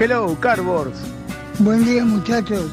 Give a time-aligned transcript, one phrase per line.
[0.00, 0.96] Hello, Cardboards.
[1.58, 2.70] Buen día muchachos.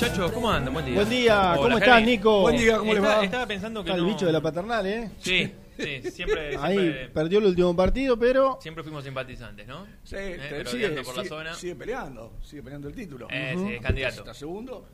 [0.00, 0.32] Muchachos?
[0.32, 0.72] ¿Cómo andan?
[0.74, 0.94] Buen día.
[0.94, 2.40] Buen día, Hola, ¿cómo estás, Nico?
[2.42, 3.24] Buen día, ¿cómo les Estaba- va?
[3.24, 5.10] Estaba pensando que Está el no- bicho de la paternal, ¿eh?
[5.18, 9.86] Sí, sí, siempre, Ahí siempre, perdió el último partido, pero siempre fuimos simpatizantes, ¿no?
[10.04, 11.54] Sí, Eh, te- pero sigue, por la sigue- zona.
[11.54, 13.26] sigue peleando, sigue peleando el título.
[13.30, 14.18] Eh, sí, es candidato.
[14.20, 14.86] ¿Está segundo?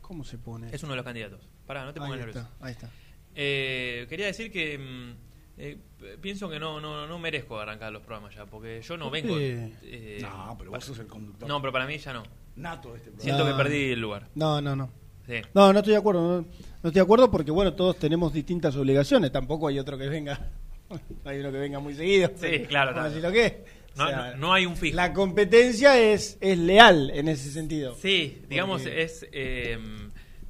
[0.00, 0.68] ¿cómo se pone?
[0.72, 1.40] Es uno de los candidatos.
[1.66, 2.38] Pará, no te pongas ahí nervioso.
[2.48, 2.88] está, ahí está.
[3.34, 5.14] Eh, quería decir que mm,
[5.58, 9.06] eh, p- pienso que no, no, no merezco arrancar los programas ya, porque yo no
[9.06, 9.34] ¿Por vengo.
[9.36, 9.72] qué?
[9.82, 12.22] eh, no, pero vos sos el conductor no, pero para mí ya no.
[12.56, 13.22] Nato de este programa.
[13.22, 13.50] Siento No.
[13.56, 14.28] que perdí el lugar.
[14.34, 14.90] No, no, no.
[15.26, 15.34] Sí.
[15.54, 16.20] No, no estoy de acuerdo.
[16.22, 16.46] No, no
[16.76, 19.32] estoy de acuerdo porque, bueno, todos tenemos distintas obligaciones.
[19.32, 20.50] Tampoco hay otro que venga.
[21.24, 22.30] Hay uno que venga muy seguido.
[22.36, 23.64] Sí, claro, Vamos a lo que.
[23.96, 24.94] No, O sea, no- no hay un fijo.
[24.94, 27.96] La competencia es, es leal en ese sentido.
[28.00, 29.78] Sí, digamos, Porque- es eh,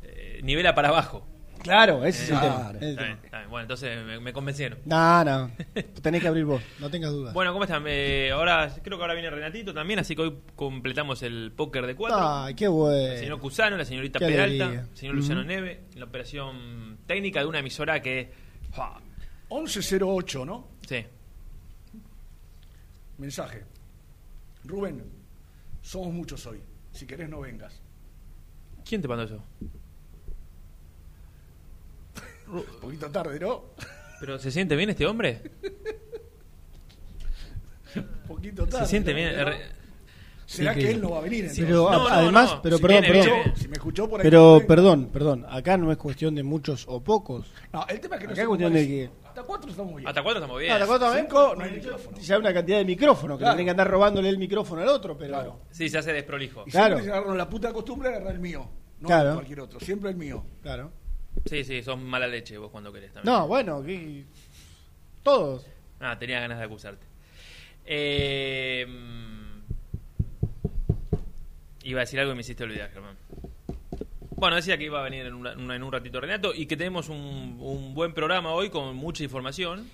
[0.03, 1.27] eh, nivela para abajo.
[1.67, 2.49] Claro, ese es el Claro.
[2.57, 2.71] tema.
[2.71, 3.25] ese es el Está bien, tema.
[3.25, 3.51] está bien.
[3.51, 4.79] Bueno, entonces me, me convencieron.
[4.85, 5.51] No, no.
[6.03, 7.35] Tenés que abrir vos, no tengas dudas.
[7.35, 7.85] Bueno, ¿cómo están?
[7.87, 11.95] Eh, ahora creo que ahora viene Renatito también, así que hoy completamos el póker de
[11.97, 12.19] cuatro.
[12.21, 13.17] Ay, qué el bueno.
[13.19, 14.87] señor Cusano, la señorita Qué Peralta, alegría.
[14.91, 15.49] el señor Luciano Ujú.
[15.49, 18.33] Neve, la operación técnica de una emisora que...
[18.73, 19.01] ¡fua!
[19.51, 20.69] 1108, ¿no?
[20.87, 21.05] Sí.
[23.19, 23.65] Mensaje.
[24.65, 25.03] Rubén,
[25.83, 26.61] somos muchos hoy.
[26.93, 27.81] Si querés, no vengas.
[28.85, 29.43] ¿Quién te mandó eso?
[32.49, 33.65] Un poquito tarde, ¿no?
[34.21, 35.43] ¿Pero se siente bien este hombre?
[37.95, 38.85] Un poquito tarde.
[38.85, 39.17] ¿Se siente ¿no?
[39.17, 39.37] bien?
[39.37, 39.41] ¿No?
[39.51, 39.77] Er-
[40.47, 41.41] ¿Será Sí, que que- él no va a venir?
[41.41, 41.65] entonces?
[41.65, 43.37] Pero No, a- no, además, no, pero si perdón, viene, perdón.
[43.43, 43.57] viene.
[43.59, 44.25] Si me escuchó por ahí.
[44.25, 47.51] Pero perdón, perdón, acá no es cuestión de muchos o pocos.
[47.73, 50.07] No, el tema es que no Acá cuestión de que- Hasta cuatro estamos bien.
[50.09, 50.73] Hasta cuatro estamos bien.
[50.73, 51.27] Ah, ¿te acuerdas también?
[51.29, 52.19] Cinco, no hay micrófono.
[52.19, 53.55] Ya una cantidad de micrófonos, que Claro.
[53.57, 55.31] tienen que andar robándole el micrófono al otro, pero.
[55.35, 55.61] Claro.
[55.73, 56.63] Sí, se hace desprolijo.
[56.65, 56.95] Y Claro.
[56.95, 58.69] siempre se agarraron la puta costumbre de agarrar el mío.
[59.01, 59.35] No Claro.
[59.35, 59.81] cualquier otro.
[59.81, 60.45] Siempre el mío.
[60.63, 60.93] Claro.
[61.45, 63.35] Sí, sí, sos mala leche vos cuando querés también.
[63.35, 64.25] No, bueno, que-
[65.23, 65.67] todos.
[66.01, 67.05] Ah, tenía ganas de acusarte.
[67.85, 69.61] Eh, mm,
[71.85, 73.17] iba a decir algo y me hiciste olvidar, Germán.
[74.37, 77.09] Bueno, decía que iba a venir en un, en un ratito Renato y que tenemos
[77.09, 79.89] un, un buen programa hoy con mucha información.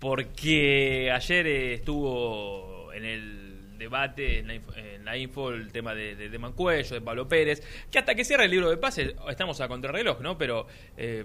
[0.00, 3.41] Porque ayer estuvo en el
[3.82, 7.28] debate en la, info, en la info el tema de, de, de Mancuello, de Pablo
[7.28, 10.38] Pérez, que hasta que cierre el libro de pases estamos a contrarreloj, ¿no?
[10.38, 11.24] Pero eh,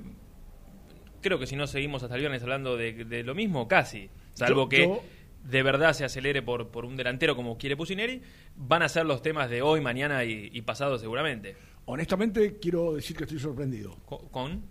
[1.22, 4.10] creo que si no seguimos hasta el viernes hablando de, de lo mismo, casi.
[4.34, 5.04] Salvo Yo- que yo-
[5.44, 8.22] de verdad se acelere por, por un delantero como quiere Pusineri,
[8.58, 11.56] van a ser los temas de hoy, mañana y, y pasado seguramente.
[11.86, 13.96] Honestamente, quiero decir que estoy sorprendido.
[14.06, 14.64] Co- ¿Con?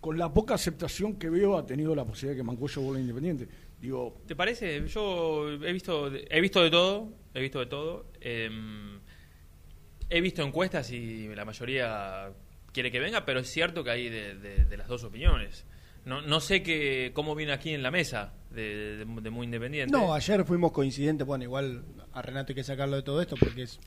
[0.00, 3.48] Con la poca aceptación que veo, ha tenido la posibilidad de que Mancuello vuelva independiente.
[3.80, 4.86] Digo, ¿Te parece?
[4.88, 8.06] Yo he visto, de- he visto de todo, he visto de todo.
[8.20, 8.48] eh,
[10.08, 12.30] he visto encuestas y la mayoría
[12.72, 15.64] quiere que venga, pero es cierto que hay de, de- de las dos opiniones.
[16.04, 19.92] No, no sé que, cómo viene aquí en la mesa de, de- de muy independiente.
[19.92, 21.26] No, ayer fuimos coincidentes.
[21.26, 23.80] Bueno, igual a Renato hay que sacarlo de todo esto porque es,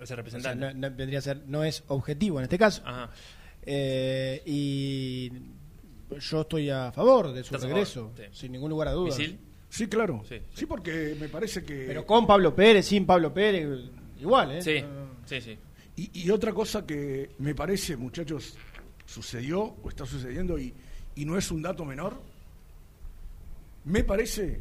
[0.00, 0.74] o sea, representante.
[0.74, 2.82] no, no- vendría a ser, no es objetivo en este caso.
[2.84, 3.10] Ajá.
[3.62, 5.32] Eh, y
[6.18, 8.16] yo estoy a favor de su ¿Estás a regreso, favor?
[8.32, 8.38] Sí.
[8.40, 9.18] sin ningún lugar a dudas.
[9.18, 9.38] ¿Misil?
[9.68, 10.22] sí, claro.
[10.28, 10.66] Sí, Sí, sí.
[10.66, 11.84] porque me parece que...
[11.86, 13.68] Pero con Pablo Pérez, sin Pablo Pérez,
[14.20, 14.62] igual, ¿eh?
[14.62, 14.84] Sí,
[15.26, 15.58] sí, sí.
[15.96, 18.56] Y, y otra cosa que me parece, muchachos,
[19.06, 20.72] sucedió o está sucediendo y,
[21.14, 22.20] y no es un dato menor,
[23.84, 24.60] me parece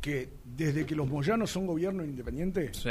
[0.00, 2.90] que desde que los Moyanos son gobierno independiente, Sí.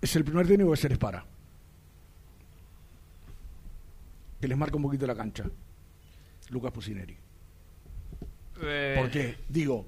[0.00, 1.24] es el primer técnico que se les para.
[4.40, 5.44] Que les marca un poquito la cancha.
[6.50, 7.16] Lucas Pusineri.
[8.62, 9.86] Eh, Porque, digo,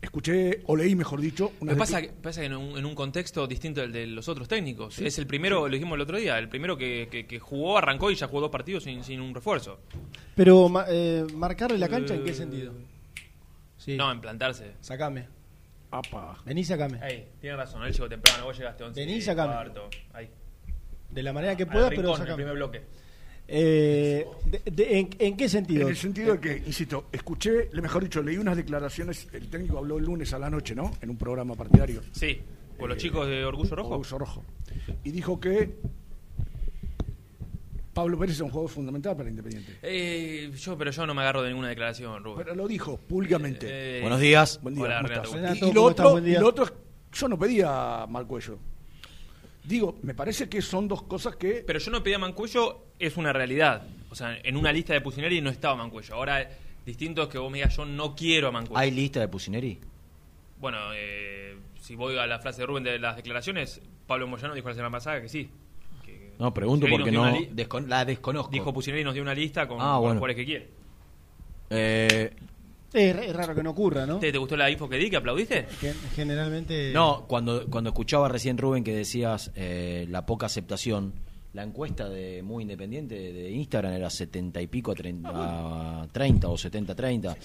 [0.00, 2.84] escuché, o leí, mejor dicho, una Lo que pasa, que- pasa que en un, en
[2.84, 4.98] un contexto distinto del de los otros técnicos.
[5.00, 8.10] Es el primero, lo dijimos el otro día, el primero que, que- que jugó, arrancó
[8.10, 9.80] y ya jugó dos partidos sin, sin un refuerzo.
[10.36, 12.72] Pero ma- eh, marcarle la cancha, ¿en qué Eh, sentido?
[13.76, 13.96] Sí.
[13.96, 14.72] No, en plantarse.
[14.80, 15.26] Sacame.
[15.90, 16.38] Apa.
[16.44, 17.00] Vení, sacame.
[17.02, 19.52] Ahí, tiene razón, él llegó temprano, vos llegaste 11 Vení, y sacame.
[19.54, 19.88] cuarto.
[20.12, 20.30] Ahí.
[21.10, 22.36] De la manera que puedas, pero rincón, el sacame.
[22.36, 22.82] primer bloque.
[23.52, 25.82] Eh, de- de- en, en qué sentido?
[25.82, 29.98] En el sentido de que, insisto, escuché, mejor dicho, leí unas declaraciones, el técnico habló
[29.98, 30.92] el lunes a la noche, ¿no?
[31.00, 32.00] En un programa partidario.
[32.12, 32.40] Sí,
[32.78, 33.88] con los Eh, chicos de Orgullo Rojo.
[33.90, 34.44] Orgullo Rojo.
[35.02, 35.74] Y dijo que
[37.92, 39.78] Pablo Pérez es un jugador fundamental para Independiente.
[39.82, 42.38] Eh, yo, pero yo no me agarro de ninguna declaración, Rubén.
[42.44, 43.66] Pero lo dijo públicamente.
[43.68, 44.60] Eh, Buenos días.
[44.62, 45.28] Buen día, Hola, ¿cómo Renato.
[45.28, 45.40] estás?
[45.42, 46.38] Renato, y, y lo otro, Buen día.
[46.38, 46.72] y lo otro es-
[47.12, 48.58] yo no pedía mal cuello.
[49.64, 51.62] Digo, me parece que son dos cosas que...
[51.66, 53.86] Pero yo no pedía Mancuello, es una realidad.
[54.10, 56.14] O sea, en una lista de Pusineri no estaba Mancuello.
[56.14, 56.48] Ahora,
[56.86, 58.78] distinto es que vos me digas, yo no quiero a Mancuello.
[58.78, 59.78] ¿Hay lista de Pusineri?
[60.58, 64.68] Bueno, eh, si voy a la frase de Rubén de las declaraciones, Pablo Moyano dijo
[64.68, 65.48] la semana pasada que sí.
[66.04, 68.50] Que No, pregunto Pusineri porque no descon- la desconozco.
[68.50, 70.14] Dijo Pusineri nos dio una lista con, Ah, con bueno.
[70.14, 70.68] los jugadores que quiere.
[71.70, 72.32] Eh,
[72.92, 74.18] Es, es raro que no ocurra, ¿no?
[74.18, 75.66] ¿Te, te gustó la info que di, que aplaudiste?
[76.14, 76.92] Generalmente.
[76.92, 81.12] no, cuando, cuando escuchaba recién Rubén que decías eh, la poca aceptación,
[81.52, 85.30] la encuesta de Muy Independiente de Instagram era 70 y pico a 30,
[86.02, 87.36] a 30 o 70-30.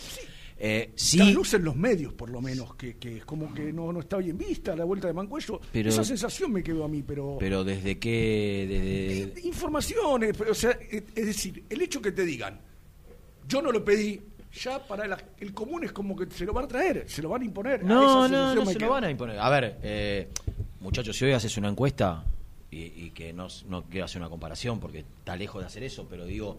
[0.58, 4.00] Eh, sí, Traslucen los medios, por lo menos, que, que es como que no, no
[4.00, 5.60] está bien vista la vuelta de Mancuello.
[5.72, 7.36] Pero- Esa sensación me quedó a mí, pero...
[7.40, 9.26] pero desde que...
[9.34, 12.62] Desde, Informaciones, pero, o sea, es decir, el hecho que te digan,
[13.50, 14.22] yo no lo pedí,
[14.64, 17.30] ya para la- el común es como que se lo van a traer, se lo
[17.30, 17.82] van a imponer.
[17.82, 19.40] A No, esa no, no se lo van a imponer.
[19.40, 20.30] A ver, eh,
[20.80, 22.24] muchachos, si hoy haces una encuesta,
[22.72, 26.08] y, y que no, no quiero hacer una comparación porque está lejos de hacer eso,
[26.10, 26.58] pero digo,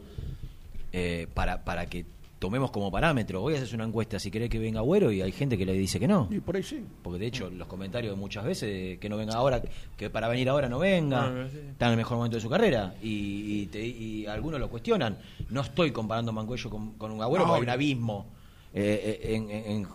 [0.93, 2.05] eh, para, para que
[2.39, 5.57] tomemos como parámetro, hoy haces una encuesta si querés que venga Agüero y hay gente
[5.57, 6.29] que le dice que no.
[6.31, 6.85] Y por ahí sí.
[7.03, 9.63] Porque de hecho, los comentarios de muchas veces de que no venga ahora,
[9.97, 11.59] que para venir ahora no venga, Ah, sí.
[11.71, 12.95] está en el mejor momento de su carrera.
[13.03, 15.17] Y, y te- y algunos lo cuestionan.
[15.49, 17.73] No estoy comparando Mancuello con, con un Agüero No, porque hay un no.
[17.73, 18.27] abismo
[18.75, 19.87] eh, eh, en, en- en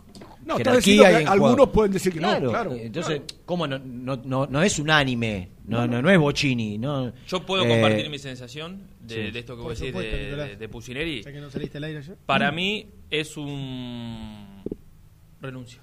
[0.45, 3.41] No, jerarquía y en algunos pueden decir que no, claro, Entonces, claro.
[3.45, 5.49] ¿cómo no, no, no, no es unánime?
[5.65, 6.77] No, no, no es Bochini.
[6.77, 9.31] No, Yo puedo Eh, compartir mi sensación de, sí.
[9.31, 10.31] de esto que Por vos decís supuesto, de, de,
[11.33, 12.17] que no saliste al aire ayer.
[12.25, 14.63] Para mí es un
[15.41, 15.81] renuncio.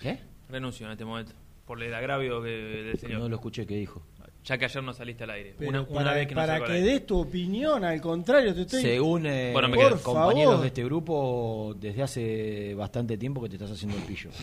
[0.00, 0.18] ¿Qué?
[0.48, 1.32] Renuncio en este momento.
[1.66, 3.20] Por el agravio que, del señor.
[3.20, 4.02] No lo escuché, ¿qué dijo?
[4.44, 5.54] Ya que ayer no saliste al aire.
[5.58, 8.60] Pero una, una para, vez que no para que des tu opinión, al contrario, te
[8.62, 8.82] estoy.
[8.82, 10.02] Según eh, Bueno, me por quedo.
[10.02, 10.60] compañeros favor.
[10.62, 14.28] de este grupo, desde hace bastante tiempo que te estás haciendo el pillo.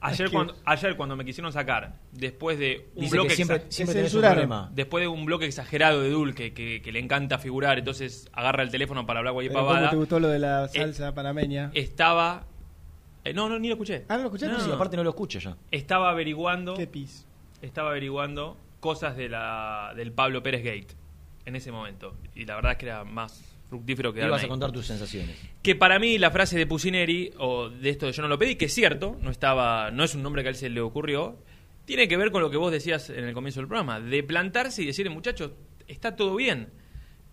[0.00, 3.34] Ayer, Es que- cuando, ayer cuando me quisieron sacar, después de un Dice bloque que
[3.34, 4.70] siempre, siempre un problema.
[4.72, 8.62] después de un bloque exagerado de Dul que, que, que le encanta figurar, entonces agarra
[8.62, 9.90] el teléfono para hablar ¿Cómo pavada.
[9.90, 11.72] te gustó lo de la Eh, salsa panameña?
[11.74, 12.46] Estaba.
[13.24, 14.04] eh, no, no, ni lo escuché.
[14.08, 14.56] Ah, ¿no lo escuchaste?
[14.56, 14.64] No.
[14.64, 15.56] Sí, aparte no lo escucho ya.
[15.72, 16.74] Estaba averiguando.
[16.74, 17.26] Qué pis.
[17.62, 20.94] Estaba averiguando cosas de la, del Pablo Pérez Gate
[21.44, 22.14] en ese momento.
[22.34, 25.36] Y la verdad es que era más fructífero que Ibas a contar tus sensaciones.
[25.62, 28.56] Que para mí la frase de Pusineri, o de esto de yo no lo pedí,
[28.56, 31.38] que es cierto, no estaba, no es un nombre que a él se le ocurrió,
[31.84, 34.82] tiene que ver con lo que vos decías en el comienzo del programa, de plantarse
[34.82, 35.52] y decirle, muchachos,
[35.86, 36.68] está todo bien,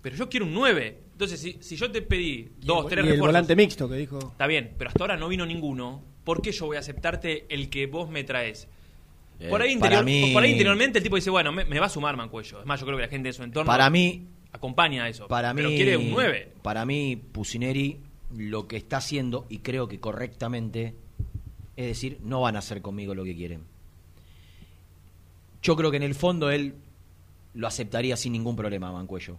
[0.02, 1.02] pero yo quiero un 9.
[1.14, 3.96] Entonces, si, si yo te pedí Y dos, el, tres y el volante mixto que
[3.96, 4.20] dijo.
[4.20, 6.04] está bien, pero hasta ahora no vino ninguno.
[6.24, 8.68] ¿Por qué yo voy a aceptarte el que vos me traes?
[9.40, 11.88] Eh, Por ahí, interior- mí- por ahí interiormente el tipo dice, bueno, me, me va
[11.88, 12.60] a sumar Mancuello.
[12.62, 15.28] Es más, yo creo que la gente de su entorno Para mí, acompaña eso.
[15.28, 16.54] para pero mí, quiere un 9.
[16.62, 18.00] Para mí, Pusineri
[18.36, 20.96] lo que está haciendo, y creo que correctamente,
[21.76, 23.62] es decir, no van a hacer conmigo lo que quieren.
[25.62, 26.76] Yo creo que en el fondo él
[27.54, 29.38] lo aceptaría sin ningún problema, Mancuello.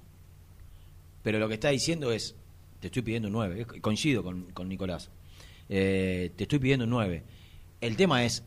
[1.23, 2.35] Pero lo que está diciendo es,
[2.81, 3.61] te estoy pidiendo un 9.
[3.62, 5.11] Es- Coincido con, con Nicolás.
[5.69, 7.23] Eh, te estoy pidiendo un 9.
[7.81, 8.45] El tema es,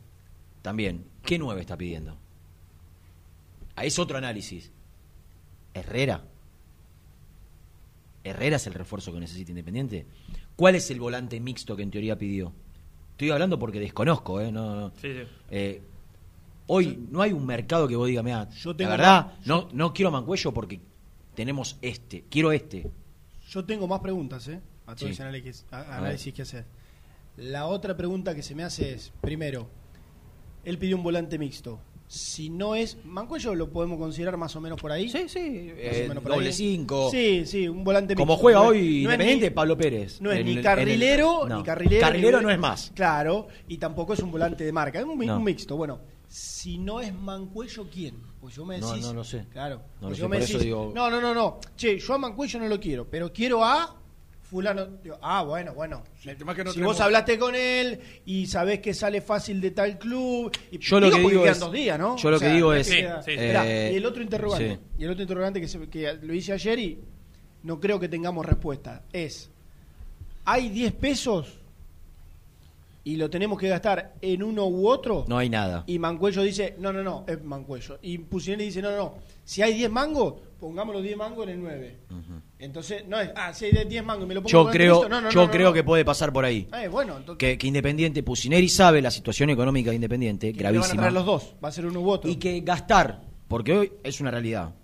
[0.61, 2.17] también, ¿qué 9 está pidiendo?
[3.75, 4.71] Ah, Es otro análisis.
[5.73, 6.23] Herrera.
[8.23, 10.05] Herrera es el refuerzo que necesita Independiente.
[10.55, 12.51] ¿Cuál es el volante mixto que en teoría pidió?
[13.11, 14.51] Estoy hablando porque desconozco, ¿eh?
[14.51, 14.89] No, no.
[15.01, 15.23] Sí, sí.
[15.49, 15.81] Eh,
[16.67, 19.93] hoy no hay un mercado que vos digas, mira, Yo la verdad, más- no, no
[19.93, 20.79] quiero Mancuello porque
[21.35, 22.89] tenemos este, quiero este.
[23.49, 24.59] Yo tengo más preguntas, ¿eh?
[24.85, 25.91] A todo ese análisis, a- ver.
[25.91, 26.65] análisis que hacer.
[27.37, 29.69] La otra pregunta que se me hace es, primero,
[30.63, 31.79] él pidió un volante mixto.
[32.07, 35.09] Si no es Mancuello, lo podemos considerar más o menos por ahí.
[35.09, 36.53] Sí, sí, Más eh, o menos por doble ahí.
[36.53, 37.09] 5.
[37.11, 38.41] Sí, sí, un volante Como mixto.
[38.41, 40.19] juega No hoy no es Independiente, ni- Pablo Pérez.
[40.19, 41.57] No es En ni el- en el- carrilero, no.
[41.57, 42.01] ni carrilero.
[42.01, 42.91] Carrilero ni- no es más.
[42.95, 45.37] Claro, y tampoco es un volante de marca, es un, mi- No.
[45.37, 45.77] un mixto.
[45.77, 48.15] Bueno, si no es Mancuello, ¿quién?
[48.41, 49.05] Pues yo me No, decís.
[49.05, 49.45] no lo sé.
[49.51, 49.75] Claro.
[50.01, 51.59] No pues lo yo sé, me decís, digo- No, no, no, no.
[51.77, 53.99] Che, yo a Mancuello no lo quiero, pero quiero a
[54.50, 54.86] fulano.
[55.03, 56.03] Digo, ah, bueno, bueno.
[56.25, 59.22] El tema es que no si tenemos- vos hablaste con él y sabés que sale
[59.22, 60.51] fácil de tal club.
[60.72, 62.18] Y, Yo lo que porque digo quedan es- dos días, ¿no?
[62.18, 63.38] yo lo que digo no es- que Sí, queda- sí, sí.
[63.38, 64.75] Esperá, Eh, y el otro interrogante.
[64.75, 64.79] sí.
[65.00, 67.00] Y el otro interrogante que, se- que lo hice ayer y
[67.63, 69.03] no creo que tengamos respuesta.
[69.13, 69.50] Es,
[70.46, 71.60] ¿hay 10 pesos
[73.03, 75.25] y lo tenemos que gastar en uno u otro?
[75.27, 75.84] No hay nada.
[75.88, 78.00] Y Mancuello dice, no, no, no, es Mancuello.
[78.01, 79.13] Y Pusinelli dice, no, no, no.
[79.50, 81.98] Si hay 10 mangos, pongamos los 10 mangos en el 9.
[82.60, 85.10] Entonces, no es, ah, si hay 10 mangos y me lo pongo Yo el creo.
[85.10, 86.68] No, no, yo no, creo que puede pasar por ahí.
[86.72, 90.63] Eh, bueno, entonces, Que, que Independiente, Pusineri sabe la situación económica de Independiente, que le
[90.65, 91.01] van a gravísima.
[91.01, 91.56] traer los dos.
[91.63, 92.29] Va a ser uno u otro.
[92.29, 94.75] Y que gastar, porque hoy es una realidad.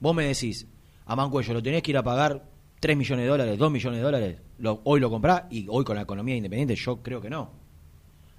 [0.00, 0.66] Vos me decís,
[1.04, 2.42] a Mancuello lo tenés que ir a pagar
[2.80, 5.94] 3 millones de dólares, 2 millones de dólares, lo- hoy lo comprás y hoy con
[5.96, 7.50] la economía de Independiente yo creo que no.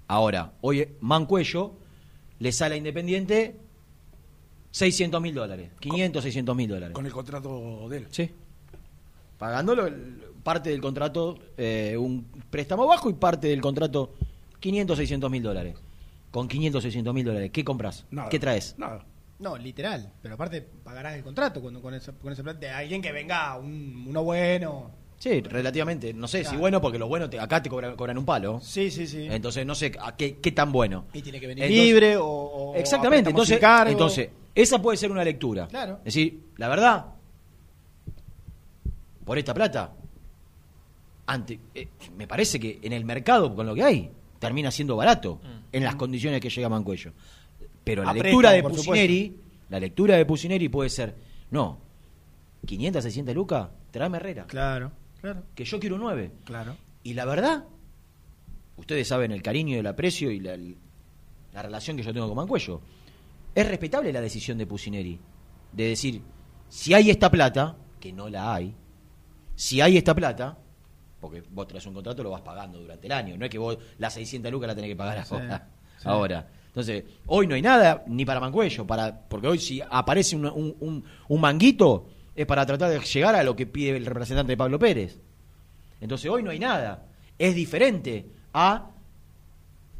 [0.07, 1.73] Ahora, hoy Mancuello
[2.39, 3.57] le sale a Independiente
[4.77, 6.93] 600 mil dólares, 500, 600 mil dólares.
[6.93, 8.07] Con el contrato de él.
[8.11, 8.29] Sí.
[9.39, 14.13] Pagándolo el- parte del contrato, eh, un préstamo bajo y parte del contrato
[14.59, 15.75] 500, 600 mil dólares.
[16.31, 18.05] Con 500, 600 mil dólares, ¿qué compras?
[18.11, 18.29] Nada.
[18.29, 18.75] ¿Qué traes?
[18.77, 19.03] Nada.
[19.39, 20.11] No, literal.
[20.21, 23.57] Pero aparte pagarás el contrato cuando, con ese, con ese plan de alguien que venga,
[23.57, 24.91] un, uno bueno.
[25.19, 26.13] Sí, relativamente.
[26.13, 28.59] No sé si bueno, porque los buenos te- acá te cobran, cobran un palo.
[28.61, 29.27] Sí, sí, sí.
[29.29, 31.05] Entonces no sé a qué, qué tan bueno.
[31.13, 33.31] y tiene que venir Entonces- libre o, o- Exactamente.
[33.31, 34.29] Entonces, entonces,
[34.61, 35.67] esa puede ser una lectura.
[35.67, 35.99] Claro.
[35.99, 37.05] Es decir, la verdad,
[39.25, 39.93] por esta plata,
[41.27, 45.39] ante, eh, me parece que en el mercado, con lo que hay, termina siendo barato
[45.71, 47.11] en las condiciones que llega Mancuello.
[47.83, 49.35] Pero la lectura de Pusineri,
[49.69, 51.15] la lectura de Pusineri puede ser,
[51.51, 51.79] no,
[52.65, 54.45] 500, 600 lucas, tráeme Herrera.
[54.47, 56.31] Claro, claro, Que yo quiero un 9.
[56.43, 56.75] claro.
[57.03, 57.63] Y la verdad,
[58.75, 60.57] ustedes saben el cariño y el aprecio y la,
[61.53, 62.81] la relación que yo tengo con Mancuello.
[63.57, 65.19] Es respetable la decisión de Pusineri
[65.71, 66.21] de decir,
[66.69, 68.75] si hay esta plata, que no la hay,
[69.55, 70.57] si hay esta plata,
[71.19, 73.77] porque vos traes un contrato lo vas pagando durante el año, no es que vos
[73.97, 75.67] las 600 lucas la tenés que pagar Sí, ahora.
[75.97, 76.03] sí.
[76.07, 76.47] ahora.
[76.67, 80.75] Entonces, hoy no hay nada ni para Mancuello, para, porque hoy si aparece un, un-
[80.79, 84.57] un- un manguito es para tratar de llegar a lo que pide el representante de
[84.57, 85.19] Pablo Pérez.
[85.99, 87.07] Entonces hoy no hay nada.
[87.39, 88.91] Es diferente a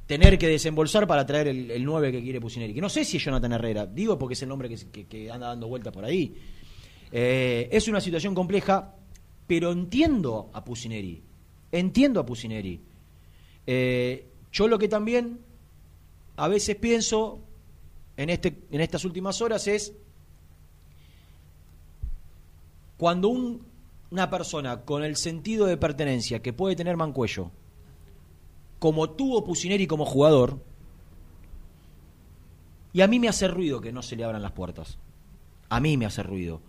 [0.08, 2.74] tener que desembolsar para traer el, el 9 que quiere Pusineri.
[2.74, 5.68] Que no sé si es Jonathan Herrera, digo porque es el nombre que, anda dando
[5.68, 6.34] vueltas por ahí.
[7.12, 8.96] Eh, es una situación compleja,
[9.46, 11.22] pero entiendo a Pusineri.
[11.72, 12.80] Entiendo a Pusineri.
[13.68, 15.40] Eh, yo lo que también
[16.38, 17.40] a veces pienso
[18.16, 19.94] en, este, en estas últimas horas es
[22.98, 23.62] cuando un-
[24.10, 27.52] una persona con el sentido de pertenencia que puede tener Mancuello,
[28.80, 30.64] como tuvo Pusineri como jugador,
[32.94, 34.98] y a mí me hace ruido que no se le abran las puertas.
[35.70, 36.62] A mí me hace ruido.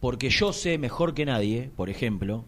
[0.00, 2.44] Porque yo sé mejor que nadie, por ejemplo,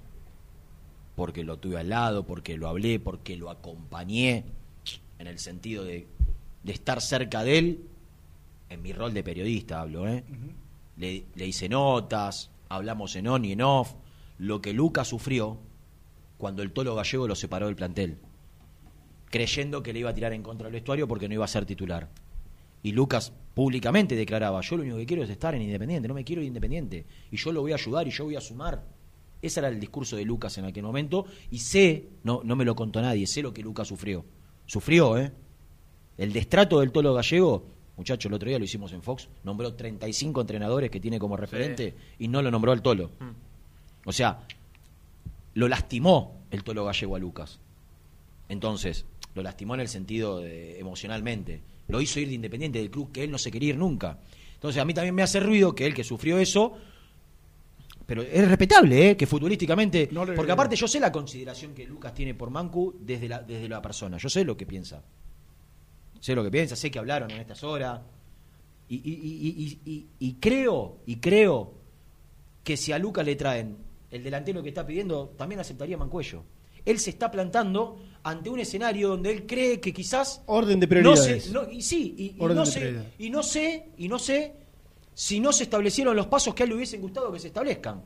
[1.17, 4.45] porque lo tuve al lado, porque lo hablé, porque lo acompañé,
[5.19, 6.07] en el sentido de,
[6.63, 7.85] de estar cerca de él,
[8.71, 10.25] en mi rol de periodista hablo, ¿eh?
[10.97, 13.95] le, le hice notas, hablamos en on y en off,
[14.39, 15.59] lo que Lucas sufrió
[16.39, 18.19] cuando el Tolo Gallego lo separó del plantel,
[19.31, 21.65] creyendo que le iba a tirar en contra del vestuario porque no iba a ser
[21.65, 22.09] titular.
[22.83, 26.25] Y Lucas públicamente declaraba, yo lo único que quiero es estar en Independiente, no me
[26.25, 28.85] quiero ir Independiente, y yo lo voy a ayudar y yo voy a sumar.
[29.43, 32.75] Ese era el discurso de Lucas en aquel momento y sé, no, no me lo
[32.75, 34.25] contó nadie, sé lo que Lucas sufrió.
[34.67, 35.33] Sufrió, ¿eh?
[36.19, 37.65] El destrato del Tolo Gallego,
[37.97, 41.95] muchachos, el otro día lo hicimos en Fox, nombró 35 entrenadores que tiene como referente
[42.19, 43.11] y no lo nombró al Tolo.
[44.05, 44.47] O sea,
[45.55, 47.59] lo lastimó el Tolo Gallego a Lucas.
[48.51, 51.63] Entonces, lo lastimó en el sentido de, emocionalmente.
[51.89, 54.19] Lo hizo ir de Independiente del club que él no se quería ir nunca.
[54.55, 56.77] Entonces, a mí también me hace ruido que él que sufrió eso,
[58.07, 59.17] pero es respetable, ¿eh?
[59.17, 60.09] que futbolísticamente.
[60.13, 63.41] No le- porque aparte yo sé la consideración que Lucas tiene por Mancu desde la,
[63.41, 64.17] desde la persona.
[64.19, 65.03] Yo sé lo que piensa.
[66.19, 68.01] Sé lo que piensa, sé que hablaron en estas horas.
[68.89, 71.73] Y, y- y- y- y- y creo, y creo
[72.65, 73.77] que si a Lucas le traen
[74.11, 76.43] el delantero que está pidiendo, también aceptaría Mancuello.
[76.85, 80.91] Él se está plantando ante un escenario donde él cree que quizás Orden de no
[80.91, 81.45] prioridades.
[81.45, 84.19] sé, no- y sí, y, y Orden no de sé, y no sé, y no
[84.19, 84.53] sé
[85.15, 88.03] si no se establecieron los pasos que a él le hubiesen gustado que se establezcan.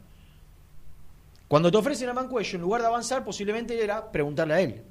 [1.49, 4.83] Cuando te ofrecen a Mancuello, en lugar de avanzar, posiblemente era preguntarle a él.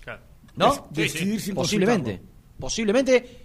[0.00, 0.22] Claro.
[0.56, 0.86] ¿No?
[0.90, 2.12] Decidir sin Posiblemente.
[2.12, 2.58] consultarlo.
[2.60, 3.40] Posiblemente.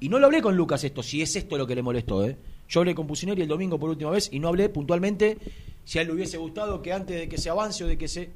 [0.00, 2.36] Y no lo hablé con Lucas esto, si es esto lo que le molestó, ¿eh?
[2.68, 5.38] Yo hablé con Pusineri el domingo por última vez y no hablé puntualmente
[5.84, 8.06] si a él le hubiese gustado que antes de que se avance o de que
[8.08, 8.30] se.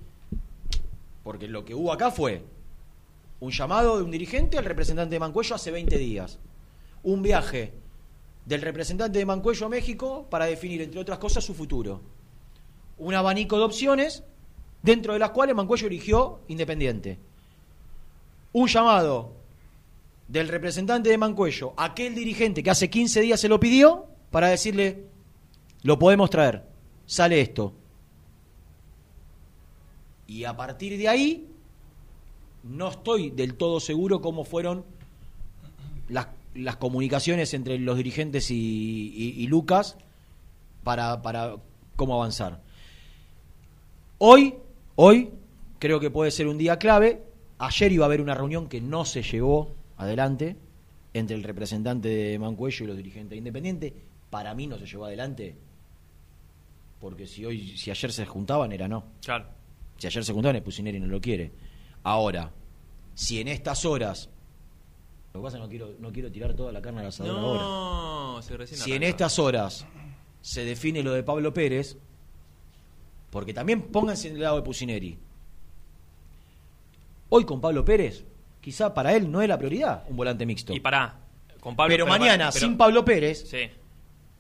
[1.23, 2.45] Porque lo que hubo acá fue
[3.41, 6.38] un llamado de un dirigente al representante de Mancuello hace 20 días.
[7.02, 7.73] Un viaje
[8.47, 12.00] del representante de Mancuello a México para definir, entre otras cosas, su futuro.
[12.99, 14.23] Un abanico de opciones
[14.83, 17.19] dentro de las cuales Mancuello eligió Independiente.
[18.52, 19.33] Un llamado
[20.29, 25.05] del representante de Mancuello, aquel dirigente que hace 15 días se lo pidió, para decirle,
[25.83, 26.64] lo podemos traer,
[27.07, 27.75] sale esto.
[30.33, 31.47] Y a partir de ahí,
[32.62, 34.83] no estoy del todo seguro cómo fueron
[36.09, 36.27] las,
[36.77, 39.99] comunicaciones entre los dirigentes y, Lucas
[40.85, 41.57] para, para
[41.97, 42.62] cómo avanzar.
[44.17, 44.55] Hoy,
[44.95, 45.29] hoy,
[45.79, 47.23] creo que puede ser un día clave.
[47.59, 50.57] Ayer iba a haber una reunión que no se llevó adelante
[51.12, 53.95] entre el representante de Mancuello y los dirigentes de Independiente.
[54.31, 55.57] Para mí no se llevó adelante.
[57.03, 59.05] Porque si hoy, si ayer se juntaban, era no.
[59.23, 59.61] Claro.
[60.03, 61.53] Si ayer se juntaron, Pusineri no lo quiere.
[62.03, 62.51] Ahora,
[63.15, 64.29] si en estas horas.
[65.33, 67.38] Lo que pasa es que no quiero, no quiero tirar toda la carne al asador
[67.38, 67.61] ahora.
[67.62, 69.87] No, si recién Si en estas horas
[70.41, 71.97] se define lo de Pablo Pérez,
[73.31, 75.17] porque también pónganse en el lado de Pusineri.
[77.29, 78.25] Hoy con Pablo Pérez,
[78.61, 80.73] quizá para él no es la prioridad un volante mixto.
[80.75, 81.17] Y pará.
[81.61, 83.71] Con Pablo, pero, mañana, pero- sin Pablo Pérez, Sí.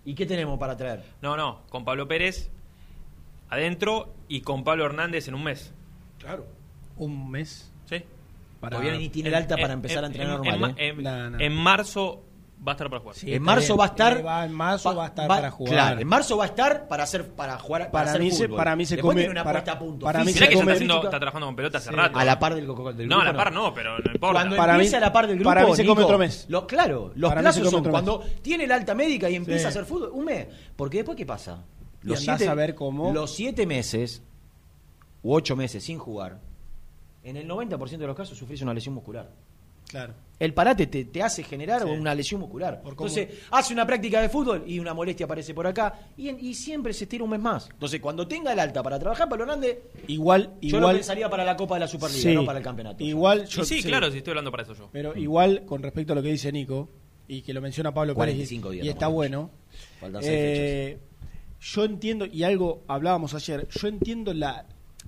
[0.06, 1.04] ¿y qué tenemos para traer?
[1.22, 1.60] No, no.
[1.68, 2.50] Con Pablo Pérez
[3.52, 5.72] adentro y con Pablo Hernández en un mes.
[6.18, 6.46] Claro.
[6.96, 7.70] Un mes.
[7.88, 8.02] Sí.
[8.60, 8.76] Para...
[8.78, 10.74] Todavía ni tiene el alta para empezar a entrenar en, normal.
[10.78, 10.88] en- ¿eh?
[10.88, 11.40] en- No, no.
[11.40, 12.22] en marzo
[12.66, 13.16] va a estar para jugar.
[13.16, 13.80] Sí, en está marzo bien.
[13.80, 14.16] va a estar.
[14.18, 15.72] Eh, va- en marzo va a estar para jugar.
[15.74, 18.48] Claro, en marzo va a estar para hacer para jugar para, Para hacer mí se-
[18.48, 20.04] para mí se Después come- tiene una para- puesta a punto.
[20.06, 21.94] para mí Mirá que se ya está, come- haciendo, está trabajando con pelota hace Sí.
[21.96, 22.18] rato.
[22.18, 23.28] a la par del, co- del No, grupo.
[23.28, 24.32] a la par no, pero no importa.
[24.32, 26.18] Cuando Para empieza mí- a la par del grupo, para mí se come Nico, otro
[26.18, 26.46] mes.
[26.48, 29.66] lo- claro, los se plazos come son cuando tiene el alta médica y empieza Sí.
[29.66, 30.46] a hacer fútbol, un mes.
[30.76, 31.64] Porque después, ¿qué pasa?
[32.04, 34.22] Y a ver cómo- Los siete meses
[35.22, 36.40] u ocho meses sin jugar,
[37.22, 39.30] en el 90% de los casos sufrís una lesión muscular.
[39.88, 40.14] Claro.
[40.38, 41.88] El parate te, te hace generar Sí.
[41.90, 42.80] una lesión muscular.
[42.82, 46.30] Por cómo- Entonces, hace una práctica de fútbol y una molestia aparece por acá y,
[46.30, 47.68] en- y siempre se estira un mes más.
[47.70, 50.94] Entonces, cuando tenga el alta para trabajar, Pablo Hernández, Igual, yo lo igual.
[50.96, 53.04] pensaría para la Copa de la Superliga, sí, no para el campeonato.
[53.04, 53.88] Igual, yo sí, sí.
[53.88, 54.88] claro, si estoy hablando para eso yo.
[54.90, 56.88] Pero igual, con respecto a lo que dice Nico,
[57.28, 59.50] y que lo menciona Pablo Pérez, 45 y- días y está bueno.
[60.00, 60.98] Faltan seis eh,
[61.62, 64.66] yo entiendo, y algo hablábamos ayer, yo entiendo la,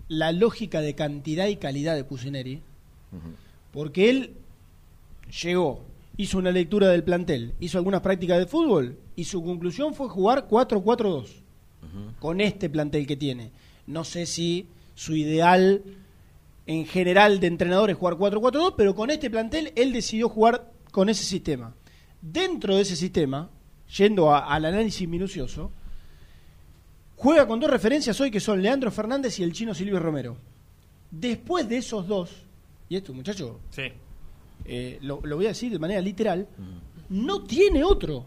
[0.08, 2.62] la lógica de cantidad y calidad de Pusineri,
[3.72, 4.34] porque él
[5.42, 5.82] llegó,
[6.16, 10.46] hizo una lectura del plantel, hizo algunas prácticas de fútbol, y su conclusión fue jugar
[10.48, 11.26] 4-4-2,
[12.18, 13.50] con este plantel que tiene.
[13.86, 15.82] No sé si su ideal
[16.66, 21.08] en general de entrenador es jugar 4-4-2, pero con este plantel él decidió jugar con
[21.08, 21.74] ese sistema.
[22.22, 23.50] Dentro de ese sistema,
[23.96, 25.70] yendo a- al análisis minucioso,
[27.24, 30.36] juega con dos referencias hoy que son Leandro Fernández y el chino Silvio Romero.
[31.10, 32.30] Después de esos dos,
[32.88, 33.82] y esto muchacho, Sí.
[34.66, 36.46] eh, lo, lo voy a decir de manera literal,
[37.08, 38.26] no tiene otro.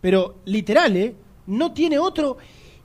[0.00, 1.14] Pero literal, ¿eh?
[1.46, 2.36] No tiene otro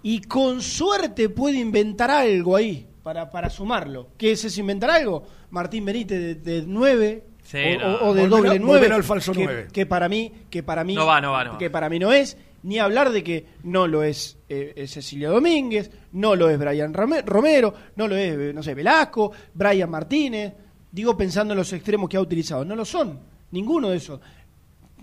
[0.04, 4.08] y con suerte puede inventar algo ahí para, para sumarlo.
[4.18, 5.24] ¿Qué es eso inventar algo?
[5.52, 7.96] Martín Benítez de, de 9 Sí, o, no.
[8.10, 9.68] o- de doble volver 9 al falso que, nueve.
[9.74, 11.58] que para mí que para mí No va, no va, no va.
[11.58, 15.32] que para mí no es ni hablar de que no lo es eh, eh, Cecilio
[15.32, 20.54] Domínguez, no lo es Brian Romero, no lo es, eh, no sé, Velasco, Brian Martínez,
[20.92, 23.20] digo pensando en los extremos que ha utilizado, no lo son,
[23.52, 24.20] ninguno de esos.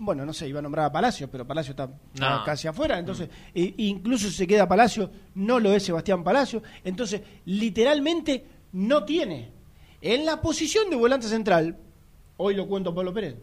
[0.01, 2.43] bueno, no sé, iba a nombrar a Palacio, pero Palacio está No.
[2.45, 7.19] casi afuera, entonces, e- incluso si se queda Palacio, no lo es Sebastián Palacio, entonces,
[7.45, 9.51] literalmente no tiene.
[10.01, 11.75] En la posición de volante central,
[12.37, 13.35] hoy lo cuento Pablo Pérez.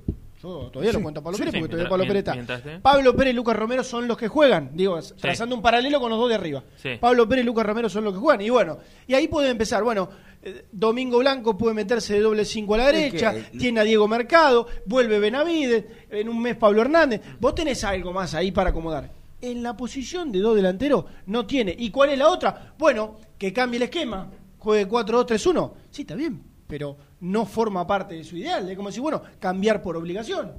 [0.43, 2.33] Yo todavía lo cuento Pablo Sí, Pérez sí, porque todavía Pablo Pérez está.
[2.35, 2.63] mientras.
[2.83, 6.19] Pablo Pérez y Lucas Romero son los que juegan, digo, trazando un paralelo con los
[6.19, 6.63] dos de arriba.
[6.77, 6.91] Sí.
[7.01, 8.41] Pablo Pérez y Lucas Romero son los que juegan.
[8.43, 9.83] Y bueno, y ahí puede empezar.
[9.83, 10.09] Bueno,
[10.43, 14.67] eh, Domingo Blanco puede meterse de doble 5 a la derecha, tiene a Diego Mercado,
[14.85, 17.21] vuelve Benavides, en un mes Pablo Hernández.
[17.41, 19.11] Vos tenés algo más ahí para acomodar.
[19.41, 21.75] En la posición de dos delanteros no tiene.
[21.79, 22.75] ¿Y cuál es la otra?
[22.79, 25.73] Bueno, que cambie el esquema, juegue 4-2-3-1.
[25.91, 28.69] Sí, está bien, pero no forma parte de su ideal.
[28.69, 30.53] Es como si, bueno, cambiar por obligación.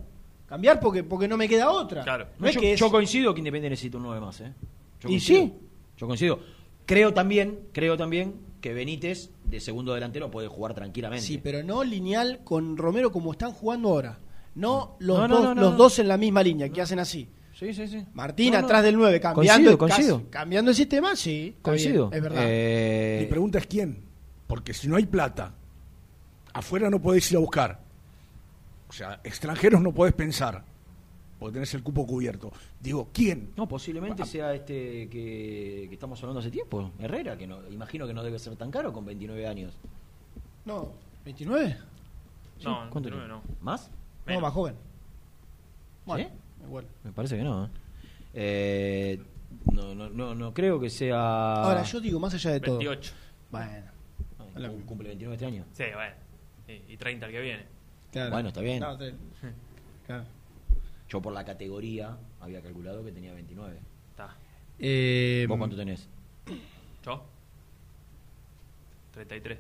[0.47, 2.03] Cambiar porque, porque no me queda otra.
[2.03, 2.27] Claro.
[2.39, 4.53] No es yo, que es- yo coincido que Independiente necesita un 9 más, ¿eh?
[5.01, 5.41] Yo Y coincido.
[5.41, 5.53] sí.
[5.97, 6.39] Yo coincido.
[6.85, 11.25] Creo también, creo también que Benítez, de segundo delantero, puede jugar tranquilamente.
[11.25, 14.19] Sí, pero no lineal con Romero como están jugando ahora.
[14.55, 15.77] No los, No, no, dos, no, no, los no.
[15.77, 17.27] dos en la misma línea, que hacen así.
[17.53, 18.05] Sí, sí, sí.
[18.13, 18.65] Martín No, no.
[18.65, 20.17] atrás del 9, cambiando, Coincido, coincido.
[20.19, 21.55] casi- cambiando el sistema, sí.
[21.61, 22.09] Coincido.
[22.09, 22.43] bien, es verdad.
[22.47, 24.03] Eh, Mi pregunta es quién.
[24.47, 25.55] Porque si no hay plata,
[26.57, 27.79] afuera no podés ir a buscar.
[28.89, 30.63] O sea, extranjeros no podés pensar.
[31.39, 32.51] Porque tenés el cupo cubierto.
[32.79, 33.51] Digo, ¿quién?
[33.55, 38.13] No, posiblemente sea este que, que estamos hablando hace tiempo, Herrera, que no, imagino que
[38.13, 39.73] no debe ser tan caro con 29 años.
[40.65, 40.93] No,
[41.25, 41.77] ¿29?
[42.63, 43.27] No, ¿Cuánto no, tiene?
[43.27, 43.41] no.
[43.61, 43.91] ¿Más?
[44.25, 44.75] No, más joven.
[46.07, 46.63] Bueno, ¿Sí?
[46.65, 46.85] igual.
[47.03, 47.65] Me parece que no.
[47.65, 47.69] ¿eh?
[48.33, 49.23] Eh,
[49.71, 51.61] no, no, no, no creo que sea.
[51.63, 52.77] Ahora, yo digo, más allá de todo.
[52.79, 53.13] 28.
[53.51, 53.67] Bueno,
[54.55, 55.65] Ay, cum- cumple 29 este año.
[55.73, 56.15] Sí, bueno.
[56.67, 57.65] Y, y 30 el que viene.
[58.11, 58.31] claro.
[58.31, 58.79] Bueno, está bien.
[58.79, 59.13] No, te-
[60.05, 60.25] claro.
[61.09, 63.77] Yo por la categoría había calculado que tenía 29.
[64.11, 64.35] Está.
[64.79, 66.07] Eh, ¿Vos cuánto tenés?
[67.05, 67.25] ¿Yo?
[69.13, 69.57] 33.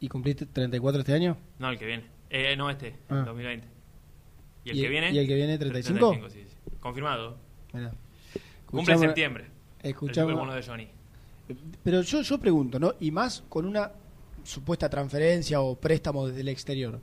[0.00, 1.36] ¿Y cumpliste 34 este año?
[1.58, 2.04] No, el que viene.
[2.30, 3.22] Eh, no, este, Ah.
[3.26, 3.66] 2020.
[4.64, 5.10] ¿Y el ¿Y que el- viene?
[5.12, 6.28] y el que viene 35?
[6.30, 6.56] sí, sí.
[6.80, 7.36] Confirmado.
[7.72, 7.92] Mirá.
[8.66, 9.46] Cumple en septiembre.
[9.82, 10.88] escuchame- El de Johnny.
[11.82, 12.94] Pero yo, yo pregunto, ¿no?
[13.00, 13.90] Y más con una
[14.44, 17.00] supuesta transferencia o préstamo desde el exterior.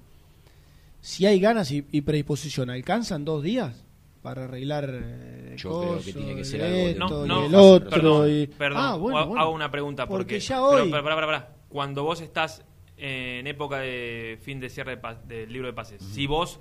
[1.02, 3.86] Si hay ganas y, y predisposición, ¿alcanzan dos días
[4.22, 7.46] para arreglar eh, Yo creo que tiene que ser algo de- esto No, y no,
[7.46, 7.90] el otro?
[7.90, 8.82] perdón, y- perdón.
[8.84, 9.42] Ah, bueno, hago bueno.
[9.44, 11.56] hago una pregunta porque, Porque ya hoy- pero, pará, pará, pará.
[11.70, 12.64] cuando vos estás
[12.98, 16.60] en época de fin de cierre de pa- del libro de pases, si vos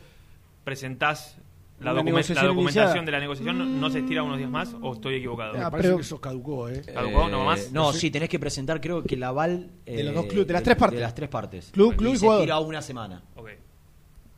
[0.63, 1.37] presentás
[1.81, 2.95] la, documentación iniciada.
[3.03, 5.55] de la negociación, ¿no- ¿no se estira unos días más o estoy equivocado?
[5.55, 6.83] Me Ah, parece pero- que eso caducó, ¿eh?
[6.93, 7.29] ¿Caducó?
[7.29, 7.71] ¿No más?
[7.73, 8.01] No, Sí.
[8.01, 9.71] sí, tenés que presentar, creo que el aval.
[9.85, 10.99] De los eh, dos clubes, de las tres partes.
[10.99, 11.71] De las tres partes.
[11.73, 12.45] Club, club y se jugador.
[12.45, 13.23] tira una semana.
[13.37, 13.49] Ok,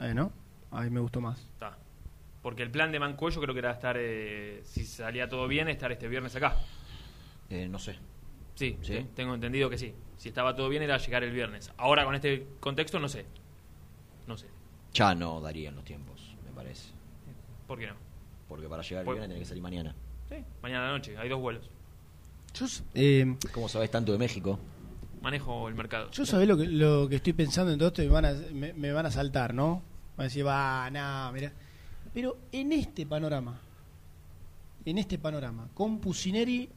[0.01, 0.33] Eh, ¿no?
[0.71, 1.39] A mí me gustó más.
[1.41, 1.77] está.
[2.43, 5.91] Porque el plan de Mancuello creo que era estar, eh, si salía todo bien, estar
[5.93, 6.57] este viernes acá.
[7.51, 7.97] Eh, no sé.
[8.55, 8.93] Sí, Sí.
[8.93, 9.95] te- tengo entendido que sí.
[10.17, 11.71] Si estaba todo bien era llegar el viernes.
[11.79, 13.25] Ahora con este contexto no sé.
[14.27, 14.47] No sé.
[14.95, 16.91] Ya no darían los tiempos, me parece.
[17.71, 17.95] ¿Por qué no?
[18.49, 19.95] Porque para llegar el Pues- viernes tenés que salir mañana.
[20.29, 21.71] Sí, mañana a la noche, hay dos vuelos.
[22.53, 24.59] Yo, eh, ¿Cómo sabés tanto de México?
[25.23, 26.11] Manejo el mercado.
[26.11, 28.33] yo sabés lo que, lo que estoy pensando en todo esto y me van a,
[28.53, 29.83] me, me van a saltar, ¿no?
[30.17, 31.53] Van a decir, va, nada, mira.
[32.13, 33.61] Pero en este panorama,
[34.85, 36.69] en este panorama, con Pusineri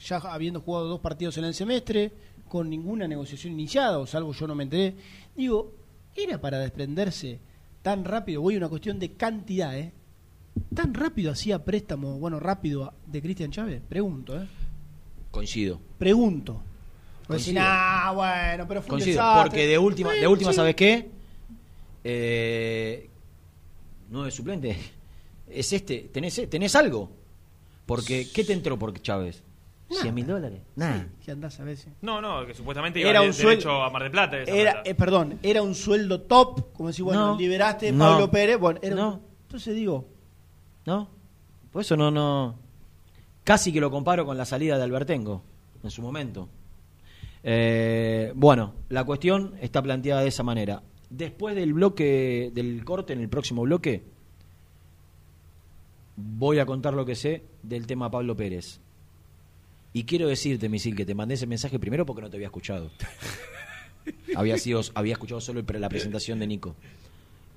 [0.00, 2.12] ya habiendo jugado dos partidos en el semestre,
[2.50, 4.94] con ninguna negociación iniciada, o salvo yo no me enteré,
[5.34, 5.72] digo,
[6.14, 7.38] ¿era para desprenderse
[7.80, 8.42] tan rápido?
[8.42, 9.90] Voy a una cuestión de cantidad, ¿eh?
[10.74, 13.82] ¿Tan rápido hacía préstamo, bueno, rápido, de Cristian Chávez?
[13.88, 14.46] Pregunto, ¿eh?
[15.30, 15.80] Coincido.
[15.98, 16.60] Pregunto.
[17.26, 17.60] Coincido.
[17.62, 19.16] ah, bueno, pero fue un Coincido.
[19.22, 19.42] desastre".
[19.50, 20.56] Porque de última, de última sí.
[20.56, 21.10] ¿sabes qué?
[22.04, 23.08] Eh,
[24.10, 24.76] no es suplente.
[25.48, 26.08] Es este.
[26.12, 27.10] ¿Tenés, tenés algo?
[27.86, 29.42] Porque, ¿qué te entró por Chávez?
[29.90, 30.02] Nada.
[30.02, 30.60] ¿100 mil dólares?
[30.76, 31.06] Nada.
[31.24, 34.02] Sí, andás a si- No, no, que supuestamente iba Era un sueldo- derecho a Mar
[34.02, 34.36] del Plata.
[34.42, 37.38] Era, eh, perdón, era un sueldo top, como decir, bueno, No.
[37.38, 38.04] liberaste a No.
[38.04, 39.20] Pablo Pérez, bueno, era un- No.
[39.46, 40.06] entonces digo,
[40.88, 41.06] ¿No?
[41.70, 42.58] Por eso no, no.
[43.44, 45.42] Casi que lo comparo con la salida de Albertengo
[45.84, 46.48] en su momento.
[47.42, 50.82] Eh, bueno, la cuestión está planteada de esa manera.
[51.10, 54.02] Después del bloque, del corte en el próximo bloque,
[56.16, 58.80] voy a contar lo que sé del tema Pablo Pérez.
[59.92, 62.90] Y quiero decirte, Misil, que te mandé ese mensaje primero porque no te había escuchado.
[64.34, 66.76] había, sido, había escuchado solo la presentación de Nico.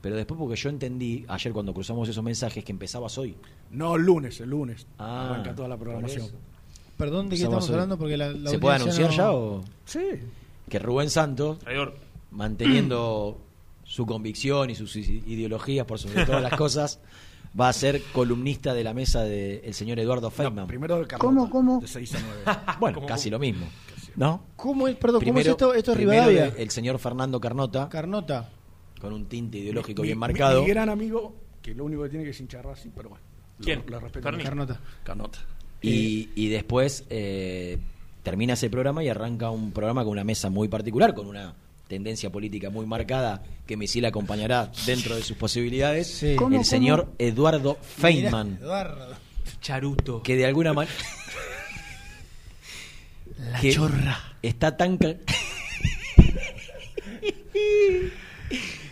[0.01, 3.35] Pero después porque yo entendí, ayer cuando cruzamos esos mensajes, que empezabas hoy.
[3.69, 4.87] No, el lunes, el lunes.
[4.97, 6.27] Ah, Arranca toda la programación.
[6.97, 7.73] perdón de qué estamos hoy.
[7.73, 9.99] hablando porque la, la ¿Se puede anunciar no- ya o Sí.
[10.69, 11.95] que Rubén Santos, Traidor.
[12.31, 13.37] manteniendo
[13.83, 16.99] su convicción y sus ideologías por sobre todas las cosas,
[17.59, 20.67] va a ser columnista de la mesa del señor Eduardo No, Feynman?
[20.67, 21.79] primero de Carlota, ¿Cómo, cómo?
[21.81, 22.59] De 6 a 9.
[22.79, 23.35] bueno, ¿Cómo, casi cómo?
[23.35, 23.67] lo mismo.
[24.15, 24.41] ¿No?
[24.55, 25.73] ¿Cómo es, perdón, cómo es Primero- esto?
[25.73, 26.51] Esto es primero Rivadavia.
[26.55, 28.49] de- el señor Fernando Carnota, Carnota.
[29.01, 30.61] Con un tinte ideológico Mi- bien mi- marcado.
[30.63, 33.23] Mi, gran amigo que lo único que tiene que es hinchar Racing, pero bueno.
[33.59, 33.83] lo- ¿Quién?
[33.87, 34.37] lo respeto Ferni.
[34.37, 34.49] mucho.
[34.49, 34.79] Carnota.
[35.03, 35.39] Carnota.
[35.81, 37.77] Y, y después eh,
[38.23, 41.55] termina ese programa y arranca un programa con una mesa muy particular, con una
[41.87, 46.07] tendencia política muy marcada que Misil acompañará dentro de sus posibilidades.
[46.07, 46.35] Sí.
[46.37, 49.15] ¿Cómo, el señor Eduardo Feynman, Mirá, Eduardo.
[49.59, 50.21] Charuto.
[50.23, 50.95] que de alguna manera...
[53.39, 54.19] La chorra.
[54.43, 54.97] Está tan...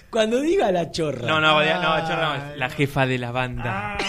[0.09, 1.27] Cuando diga la chorra...
[1.27, 3.97] No, no, no, no, chorra no, la jefa de la banda.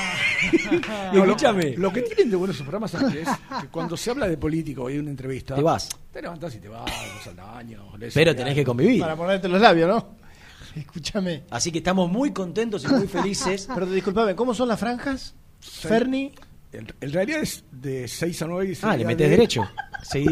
[1.13, 1.75] No, lo- Escúchame.
[1.77, 3.29] Lo, que tienen de buenos esos programas ¿sabes qué es
[3.61, 5.55] que cuando se habla de político y hay una entrevista.
[5.55, 5.89] Te vas.
[6.11, 7.93] Te levantás y te vas, vas al baño.
[7.99, 9.01] lees Pero tenés que convivir.
[9.03, 10.17] Para ponerte los labios, ¿no?
[10.77, 11.43] Escúchame.
[11.51, 13.69] Así que estamos muy contentos y muy felices.
[13.75, 15.35] Pero disculpame, ¿cómo son las franjas?
[15.61, 16.33] Ferni.
[16.73, 19.69] En, en realidad es de 6 a 9 y Ah, le metes de- derecho.
[20.03, 20.25] Sí.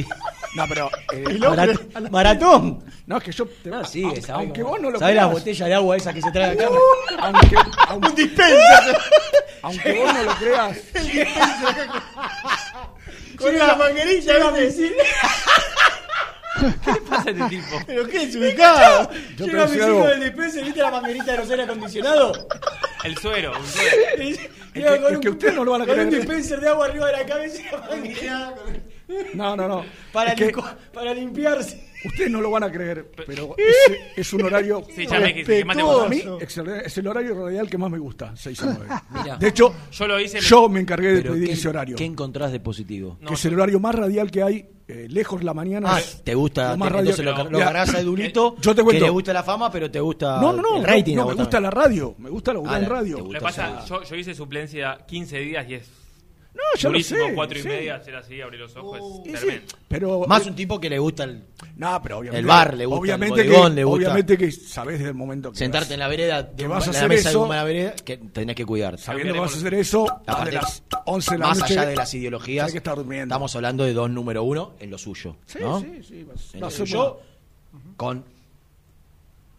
[0.54, 0.90] No, pero.
[1.12, 2.84] eh, El hombre Marat- a la- maratón.
[3.06, 3.46] no, es que yo.
[3.46, 5.38] Te, No, sí, aunque, sabe aunque vos no lo ¿Sabe las creas.
[5.40, 6.68] botellas de agua esas que se trae acá?
[7.20, 7.56] Aunque,
[7.88, 8.98] aunque, Un dispenser.
[9.62, 10.78] aunque vos no lo creas.
[13.38, 14.50] Con una Llega.
[14.50, 14.92] Misil,
[16.84, 17.76] ¿Qué pasa a este tipo?
[17.86, 19.08] ¿Pero qué es ubicado?
[19.36, 20.00] Yo te llega voy a decir Misil algo.
[20.00, 22.32] con el dispenser, ¿viste la manguerita de los aire acondicionado?
[23.04, 23.96] El suero, un suero.
[24.82, 26.22] Que- es que ustedes no lo van a Con un creer.
[26.22, 27.62] dispenser de agua arriba de la cabeza
[29.34, 29.84] No, no, no.
[30.12, 30.52] para, Es que
[30.92, 31.88] para limpiarse.
[32.04, 34.82] ustedes no lo van a creer, pero es, es un horario.
[34.94, 36.02] Sí, ya me que más te Respetuoso.
[36.02, 36.30] A gusta.
[36.30, 38.86] mí excelente, es el horario radial que más me gusta, 6 a 9.
[39.22, 39.36] Mirá.
[39.38, 40.40] De hecho, Yo lo hice.
[40.40, 41.96] yo me encargué de pedir ¿qué, ese horario.
[41.96, 43.16] ¿Qué encontrás de positivo?
[43.20, 45.88] No, que es el horario más radial que hay, eh, lejos la mañana.
[45.94, 48.74] Ah, es te gusta, lo más te- entonces lo, que- lo agarrás a Edulito, yo
[48.74, 49.04] te que cuento.
[49.04, 51.16] le gusta la fama, pero te gusta No, no, no, el rating.
[51.16, 53.18] no, a me gusta la radio, me gusta la Ah, en radio.
[53.24, 55.90] gusta que pasa, hacer- yo, yo hice suplencia 15 días y es
[56.58, 57.34] No, yo lo durísimo, sé.
[57.34, 57.68] 4 y sí.
[57.68, 59.46] media, hacer así, abrir los ojos, Y es sí,
[59.86, 61.44] pero Más eh, un tipo que le gusta el,
[61.76, 62.40] No, pero obviamente.
[62.40, 63.96] El bar le gusta, obviamente el bodegón que, le gusta.
[64.06, 65.58] Obviamente que sabés desde el momento que.
[65.58, 67.62] sentarte vas- en la vereda, que de, vas a la hacer mesa eso, de una
[67.64, 69.00] vereda, que tenés que cuidarte.
[69.02, 71.72] Sabiendo que vas a hacer eso, Aparte, de las 11 de la más noche.
[71.78, 73.32] allá de las ideologías, hay que estar durmiendo.
[73.32, 75.36] estamos hablando de dos número uno en lo suyo.
[75.46, 75.80] Sí, ¿no?
[75.80, 76.24] sí, sí.
[76.24, 77.20] vas- En lo a suyo,
[77.96, 78.24] con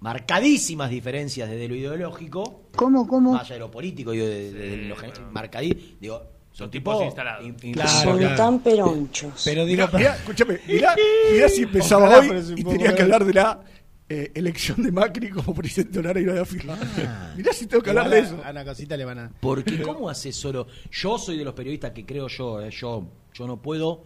[0.01, 3.33] marcadísimas diferencias desde lo ideológico, ¿Cómo, cómo?
[3.33, 6.21] más allá de lo político, digo, de, de- de lo gen- marcadí- digo,
[6.59, 7.45] son tipos instalados.
[7.45, 8.35] in- in- Claro, Son claro.
[8.35, 9.41] tan peronchos.
[9.45, 10.95] Pero digo, Mirá, mirá, escúchame, mirá,
[11.31, 13.61] mirá si empezaba Ojalá hoy y tenía que hablar de la
[14.09, 16.77] eh, elección de Macri como presidente honorario de la firma.
[16.81, 17.33] Ah.
[17.37, 18.41] mirá si tengo que hablar de eso.
[18.43, 19.31] A una cosita le van a.
[19.39, 20.67] Porque ¿cómo hace solo?
[20.91, 24.03] Yo soy de los periodistas que creo yo, eh, yo, yo no puedo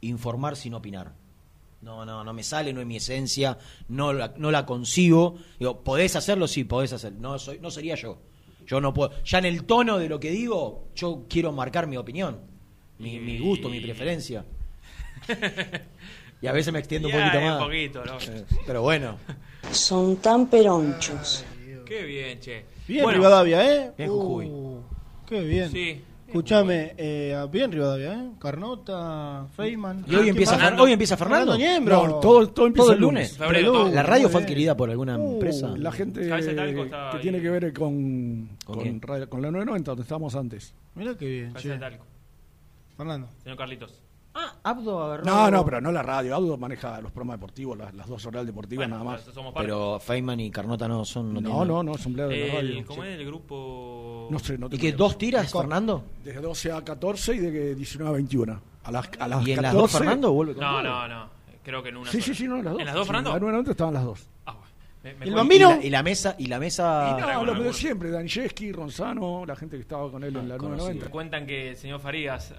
[0.00, 1.12] informar sin opinar.
[1.82, 5.36] No, no, no me sale, no es mi esencia, no la, no la consigo.
[5.58, 6.46] Digo, ¿podés hacerlo?
[6.48, 7.18] Sí, podés hacerlo.
[7.20, 8.18] No, soy, no sería yo.
[8.66, 9.12] Yo no puedo.
[9.24, 12.38] Ya en el tono de lo que digo, yo quiero marcar mi opinión,
[12.98, 14.44] mi, mi gusto, mi preferencia.
[16.42, 17.60] Y a veces me extiendo un poquito más.
[17.60, 18.18] Un poquito, ¿no?
[18.18, 19.16] Eh, Pero bueno,
[19.70, 21.44] Son tan peronchos.
[21.86, 22.64] Qué bien, che.
[22.88, 23.92] Bien Bueno, Rivadavia, ¿eh?
[23.96, 24.46] Bien Jujuy.
[24.46, 24.82] Uh,
[25.28, 25.70] qué bien.
[25.70, 26.02] Sí.
[26.32, 28.30] Escuchame, eh, bien Rivadavia, ¿eh?
[28.40, 30.04] Carnota, Feynman.
[30.08, 30.82] y hoy empieza, Fernando.
[30.82, 31.58] Fer- hoy empieza Fernando.
[31.58, 33.28] No, todo, todo empieza Todo el lunes.
[33.32, 33.36] lunes.
[33.38, 33.84] Febrero, Preludio.
[33.84, 33.94] todo.
[33.94, 35.74] ¿La radio fue adquirida por alguna Uh, empresa?
[35.76, 37.20] la gente que ahí.
[37.20, 40.74] tiene que ver con, ¿Con con, radio- con la 990, donde estábamos antes.
[40.94, 41.78] Mira qué bien, che.
[42.96, 43.28] Fernando.
[43.42, 44.00] Señor Carlitos.
[44.34, 45.24] Ah, Abdo agarró.
[45.24, 46.34] No, no, pero no la radio.
[46.34, 49.20] Audo maneja los programas deportivos, las, las dos horas deportivas Bueno, nada más.
[49.22, 49.52] pero somos.
[49.56, 51.34] Pero Feynman y Carnota no son.
[51.34, 52.84] No, tienen- no, no, es empleado de la radio.
[52.86, 53.08] ¿Cómo Sí.
[53.08, 54.28] es el grupo?
[54.30, 56.04] No sé, no ¿Y que dos tiras, Fernando?
[56.24, 58.60] Desde 12 a 14 y de 19 a 21.
[58.84, 60.82] A las, a las ¿Y en las 14, dos Fernando vuelve con No, todo?
[60.82, 61.30] no, no.
[61.62, 62.10] Creo que en una.
[62.10, 62.24] Sí, sola.
[62.24, 62.80] sí, sí, no, en las dos.
[62.80, 63.30] ¿En las dos, Fernando?
[63.30, 64.28] En la 990 estaban las dos.
[64.46, 64.66] Ah, bueno.
[65.04, 65.70] Me- me ¿El bambino?
[65.72, 67.16] ¿Y la, y la mesa, y la mesa.
[67.18, 70.54] Y no, los de siempre, Danielski, Ronzano, la gente que estaba con él en la
[70.54, 70.86] Ah, conocido.
[70.88, 71.04] 990.
[71.04, 72.54] Me cuentan que el señor Farías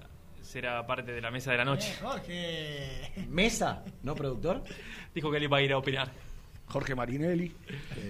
[0.54, 1.92] será parte de la mesa de la noche.
[2.00, 3.12] Jorge.
[3.28, 3.82] ¿Mesa?
[4.04, 4.62] ¿No productor?
[5.12, 6.12] Dijo que él iba a ir a opinar.
[6.68, 7.52] Jorge Marinelli.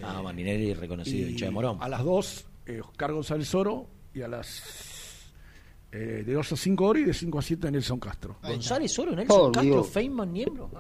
[0.03, 1.79] Ah, Maninelli, reconocido, y hincha de Morón.
[1.81, 3.87] A las 2, eh, Oscar González Oro.
[4.13, 5.33] Y a las.
[5.91, 8.37] eh, de 2 a 5 horas y de 5 a 7 Nelson Castro.
[8.43, 9.89] González Oro, Nelson Castro, Dios.
[9.91, 10.71] Feynman, Niembro.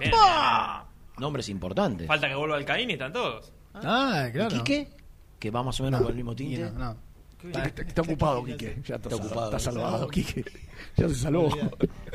[1.16, 2.06] Nombres importantes.
[2.06, 3.50] Falta que vuelva Alcaín y están todos.
[3.72, 4.50] Ah, claro.
[4.58, 4.88] ¿Quique?
[5.38, 6.60] Que va más o menos con el mismo tinte.
[6.60, 6.96] No, no.
[7.44, 8.76] Está, está- ocupado, Quique.
[8.86, 9.44] Ya está, Está ocupado.
[9.46, 10.44] Está salvado, Quique.
[10.96, 11.48] Ya se salvó.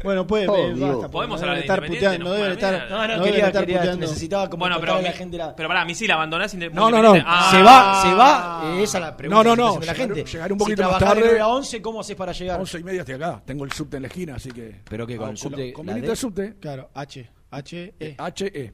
[0.04, 2.90] Bueno, pues Oh, eh, basta, Podemos no hablar de estar puteando, no, no deben estar,
[2.90, 4.02] No, no, deben quería, estar quería, puteando.
[4.08, 5.56] necesitaba como Bueno, pero, la gente la...
[5.56, 7.14] pero pará, misil, abandonás No, no, no.
[7.26, 9.94] Ah, se va, se va, eh, esa es la pregunta No, no, no, hace la
[9.94, 10.32] llegar- gente.
[10.32, 12.60] llegar un poquito si más tarde- 9 a 11, ¿cómo haces para llegar?
[12.60, 13.42] 11 y media estoy acá.
[13.46, 14.82] Tengo el subte en la esquina, así que.
[14.90, 16.56] Pero que con Ah, el subte, Con de subte.
[16.60, 17.30] Claro, H.
[17.52, 18.16] H, E.
[18.18, 18.74] HE.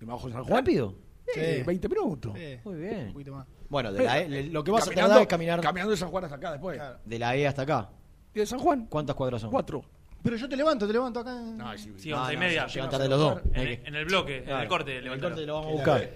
[0.00, 0.56] Y me bajo en San Juan.
[0.58, 0.94] ¿Rápido?
[1.34, 1.62] Eh, Sí.
[1.66, 2.32] 20 minutos.
[2.36, 3.12] Eh, Muy Un bien.
[3.12, 3.46] poquito más.
[3.68, 6.08] Bueno, de la E- lo que vas a Caminando- tardar es caminar Caminando de San
[6.10, 6.76] Juan hasta acá después.
[6.78, 6.98] Claro.
[7.04, 7.90] de la E hasta acá.
[8.34, 8.86] ¿Y de San Juan?
[8.86, 9.50] ¿Cuántas cuadras son?
[9.50, 9.84] Cuatro.
[10.22, 11.34] Pero yo te levanto, te levanto acá.
[11.40, 12.66] No, sí, Sí, once y media.
[12.66, 13.40] llegan tarde los dos.
[13.54, 14.98] En, el- en el bloque, en el corte.
[14.98, 16.10] En el corte lo vamos a buscar.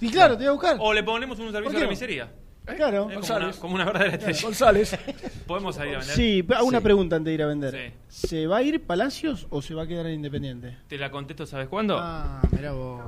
[0.00, 0.76] Y claro, te voy a buscar.
[0.80, 2.28] O le ponemos un servicio ¿Por de qué la miseria.
[2.76, 2.96] Claro.
[2.96, 3.48] Es como González.
[3.48, 4.42] una, como una verdadera estrella.
[4.42, 4.98] González.
[5.46, 6.14] ¿Podemos salir a vender?
[6.16, 6.84] Sí, pero una Sí.
[6.84, 7.92] pregunta antes de ir a vender.
[8.08, 10.76] ¿Se va a ir Palacios o se va a quedar en Independiente?
[10.86, 11.96] Te la contesto, ¿sabes cuándo?
[11.98, 13.00] Ah, mirá vos.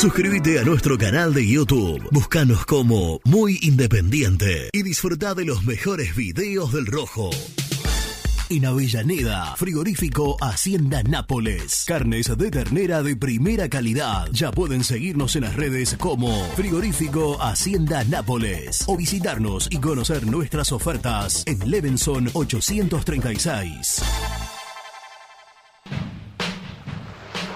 [0.00, 2.08] Suscríbete a nuestro canal de YouTube.
[2.10, 7.28] Búscanos como Muy Independiente y disfruta de los mejores videos del Rojo.
[8.48, 11.84] En Avellaneda, frigorífico Hacienda Nápoles.
[11.86, 14.26] Carnes de ternera de primera calidad.
[14.32, 20.72] Ya pueden seguirnos en las redes como Frigorífico Hacienda Nápoles o visitarnos y conocer nuestras
[20.72, 24.59] ofertas en Levenson 836.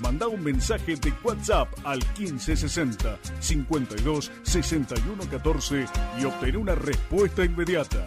[0.00, 5.86] Manda un mensaje de WhatsApp al 1560 52 61 14
[6.20, 8.06] y obtén una respuesta inmediata.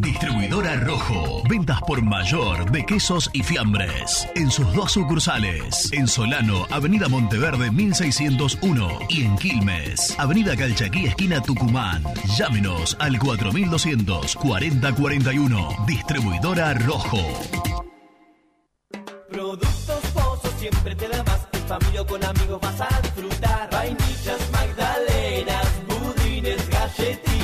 [0.00, 1.42] Distribuidora Rojo.
[1.48, 4.28] Ventas por mayor de quesos y fiambres.
[4.34, 5.90] En sus dos sucursales.
[5.92, 8.98] En Solano, Avenida Monteverde 1601.
[9.08, 12.02] Y en Quilmes, Avenida Calchaquí, esquina Tucumán.
[12.36, 15.68] Llámenos al 4200 4041.
[15.86, 17.20] Distribuidora Rojo.
[19.30, 21.48] Productos Pozos siempre te da más.
[21.52, 23.70] En familia o con amigos vas a disfrutar.
[23.70, 27.43] Vainillas, magdalenas, budines, galletitas.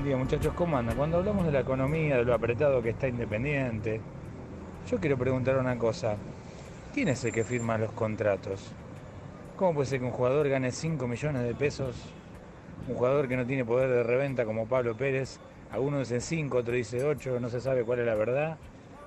[0.00, 0.96] Buen día muchachos, ¿cómo andan?
[0.96, 4.00] Cuando hablamos de la economía, de lo apretado que está Independiente,
[4.90, 6.16] yo quiero preguntar una cosa.
[6.94, 8.72] ¿Quién es el que firma los contratos?
[9.56, 11.96] ¿Cómo puede ser que un jugador gane 5 millones de pesos?
[12.88, 15.38] Un jugador que no tiene poder de reventa como Pablo Pérez,
[15.70, 18.56] alguno dice 5, otro dice 8, no se sabe cuál es la verdad.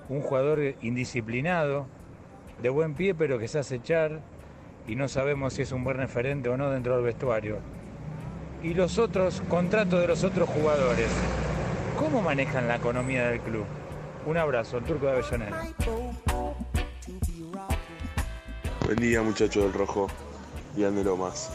[0.08, 1.88] Un jugador indisciplinado,
[2.62, 4.20] de buen pie pero que se hace echar
[4.86, 7.83] y no sabemos si es un buen referente o no dentro del vestuario
[8.64, 11.08] y los otros contratos de los otros jugadores.
[11.98, 13.66] ¿Cómo manejan la economía del club?
[14.24, 15.68] Un abrazo, el turco de Avellaneda.
[18.86, 20.08] Buen día muchachos del Rojo
[20.74, 21.50] y de Lomas.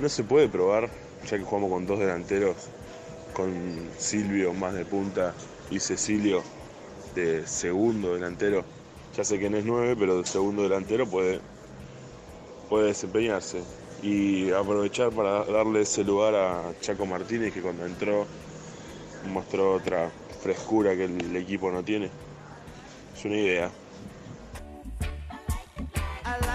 [0.00, 0.88] No se puede probar,
[1.28, 2.56] ya que jugamos con dos delanteros,
[3.32, 3.52] con
[3.98, 5.34] Silvio más de punta
[5.68, 6.44] y Cecilio
[7.16, 8.64] de segundo delantero.
[9.16, 11.40] Ya sé que no es nueve, pero de segundo delantero puede,
[12.68, 13.62] puede desempeñarse.
[14.02, 18.26] Y aprovechar para darle ese lugar a Chaco Martínez, que cuando entró
[19.32, 20.10] mostró otra
[20.42, 22.10] frescura que el equipo no tiene.
[23.16, 23.70] Es una idea.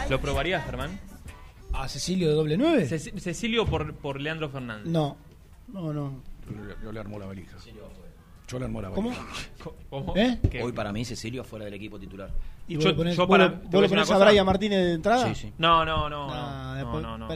[0.09, 0.99] ¿Lo probarías, Germán?
[1.73, 2.85] ¿A Cecilio de doble nueve?
[2.89, 4.87] Cec- Cecilio por, por Leandro Fernández.
[4.87, 5.15] No,
[5.67, 6.21] no, no.
[6.49, 7.55] Yo, yo le armó la valija.
[8.47, 9.09] Yo le armó la ¿Cómo?
[9.09, 9.25] valija.
[9.89, 10.13] ¿Cómo?
[10.15, 10.39] ¿Eh?
[10.63, 12.31] Hoy para mí Cecilio fuera del equipo titular.
[12.69, 14.25] ¿Y vos Yo- lo ponés, yo vos para- lo- vos a lo.
[14.25, 15.27] Brian Martínez de entrada?
[15.33, 15.53] Sí, sí.
[15.57, 17.27] No, no, no, Nah, no, no, no.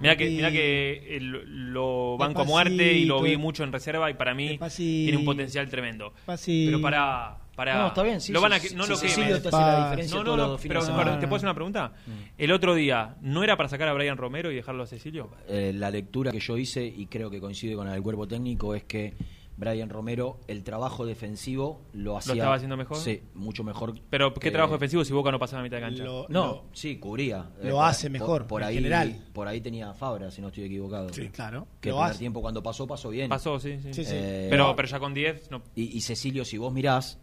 [0.00, 4.10] Mirá que, mirá que el- lo banco a muerte y lo vi mucho en reserva
[4.10, 5.04] y para mí Despacito.
[5.06, 6.10] tiene un potencial tremendo.
[6.14, 6.70] Despacito.
[6.70, 10.24] Pero para, para No, está bien, sí, lo van a, sí, no sí, lo no,
[10.24, 11.92] no, no, pero, pero te puedo hacer una pregunta.
[12.36, 15.30] El otro día, ¿no era para sacar a Brian Romero y dejarlo a Cecilio?
[15.48, 18.74] Eh, la lectura que yo hice, y creo que coincide con la del cuerpo técnico,
[18.74, 19.14] es que
[19.56, 22.32] Brian Romero, el trabajo defensivo lo hacía.
[22.34, 22.96] estaba haciendo mejor?
[22.98, 23.94] Sí, mucho mejor.
[24.10, 26.02] Pero, ¿qué trabajo defensivo si Boca no pasaba a mitad de cancha?
[26.04, 27.50] Lo- No, lo- sí, cubría.
[27.62, 29.24] Eh, lo por- hace mejor, Por, por en ahí, general.
[29.32, 31.08] Por ahí tenía Fabra, si no estoy equivocado.
[31.12, 31.68] Sí, claro.
[31.80, 32.18] Que el Lo primer hace.
[32.18, 33.28] tiempo cuando pasó, pasó bien.
[33.28, 33.94] Pasó, sí, sí.
[33.94, 34.12] Sí, sí.
[34.14, 35.62] Eh, pero, pero ya con 10, no.
[35.76, 37.18] Y, y Cecilio, si vos mirás,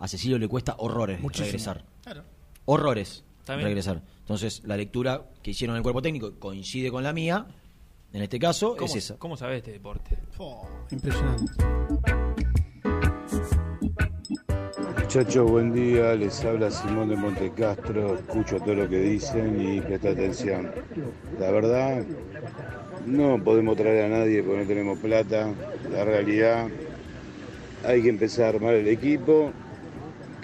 [0.00, 1.46] a Cecilio le cuesta horrores Muchísimo.
[1.46, 1.84] regresar.
[2.02, 2.24] Claro.
[2.64, 4.02] Horrores regresar.
[4.20, 7.46] Entonces, la lectura que hicieron en el cuerpo técnico coincide con la mía.
[8.12, 9.16] En este caso, ¿Cómo, es esa.
[9.18, 10.16] ¿Cómo sabes este deporte?
[10.38, 11.52] Oh, impresionante.
[15.00, 16.14] Muchachos, buen día.
[16.14, 18.14] Les habla Simón de Montecastro.
[18.16, 20.70] Escucho todo lo que dicen y presta atención.
[21.38, 22.04] La verdad,
[23.06, 25.52] no podemos traer a nadie porque no tenemos plata.
[25.92, 26.68] La realidad,
[27.84, 29.52] hay que empezar a armar el equipo,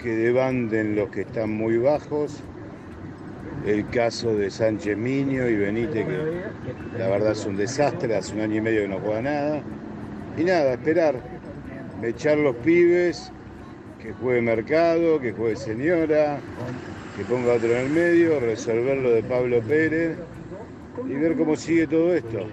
[0.01, 2.41] que debanden los que están muy bajos.
[3.65, 8.41] El caso de Sánchez Miño y Benítez, que la verdad es un desastre, hace un
[8.41, 9.63] año y medio que no juega nada.
[10.37, 11.15] Y nada, esperar,
[12.01, 13.31] echar los pibes
[14.01, 16.39] que juegue Mercado, que juegue Señora,
[17.15, 20.17] que ponga otro en el medio, resolver lo de Pablo Pérez
[21.07, 22.47] y ver cómo sigue todo esto.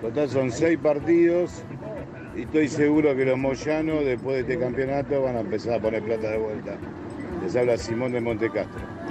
[0.00, 1.62] Total son seis partidos
[2.36, 6.02] y estoy seguro que los moyanos después de este campeonato van a empezar a poner
[6.02, 6.76] plata de vuelta.
[7.44, 9.01] Les habla Simón de Montecastro.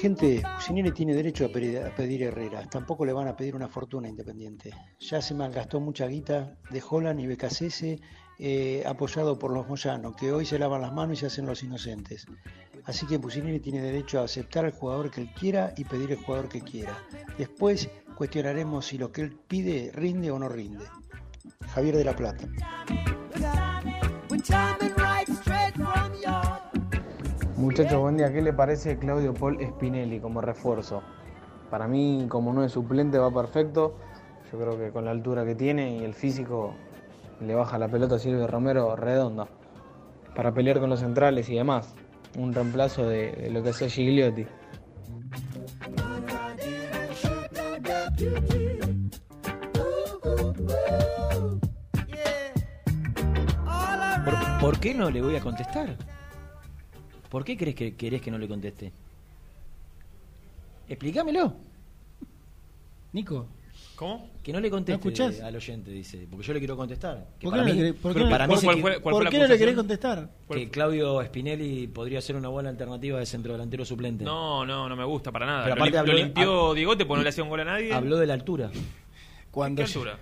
[0.00, 2.66] Gente, Pusineri tiene derecho a pedir, a Herrera.
[2.70, 4.70] Tampoco le van a pedir una fortuna Independiente.
[4.98, 8.00] Ya se malgastó mucha guita de Holland y BKCS
[8.38, 11.62] eh, apoyado por los Moyanos, que hoy se lavan las manos y se hacen los
[11.62, 12.24] inocentes.
[12.86, 16.24] Así que Pusineri tiene derecho a aceptar al jugador que él quiera y pedir el
[16.24, 16.96] jugador que quiera.
[17.36, 20.86] Después cuestionaremos si lo que él pide rinde o no rinde.
[21.74, 22.48] Javier de la Plata.
[27.60, 28.32] Muchachos, buen día.
[28.32, 31.02] ¿Qué le parece Claudio Paul Spinelli como refuerzo?
[31.68, 33.96] Para mí, como no es suplente, va perfecto.
[34.50, 36.72] Yo creo que con la altura que tiene y el físico,
[37.38, 39.46] le baja la pelota a Silvio Romero redonda.
[40.34, 41.94] Para pelear con los centrales y demás.
[42.38, 44.46] Un reemplazo de, de lo que hacía Gigliotti.
[54.24, 55.98] ¿Por, por qué no le voy a contestar?
[57.30, 58.92] ¿Por qué crees que querés que no le conteste?
[60.88, 61.54] Explícamelo.
[63.12, 63.46] Nico.
[63.96, 64.30] ¿Cómo?
[64.42, 66.26] Que no le conteste ¿No al oyente, dice.
[66.30, 67.18] Porque yo le quiero contestar.
[67.18, 70.30] ¿Por qué para no le querés- contestar?
[70.50, 74.24] Que Claudio Spinelli podría ser una buena alternativa de centro delantero suplente.
[74.24, 75.64] No, no, no me gusta para nada.
[75.64, 77.64] Pero lo, aparte lim- habló lo limpió Diegote porque no le hacía un gol a
[77.64, 77.92] nadie.
[77.92, 78.70] Habló de la altura.
[79.50, 80.18] Cuando ¿Qué altura?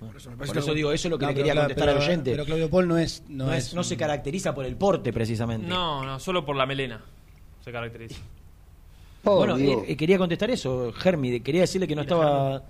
[0.00, 2.30] Por eso, eso, digo, eso es lo que No, le quería contestar al oyente.
[2.32, 5.66] pero Claudio Paul no es- no no, es no se caracteriza por el porte, precisamente.
[5.66, 7.00] No, no, solo por la melena
[7.62, 8.16] se caracteriza.
[9.22, 11.40] bueno, eh, eh, quería contestar eso, Germi.
[11.40, 12.62] Quería decirle que no estaba.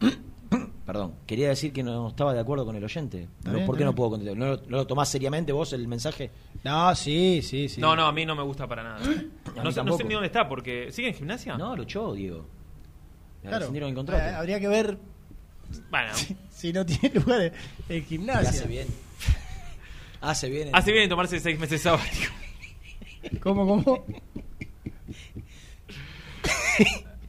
[0.86, 3.28] Perdón, quería decir que no estaba de acuerdo con el oyente.
[3.44, 4.36] Bien, ¿Por qué no puedo contestar?
[4.36, 6.30] ¿No, lo- no lo tomás seriamente vos el mensaje?
[6.64, 7.80] No, sí, sí, sí.
[7.80, 8.98] No, no, a mí no me gusta para nada.
[9.54, 10.04] No sé, no sé tampoco.
[10.04, 11.56] ni dónde está, porque ¿sigue en gimnasia?
[11.58, 12.46] No, lo echó, Diego.
[13.42, 13.58] Claro.
[13.58, 14.24] rescindieron el contrato.
[14.24, 14.96] Eh, habría que ver
[15.90, 16.12] Bueno,
[16.54, 17.52] si no tiene lugar
[17.88, 18.48] en Y gimnasia.
[18.50, 18.86] hace bien.
[20.20, 20.70] Hace bien.
[20.72, 22.28] hace bien en tomarse seis meses sabáticos.
[23.40, 24.04] ¿Cómo, cómo?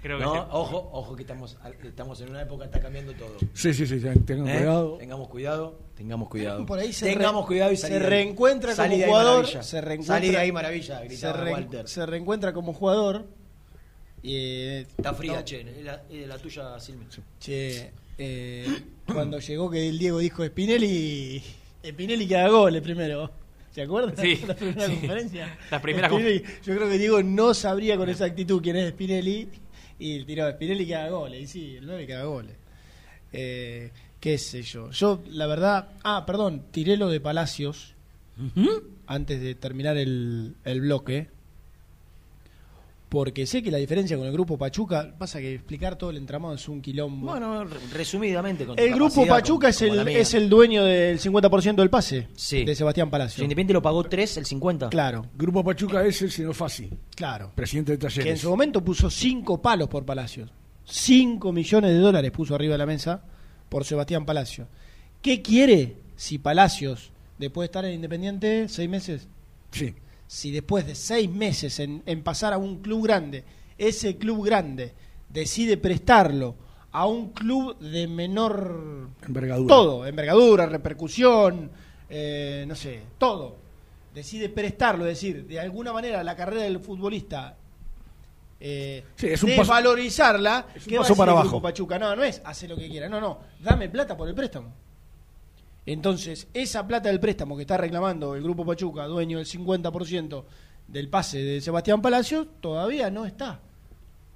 [0.01, 0.39] Creo que no, sí.
[0.51, 3.37] ojo, ojo que estamos, estamos en una época, está cambiando todo.
[3.53, 4.57] Sí, sí, sí, tengan ¿Eh?
[4.57, 4.97] cuidado.
[4.97, 6.65] Tengamos cuidado, tengamos cuidado.
[6.65, 8.09] Por ahí se tengamos re- cuidado y se salí de ahí.
[8.09, 11.85] reencuentra como jugador, se reencuentra Salí de ahí, maravilla, se, Walter.
[12.09, 13.25] reencuentra como jugador.
[14.21, 15.61] y, eh, Está fría, no, che.
[15.61, 17.07] Es la, es la tuya, Silvio.
[17.39, 18.65] Che, eh,
[19.05, 21.41] cuando llegó que el Diego dijo Spinelli,
[21.85, 23.31] Spinelli que haga goles primero.
[23.71, 24.15] ¿Se acuerdan?
[24.15, 24.95] Sí, la primera sí.
[24.97, 25.57] conferencia.
[25.79, 29.49] Spinelli, Yo creo que Diego no sabría con exactitud quién es Spinelli
[29.99, 31.41] y tiró Spinelli que haga goles.
[31.41, 32.55] Y sí, el 9 que haga goles.
[33.31, 34.91] Eh, qué sé yo.
[34.91, 35.89] Yo, la verdad.
[36.03, 37.95] Ah, perdón, tiré lo de Palacios
[39.07, 41.29] antes de terminar el, el bloque.
[43.13, 46.55] Porque sé que la diferencia con el grupo Pachuca, pasa que explicar todo el entramado
[46.55, 47.27] es un quilombo.
[47.29, 48.65] Bueno, re- resumidamente.
[48.65, 52.65] Con el grupo Pachuca con- es, el, es el dueño del 50% del pase Sí.
[52.65, 53.43] de Sebastián Si Palacio.
[53.43, 54.89] Independiente lo pagó 3, el 50.
[54.89, 57.51] Claro, Grupo Pachuca es el señor Fasi, claro.
[57.53, 58.41] presidente de Que en Talleres.
[58.41, 60.49] su momento puso 5 palos por Palacios.
[60.83, 63.23] 5 millones de dólares puso arriba de la mesa
[63.69, 64.67] por Sebastián Palacio.
[65.21, 69.27] ¿Qué quiere si Palacios, después de estar en Independiente seis meses,
[69.71, 69.93] Sí.
[70.27, 73.43] Si después de seis meses en, en pasar a un club grande,
[73.77, 74.93] ese club grande
[75.29, 76.55] decide prestarlo
[76.91, 79.67] a un club de menor Envergadura.
[79.75, 81.71] todo, envergadura, repercusión,
[82.09, 83.55] eh, no sé, todo,
[84.13, 87.57] decide prestarlo, es decir, de alguna manera la carrera del futbolista
[88.59, 91.61] eh, Sí, es un paso- desvalorizarla, es un ¿qué va a paso para abajo.
[91.61, 91.99] Pachuca?
[91.99, 94.71] No, no es hace lo que quiera, no, no, dame plata por el préstamo.
[95.85, 100.43] Entonces, esa plata del préstamo que está reclamando el Grupo Pachuca, dueño del 50%
[100.87, 103.59] del pase de Sebastián Palacios, todavía no está.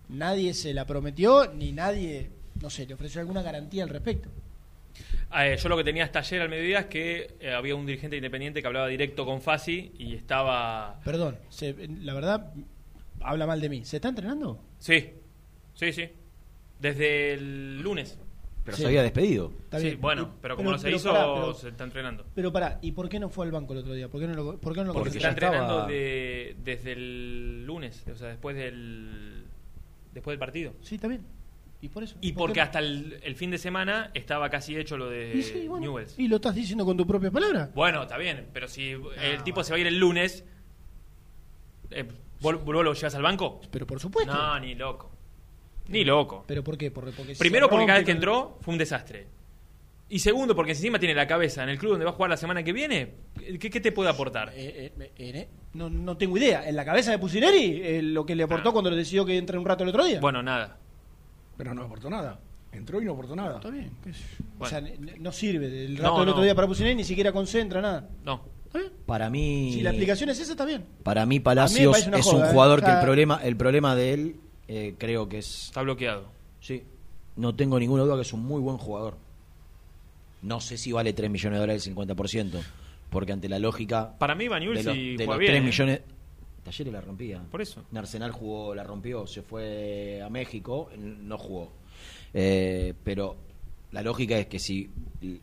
[0.09, 2.29] Nadie se la prometió, ni nadie,
[2.61, 4.29] no sé, le ofreció alguna garantía al respecto.
[5.37, 8.15] Eh, yo lo que tenía hasta ayer al mediodía es que eh, había un dirigente
[8.17, 10.99] independiente que hablaba directo con Fasi y estaba...
[11.03, 12.51] Perdón, se- la verdad,
[13.21, 13.85] habla mal de mí.
[13.85, 14.59] ¿Se está entrenando?
[14.79, 15.11] Sí,
[15.75, 16.09] sí, sí.
[16.79, 18.17] Desde el lunes.
[18.67, 18.83] Pero Sí.
[18.83, 19.53] se había despedido.
[19.63, 22.25] Está sí, bueno, pero como no se pero hizo, pará, pero- se está entrenando.
[22.35, 24.09] Pero pará, ¿y por qué no fue al banco el otro día?
[24.09, 27.65] ¿Por qué no lo, por qué no lo Porque está entrenando estaba- de- desde el
[27.65, 29.45] lunes, o sea, después del
[30.13, 30.73] después del partido.
[30.81, 31.21] Sí, está bien.
[31.79, 32.17] ¿Y por eso?
[32.19, 32.63] Y ¿Por porque no?
[32.65, 36.19] hasta el, el fin de semana estaba casi hecho lo de Y sí, bueno, Newells.
[36.19, 37.73] ¿Y lo estás diciendo con tus propias palabras?
[37.73, 40.43] Bueno, está bien, pero si Ah, el tipo se va a ir el lunes,
[41.91, 42.05] eh,
[42.41, 43.61] ¿vos, vos lo llevas al banco?
[43.71, 44.33] Pero por supuesto.
[44.33, 45.11] No, ni loco.
[45.89, 46.43] Ni loco.
[46.47, 46.91] ¿Pero por qué?
[46.91, 49.27] Porque, Primero porque cada vez que entró fue un desastre.
[50.09, 52.37] Y segundo porque encima tiene la cabeza en el club donde va a jugar la
[52.37, 53.09] semana que viene.
[53.59, 54.53] ¿Qué, qué te puede aportar?
[54.55, 56.67] Eh, eh, eh, no, no tengo idea.
[56.67, 58.71] ¿En la cabeza de Pusineri eh, lo que le aportó Ah.
[58.71, 60.21] cuando le decidió que entre un rato el otro día?
[60.21, 60.77] Bueno, nada.
[61.57, 62.39] Pero no aportó nada.
[62.71, 63.57] Entró y no aportó nada.
[63.57, 63.91] Está bien.
[64.03, 64.45] qué sé yo.
[64.59, 64.81] O sea,
[65.19, 66.43] no sirve del rato No, del otro no.
[66.45, 68.07] día para Pusineri, ni siquiera concentra nada.
[68.23, 68.43] No.
[68.67, 68.91] ¿Está bien?
[69.05, 69.71] Para mí.
[69.73, 70.85] Si la explicación es esa, está bien.
[71.03, 72.51] Para mí Palacios es joda, un ¿eh?
[72.53, 74.35] jugador que el problema, el problema de él
[74.67, 75.65] eh, creo que es.
[75.65, 76.25] Está bloqueado.
[76.59, 76.83] Sí.
[77.35, 79.17] No tengo ninguna duda que es un muy buen jugador.
[80.41, 82.61] No sé si vale 3 millones de dólares el 50%,
[83.09, 84.17] porque ante la lógica.
[84.17, 85.65] Para mí, Baniul de los, sí de los bien, 3 ¿eh?
[85.65, 86.01] millones.
[86.63, 87.41] Talleres la rompía.
[87.49, 87.83] Por eso.
[87.91, 91.71] En Arsenal jugó, la rompió, se fue a México, no jugó.
[92.33, 93.37] Eh, pero
[93.91, 94.89] la lógica es que si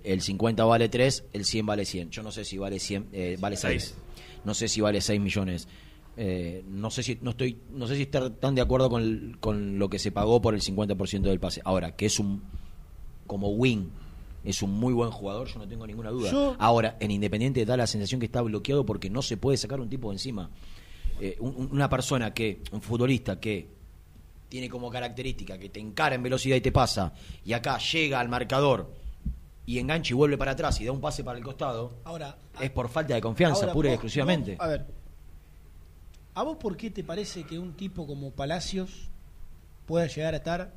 [0.04, 2.10] el 50 vale 3, el 100 vale 100.
[2.10, 3.82] Yo no sé si vale 100, eh, vale 6.
[3.82, 3.94] Seis.
[4.44, 5.66] No sé si vale 6 millones.
[6.16, 9.36] Eh, no sé si no estoy no sé si estar tan de acuerdo con, el-
[9.40, 11.60] con lo que se pagó por el 50% del pase.
[11.64, 12.42] Ahora, que es un
[13.26, 13.88] como wing
[14.44, 16.30] es un muy buen jugador, yo no tengo ninguna duda.
[16.30, 19.80] Yo- Ahora, en Independiente da la sensación que está bloqueado porque no se puede sacar
[19.80, 20.50] un tipo de encima.
[21.20, 23.68] Eh, un- un- una persona que, un futbolista que
[24.50, 27.12] tiene como característica que te encara en velocidad y te pasa,
[27.44, 28.92] y acá llega al marcador
[29.66, 32.70] y engancha y vuelve para atrás y da un pase para el costado, Ahora, es
[32.70, 34.56] por falta de confianza, Ahora, pura y exclusivamente.
[34.56, 34.86] vos- a ver,
[36.34, 39.08] ¿a vos por qué te parece que un tipo como Palacios
[39.86, 40.72] pueda llegar a estar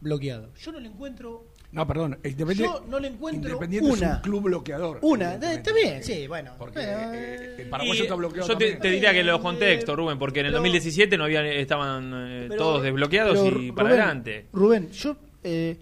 [0.00, 0.52] bloqueado?
[0.54, 1.44] Yo no le encuentro.
[1.72, 2.18] No, perdón.
[2.54, 4.06] Yo no le encuentro Independiente una.
[4.10, 4.98] es un club bloqueador.
[5.02, 6.52] Una, está bien, sí, bueno.
[6.58, 10.40] Porque eh, el Y paraguayo está bloqueado yo te, diría que los contextos, Rubén, porque
[10.40, 14.00] en el Pero- 2017 no habían, estaban eh, Pero- todos desbloqueados pero, y para Rubén,
[14.00, 14.46] adelante.
[14.52, 15.16] Rubén, yo.
[15.42, 15.76] eh,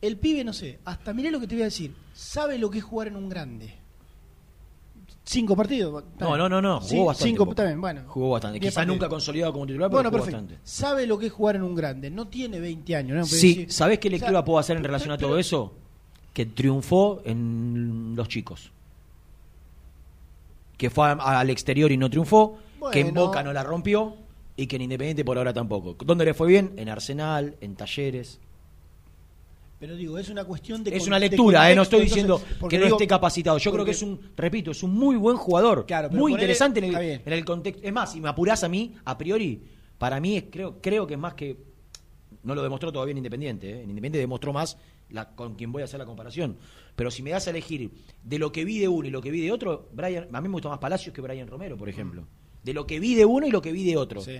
[0.00, 1.92] el pibe, no sé, hasta miré lo que te voy a decir.
[2.14, 3.74] Sabe lo que es jugar en un grande.
[5.26, 6.04] Cinco partidos.
[6.20, 7.30] No, no, no, no, jugó Sí, bastante.
[7.30, 8.02] Cinco, bien, bueno.
[8.08, 8.60] Jugó bastante.
[8.60, 8.96] Quizá partidos.
[8.96, 10.42] nunca consolidado como titular, pero Bueno, jugó perfecto.
[10.42, 10.68] bastante.
[10.70, 12.10] Sabe lo que es jugar en un grande.
[12.10, 13.16] No tiene 20 años.
[13.16, 13.24] ¿no?
[13.24, 15.72] Sí, decir- ¿sabés qué o sea, lectura puedo hacer en relación a pero- todo eso?
[16.34, 18.70] Que triunfó en los chicos.
[20.76, 22.58] Que fue a- al exterior y no triunfó,
[22.92, 23.14] que en.
[23.14, 24.16] Boca no la rompió
[24.56, 25.96] y que en Independiente por ahora tampoco.
[26.04, 26.72] ¿Dónde le fue bien?
[26.76, 28.40] En Arsenal, en Talleres.
[29.84, 30.96] Pero digo, es una cuestión de.
[30.96, 33.58] Es una lectura, eh, no estoy contexto, diciendo entonces, que no digo- esté capacitado.
[33.58, 35.84] Yo creo que es un, repito, es un muy buen jugador.
[35.84, 37.22] Claro, muy interesante en el, bien.
[37.22, 37.86] en el contexto.
[37.86, 39.62] Es más, si me apurás a mí, a priori,
[39.98, 41.58] para mí es, creo, creo que es más que.
[42.44, 43.68] No lo demostró todavía en Independiente.
[43.68, 43.74] eh.
[43.82, 44.78] En Independiente demostró más
[45.10, 46.56] la, con quien voy a hacer la comparación.
[46.96, 47.90] Pero si me das a elegir
[48.22, 50.48] de lo que vi de uno y lo que vi de otro, Brian, a mí
[50.48, 52.26] me gusta más Palacios que Brian Romero, por ejemplo.
[52.62, 54.22] De lo que vi de uno y lo que vi de otro.
[54.22, 54.38] Sí.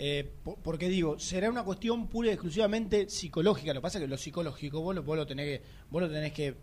[0.00, 3.74] Eh, po- porque digo, será una cuestión pura y exclusivamente psicológica.
[3.74, 6.08] Lo que pasa es que lo psicológico vos lo, vos lo tenés que, vos lo
[6.08, 6.54] tenés que,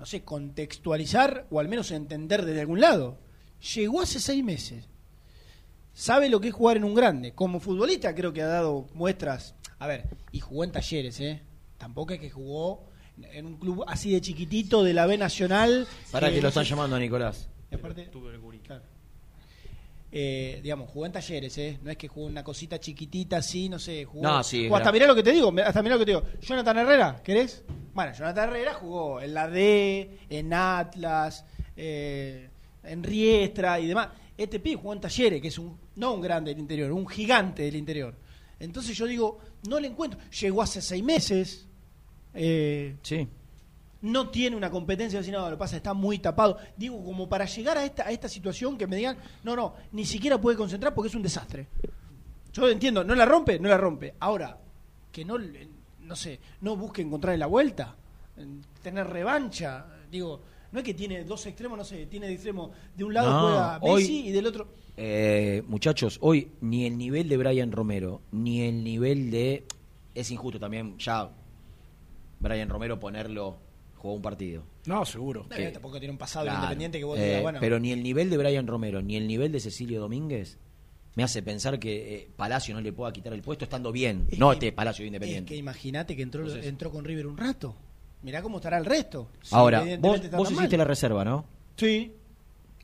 [0.00, 3.18] no sé, contextualizar o al menos entender desde algún lado.
[3.74, 4.84] Llegó hace seis meses.
[5.94, 7.32] Sabe lo que es jugar en un grande.
[7.32, 9.54] Como futbolista creo que ha dado muestras.
[9.78, 11.40] A ver, y jugó en talleres, ¿eh?
[11.78, 12.84] Tampoco es que jugó
[13.18, 15.86] en un club así de chiquitito de la B Nacional.
[16.10, 17.48] Para que lo están llamando a Nicolás.
[17.76, 18.08] aparte,
[18.62, 18.82] claro.
[20.14, 21.78] Eh, digamos, jugó en talleres, ¿eh?
[21.82, 24.04] No es que jugó una cosita chiquitita así, no sé.
[24.04, 26.10] Jugó, No, sí, jugó hasta mirá lo que te digo, hasta mirá lo que te
[26.10, 26.22] digo.
[26.42, 27.64] Jonathan Herrera, ¿querés?
[27.94, 31.46] Bueno, Jonathan Herrera jugó en la D, en Atlas,
[31.76, 32.50] eh,
[32.84, 34.08] en Riestra y demás.
[34.36, 37.62] Este pibe jugó en talleres, que es un no un grande del interior, un gigante
[37.62, 38.14] del interior.
[38.58, 40.20] Entonces yo digo, no le encuentro.
[40.40, 41.66] Llegó hace seis meses.
[42.34, 43.26] Eh, sí.
[44.02, 46.58] No tiene una competencia, decir, no, lo pasa está muy tapado.
[46.76, 50.04] Digo, como para llegar a esta, a esta situación que me digan, no, no, ni
[50.04, 51.68] siquiera puede concentrar porque es un desastre.
[52.52, 54.14] Yo entiendo, no la rompe, no la rompe.
[54.20, 54.58] Ahora,
[55.10, 55.68] que no, le-
[56.00, 57.94] no sé, no busque encontrar la vuelta,
[58.36, 59.86] en tener revancha.
[60.10, 60.40] Digo,
[60.72, 63.40] no es que tiene dos extremos, no sé, tiene de extremo, de un lado No,
[63.40, 64.68] juega hoy- y del otro...
[64.96, 69.64] Eh, muchachos, hoy ni el nivel de Brian Romero, ni el nivel de...
[70.14, 71.30] Es injusto también ya
[72.40, 73.56] Brian Romero ponerlo,
[74.02, 74.64] jugó un partido.
[74.86, 75.46] No, seguro.
[75.56, 76.58] Eh, tampoco tiene un pasado Claro.
[76.60, 77.58] independiente que vos Eh, digas, bueno...
[77.60, 80.58] Pero ni el nivel de Brian Romero, ni el nivel de Cecilio Domínguez
[81.14, 84.26] me hace pensar que eh, Palacio no le pueda quitar el puesto estando bien.
[84.30, 85.48] Es no que- este Palacio Es Independiente.
[85.48, 87.76] que imagínate que entró, Entonces- entró con River un rato.
[88.22, 89.28] Mirá cómo estará el resto.
[89.42, 90.78] Si Ahora, vos, vos hiciste mal.
[90.78, 91.44] la reserva, ¿no?
[91.76, 92.12] Sí.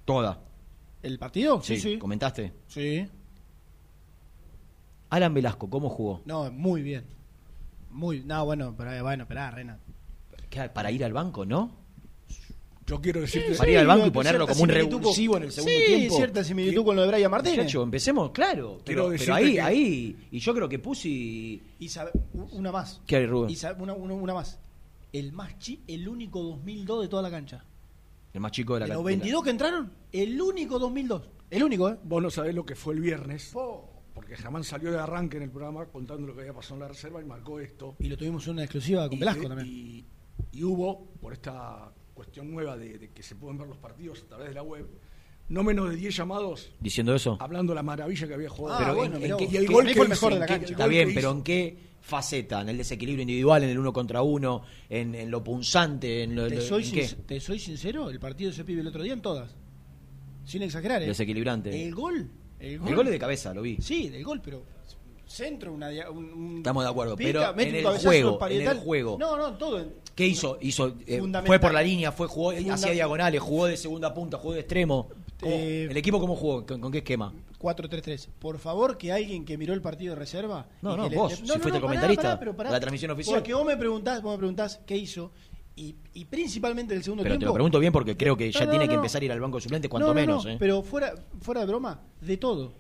[0.05, 0.41] Toda.
[1.03, 1.61] ¿El partido?
[1.63, 1.97] Sí, sí.
[1.99, 2.53] ¿Comentaste?
[2.67, 3.07] Sí.
[5.11, 6.21] Alan Velasco, ¿cómo jugó?
[6.27, 7.05] No, muy bien.
[7.91, 9.79] Muy, no, bueno, pero bueno, esperá, Rena.
[10.51, 11.77] ¿Qué, Para ir al banco, ¿no?
[12.87, 13.55] Yo quiero decirte.
[13.55, 16.17] Para ir al banco y ponerlo como un revulsivo en el segundo sí, tiempo.
[16.17, 17.59] cierta similitud con lo de Brian Martínez.
[17.59, 18.79] Muchacho, empecemos, claro.
[18.83, 21.63] Pero, pero ahí, que- ahí, y yo creo que Pusi.
[21.79, 22.13] Y sabe-
[22.53, 23.03] una más.
[23.07, 23.51] ¿Qué hay, Rubén?
[23.51, 24.59] Y sabe- una, una- una más.
[25.13, 27.63] El más chi, el único 2002 de toda la cancha.
[28.33, 29.17] El más chico de la De los cantera.
[29.19, 31.23] 22 que entraron, el único 2002.
[31.51, 31.97] El único, ¿eh?
[32.05, 33.53] Vos no sabés lo que fue el viernes,
[34.15, 36.89] porque jamás salió de arranque en el programa contando lo que había pasado en la
[36.89, 37.97] reserva y marcó esto.
[37.99, 39.69] Y lo tuvimos en una exclusiva con Y- Velasco también.
[39.69, 40.05] Y,
[40.53, 44.27] y hubo, por esta cuestión nueva de, de que se pueden ver los partidos a
[44.27, 44.87] través de la web,
[45.49, 47.37] no menos de 10 llamados Diciendo eso.
[47.41, 48.77] hablando de la maravilla que había jugado.
[48.79, 49.55] Ah, Pero bueno, en- mirá en qué- vos.
[49.55, 50.71] y el Que gol que fue el hizo, mejor de la cancha.
[50.73, 51.31] Está bien, pero.
[51.31, 52.61] ¿en qué faceta?
[52.61, 56.23] ¿En el desequilibrio individual, en el uno contra uno, en, en lo punzante?
[56.25, 57.09] En lo, ¿Te lo- soy, ¿en qué?
[57.09, 58.11] sin- ¿Te soy sincero?
[58.11, 59.55] El partido de ese pibe el otro día en todas.
[60.45, 61.03] sin exagerar.
[61.03, 61.07] ¿eh?
[61.07, 61.85] Desequilibrante.
[61.87, 62.31] El gol.
[62.59, 63.77] El gol, El gol es de cabeza, lo vi.
[63.81, 64.65] Sí, del gol, pero
[65.27, 68.77] centro, una, dia- un, un- Estamos de acuerdo, pica, pero en el juego, en el
[68.79, 69.17] juego.
[69.21, 69.87] No, no, todo.
[70.19, 70.59] ¿Qué hizo?
[70.61, 74.55] hizo eh, fue por la línea, fue jugó, hacía diagonales, jugó de segunda punta, jugó
[74.55, 75.09] de extremo.
[75.39, 76.67] ¿Cómo- Eh, ¿El equipo cómo jugó?
[76.67, 77.33] ¿Con, con qué esquema?
[77.61, 78.29] 4-3-3.
[78.41, 80.67] Por favor, que alguien que miró el partido de reserva.
[80.83, 83.37] No, no, le- vos, si fuiste el comentarista de la transmisión oficial.
[83.37, 85.31] Porque vos me preguntás, vos me preguntás qué hizo.
[85.77, 87.51] Y, y principalmente el segundo Pero te tiempo.
[87.51, 89.39] lo pregunto bien porque creo que ya No, no, tiene que empezar a ir al
[89.39, 90.45] banco de suplentes cuanto No, no, menos.
[90.45, 90.57] no, ¿eh?
[90.59, 92.73] Pero fuera, fuera de broma, de todo.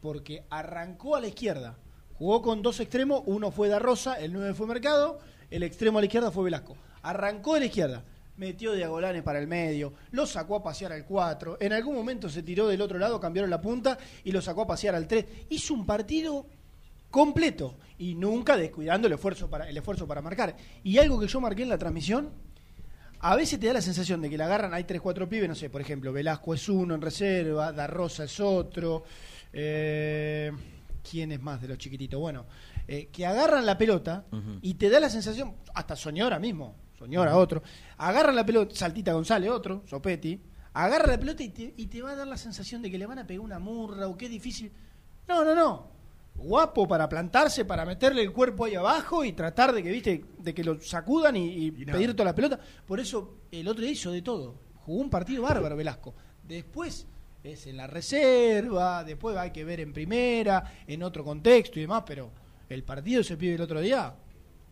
[0.00, 1.76] Porque arrancó a la izquierda.
[2.14, 5.18] Jugó con dos extremos, uno fue Da Rosa, el 9 fue Mercado,
[5.50, 6.76] el extremo a la izquierda fue Velasco.
[7.02, 8.04] Arrancó de la izquierda,
[8.36, 12.42] metió diagonales para el medio, lo sacó a pasear al 4, en algún momento se
[12.42, 15.24] tiró del otro lado, cambiaron la punta y lo sacó a pasear al 3.
[15.50, 16.46] Hizo un partido
[17.10, 20.56] completo y nunca descuidando el esfuerzo para el esfuerzo para marcar.
[20.82, 22.30] Y algo que yo marqué en la transmisión,
[23.20, 25.54] a veces te da la sensación de que la agarran, hay 3, 4 pibes, no
[25.54, 29.04] sé, por ejemplo, Velasco es uno en reserva, Da Rosa es otro,
[29.52, 30.52] eh,
[31.08, 32.20] ¿quién es más de los chiquititos?
[32.20, 32.44] Bueno,
[32.88, 34.26] eh, que agarran la pelota
[34.62, 37.62] y te da la sensación, hasta Soñora mismo, Soñora otro,
[37.98, 40.40] agarran la pelota, Saltita González otro, Sopetti,
[40.72, 43.06] agarra la pelota y te, y te va a dar la sensación de que le
[43.06, 44.72] van a pegar una murra o que es difícil.
[45.28, 45.96] No, no, no.
[46.36, 50.54] Guapo para plantarse, para meterle el cuerpo ahí abajo y tratar de que, viste, de
[50.54, 52.60] que lo sacudan y, y pedir toda la pelota.
[52.86, 54.54] Por eso el otro día hizo de todo.
[54.84, 56.14] Jugó un partido bárbaro Velasco.
[56.46, 57.06] Después
[57.42, 62.02] es en la reserva, después hay que ver en primera, en otro contexto y demás,
[62.06, 62.30] pero
[62.68, 64.14] el partido se pide el otro día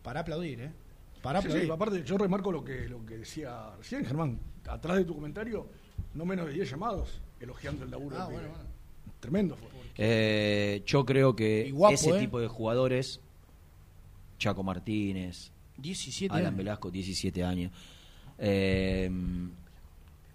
[0.03, 0.71] para aplaudir, ¿eh?
[1.21, 1.65] Para Sí, aplaudir.
[1.67, 4.39] sí, aparte, yo remarco lo que, lo que decía recién, Germán.
[4.67, 5.67] Atrás de tu comentario,
[6.13, 8.15] no menos de 10 llamados elogiando el laburo.
[8.19, 8.65] Ah, del bueno, pibe.
[9.19, 9.69] Tremendo fue.
[9.97, 12.19] Eh, yo creo que guapo, ese ¿eh?
[12.19, 13.21] tipo de jugadores,
[14.37, 16.57] Chaco Martínez, 17 Alan años.
[16.57, 17.71] Velasco, 17 años,
[18.37, 19.09] eh,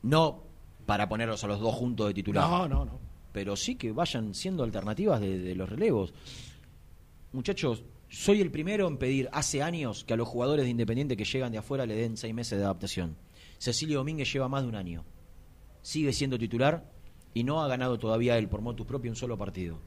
[0.02, 0.42] no
[0.86, 2.48] para ponerlos a los dos juntos de titular.
[2.48, 2.98] No, no, no.
[3.32, 6.12] Pero sí que vayan siendo alternativas de, de los relevos.
[7.32, 11.24] Muchachos, soy el primero en pedir hace años que a los jugadores de Independiente que
[11.24, 13.16] llegan de afuera le den seis meses de adaptación.
[13.58, 15.04] Cecilio Domínguez lleva más de un año.
[15.82, 16.90] Sigue siendo titular
[17.34, 19.78] y no ha ganado todavía él por motus propio un solo partido.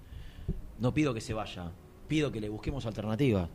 [0.80, 1.72] No pido que se vaya,
[2.08, 3.50] pido que le busquemos alternativas.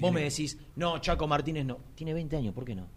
[0.00, 1.78] Vos me decís, no, Chaco Martínez no.
[1.94, 2.88] Tiene 20 años, ¿por qué no?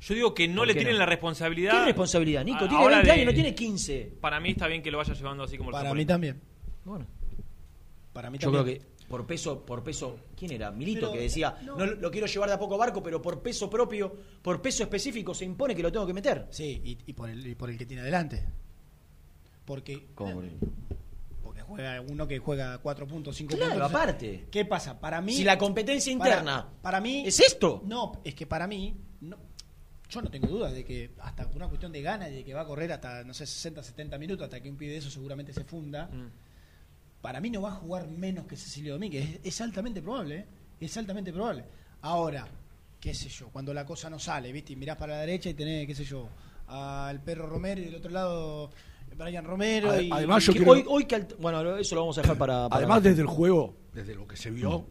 [0.00, 1.00] Yo digo que no ¿Por le tienen no?
[1.00, 1.72] la responsabilidad.
[1.80, 2.64] ¿Qué responsabilidad, Nico?
[2.64, 4.12] a- Tiene ahora 20 de- años, no tiene 15.
[4.20, 6.40] Para mí está bien que lo vaya llevando así como lo Para mí también.
[6.84, 7.06] Bueno.
[8.12, 8.80] Para mí Yo creo también.
[8.82, 10.70] que por peso, por peso, ¿quién era?
[10.70, 11.76] Milito Pero, que decía, no.
[11.76, 11.84] no.
[11.84, 15.44] lo quiero llevar de a poco barco, pero por peso propio, por peso específico se
[15.44, 16.46] impone que lo tengo que meter.
[16.50, 18.46] Sí, y, y por el, y por el que tiene adelante.
[19.64, 20.52] Porque, ¿Cómo él?
[21.42, 23.90] porque juega uno que juega 4 puntos, 5 Claro, puntos.
[23.90, 24.46] aparte.
[24.48, 25.00] ¿Qué pasa?
[25.00, 25.32] Para mí.
[25.34, 27.24] Si la competencia interna Para, mí.
[27.26, 27.82] ¿Es esto?
[27.86, 28.94] No, es que para mí.
[29.22, 29.36] No,
[30.08, 32.54] yo no tengo dudas de que hasta por una cuestión de ganas y de que
[32.54, 35.10] va a correr hasta, no sé, 60, 70 minutos, hasta que un pibe de eso
[35.10, 36.06] seguramente se funda.
[36.06, 36.28] Mm.
[37.20, 39.40] Para mí no va a jugar menos que Cecilio Domínguez.
[39.42, 40.46] Es, es altamente probable, ¿eh?
[40.80, 41.64] Es altamente probable.
[42.02, 42.46] Ahora,
[42.98, 44.72] qué sé yo, cuando la cosa no sale, ¿viste?
[44.72, 46.28] Y mirás para la derecha y tenés, qué sé yo,
[46.68, 48.70] al perro Romero y del otro lado
[49.16, 50.00] Brian Romero.
[50.00, 52.68] Y, además yo Que quiero- hoy, hoy que bueno, eso lo vamos a dejar para.
[52.68, 53.02] para Además, más.
[53.04, 54.86] desde el juego, desde lo que se vio,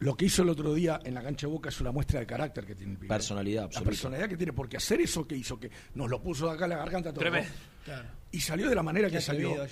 [0.00, 2.26] lo que hizo el otro día en la cancha de Boca es una muestra de
[2.26, 3.08] carácter que tiene el pibe.
[3.08, 3.90] Personalidad La absoluta.
[3.90, 6.70] personalidad que tiene, porque hacer eso que hizo, que nos lo puso de acá en
[6.70, 7.20] la garganta todo.
[7.20, 7.50] Tremendo.
[7.84, 8.08] Claro.
[8.32, 9.54] Y salió de la manera que salió.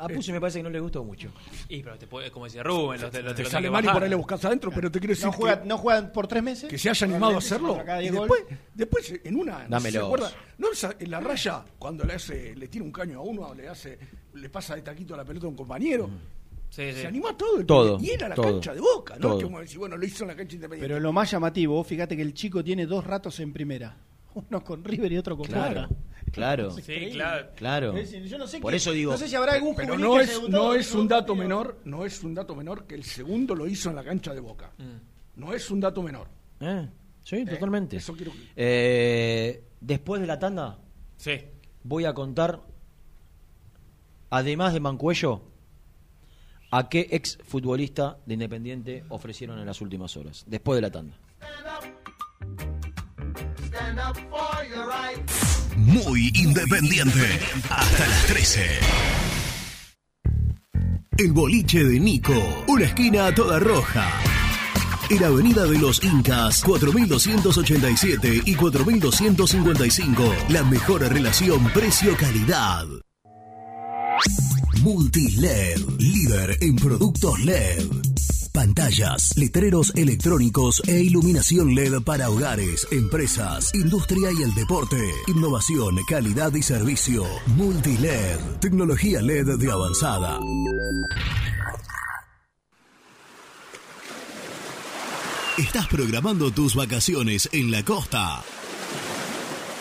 [0.00, 1.32] A Pusi me parece que no le gustó mucho.
[1.68, 3.88] Y pero te puede, como decía Rubén, los, te, los- Te los sale mal y
[3.88, 6.26] por ahí le buscas adentro, pero te quiero decir No juega, que, no juegan por
[6.26, 6.68] tres meses.
[6.68, 7.80] que se haya animado a hacerlo.
[8.00, 8.42] Y 10 después,
[8.74, 10.66] después, en una, no se acuerda, no,
[10.98, 13.96] en la raya, cuando le hace, le tira un caño a uno, le hace,
[14.34, 16.10] le pasa de taquito la pelota a un compañero.
[16.74, 17.00] Sí, sí.
[17.02, 19.38] Se animó a todo, el Todo, y era la todo, cancha de boca, ¿no?
[19.38, 19.44] Que
[19.76, 20.88] bueno, lo hizo en la cancha independiente.
[20.92, 23.96] Pero lo más llamativo, fíjate que el chico tiene dos ratos en primera.
[24.34, 25.94] Uno con River y otro con Claro, Boca.
[26.32, 26.70] claro.
[26.72, 27.46] Sí, claro.
[27.54, 27.96] Claro.
[27.96, 29.12] Es decir, yo no sé Por eso digo.
[29.12, 31.36] No sé si habrá algún Pero no que es, no es un dato partido.
[31.36, 34.40] menor, no es un dato menor que el segundo lo hizo en la cancha de
[34.40, 34.72] Boca.
[35.36, 36.26] No es un dato menor.
[36.58, 36.88] Eh,
[37.22, 37.98] sí, totalmente.
[37.98, 40.78] Eso quiero que- Eh, después de la tanda,
[41.18, 41.40] Sí.
[41.84, 42.60] voy a contar,
[44.30, 45.42] además de Mancuello,
[46.76, 50.44] a qué ex futbolista de Independiente ofrecieron en las últimas horas.
[50.48, 51.14] Después de la tanda.
[55.76, 57.38] Muy independiente.
[57.70, 58.66] Hasta las 13.
[61.18, 62.64] El boliche de Nico.
[62.66, 64.10] Una esquina toda roja.
[65.10, 70.22] En Avenida de los Incas, 4287 y 4255.
[70.48, 72.86] La mejor relación precio-calidad.
[74.84, 77.88] Multiled, líder en productos LED.
[78.52, 84.98] pantallas, letreros electrónicos e iluminación LED para hogares, empresas, industria y el deporte.
[85.28, 87.24] Innovación, calidad y servicio.
[87.56, 90.38] Multiled, tecnología LED de avanzada.
[95.56, 98.44] Estás programando tus vacaciones en la costa.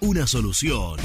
[0.00, 0.96] una solución.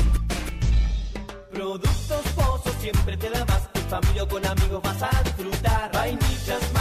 [1.52, 3.68] Productos Pozos siempre te da más.
[3.74, 5.92] En familia con amigos vas a disfrutar.
[5.92, 6.81] Vainillas, magdalenas,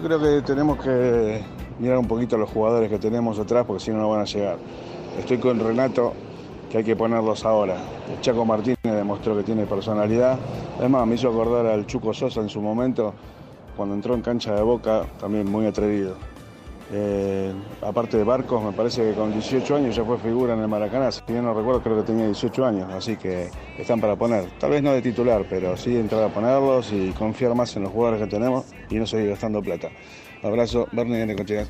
[0.00, 1.42] Yo creo que tenemos que
[1.78, 4.24] mirar un poquito a los jugadores que tenemos atrás porque si no no van a
[4.24, 4.56] llegar.
[5.18, 6.14] Estoy con Renato
[6.70, 7.76] que hay que ponerlos ahora.
[8.22, 10.38] Chaco Martínez demostró que tiene personalidad.
[10.78, 13.12] Además me hizo acordar al Chuco Sosa en su momento
[13.76, 16.29] cuando entró en cancha de Boca, también muy atrevido.
[16.92, 20.68] Eh, aparte de Barcos, me parece que con 18 años ya fue figura en el
[20.68, 21.12] Maracaná.
[21.12, 24.50] Si bien no recuerdo, creo que tenía 18 años, así que están para poner.
[24.58, 27.92] Tal vez no de titular, pero sí entrar a ponerlos y confiar más en los
[27.92, 29.88] jugadores que tenemos y no seguir gastando plata.
[30.42, 31.66] Abrazo, Bernie de.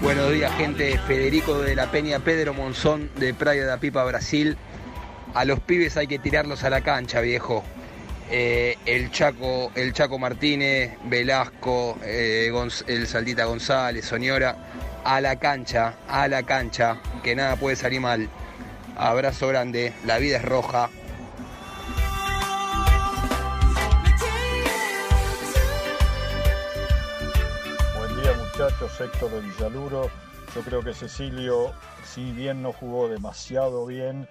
[0.00, 0.96] Buenos días, gente.
[0.98, 4.56] Federico de la Peña, Pedro Monzón de Praia da Pipa, Brasil.
[5.34, 7.64] A los pibes hay que tirarlos a la cancha, viejo.
[8.28, 12.50] Eh, el Chaco, el Chaco Martínez, Velasco, eh,
[12.88, 14.56] el Saldita González, Soñora,
[15.04, 18.28] a la cancha, a la cancha, que nada puede salir mal.
[18.96, 20.90] Abrazo grande, la vida es roja.
[27.96, 30.10] Buen día muchachos, Héctor de Villaluro.
[30.52, 31.72] Yo creo que Cecilio,
[32.02, 34.26] si bien no jugó demasiado bien,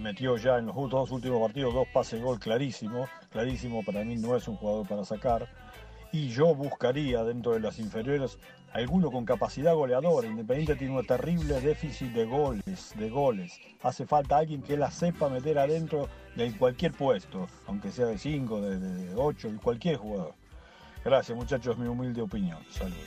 [0.00, 3.08] metió ya en los dos últimos partidos dos pases gol clarísimos.
[3.30, 5.48] Clarísimo para mí no es un jugador para sacar.
[6.12, 8.38] Y yo buscaría dentro de las inferiores
[8.72, 10.26] alguno con capacidad goleadora.
[10.26, 13.58] Independiente tiene un terrible déficit de goles, de goles.
[13.82, 18.60] Hace falta alguien que la sepa meter adentro de cualquier puesto, aunque sea de 5,
[18.60, 20.34] de 8, de cualquier jugador.
[21.04, 22.58] Gracias muchachos, mi humilde opinión.
[22.70, 22.98] Saludos.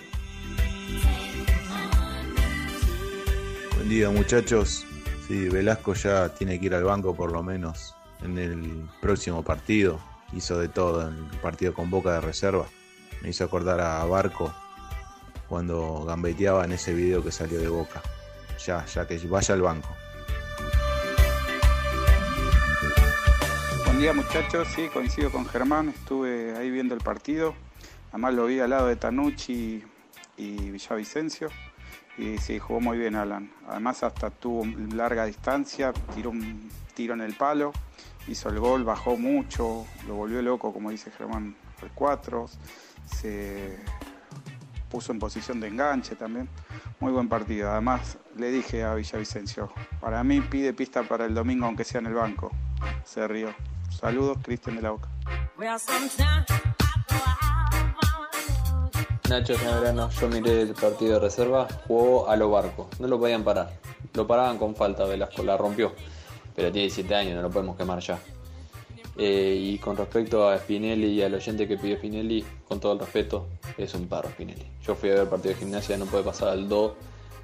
[3.75, 4.85] Buen día muchachos.
[5.27, 9.99] Sí, Velasco ya tiene que ir al banco por lo menos en el próximo partido.
[10.33, 12.65] Hizo de todo en el partido con Boca de reserva.
[13.21, 14.53] Me hizo acordar a Barco
[15.49, 18.03] cuando gambeteaba en ese video que salió de Boca.
[18.65, 19.89] Ya, ya que vaya al banco.
[23.85, 27.55] Buen día muchachos, sí, coincido con Germán, estuve ahí viendo el partido,
[28.11, 29.83] además lo vi al lado de Tanucci
[30.37, 31.49] y Villavicencio
[32.17, 37.21] y sí, jugó muy bien Alan, además hasta tuvo larga distancia, tiró un tiro en
[37.21, 37.73] el palo,
[38.27, 42.45] hizo el gol, bajó mucho, lo volvió loco como dice Germán al 4,
[43.05, 43.77] se
[44.89, 46.47] puso en posición de enganche también,
[46.99, 51.65] muy buen partido, además le dije a Villavicencio, para mí pide pista para el domingo
[51.65, 52.51] aunque sea en el banco,
[53.03, 53.53] se rió.
[53.89, 55.09] Saludos, Cristian de la Boca.
[59.29, 63.43] Nacho Verano, yo miré el partido de reserva, jugó a lo barco, no lo podían
[63.43, 63.71] parar.
[64.13, 65.93] Lo paraban con falta, Velasco la rompió,
[66.55, 68.19] pero tiene 17 años, no lo podemos quemar ya.
[69.17, 72.99] Eh, y con respecto a Spinelli y al oyente que pidió Spinelli, con todo el
[72.99, 73.47] respeto,
[73.77, 74.67] es un perro Spinelli.
[74.85, 76.91] Yo fui a ver el partido de gimnasia, no puede pasar al 2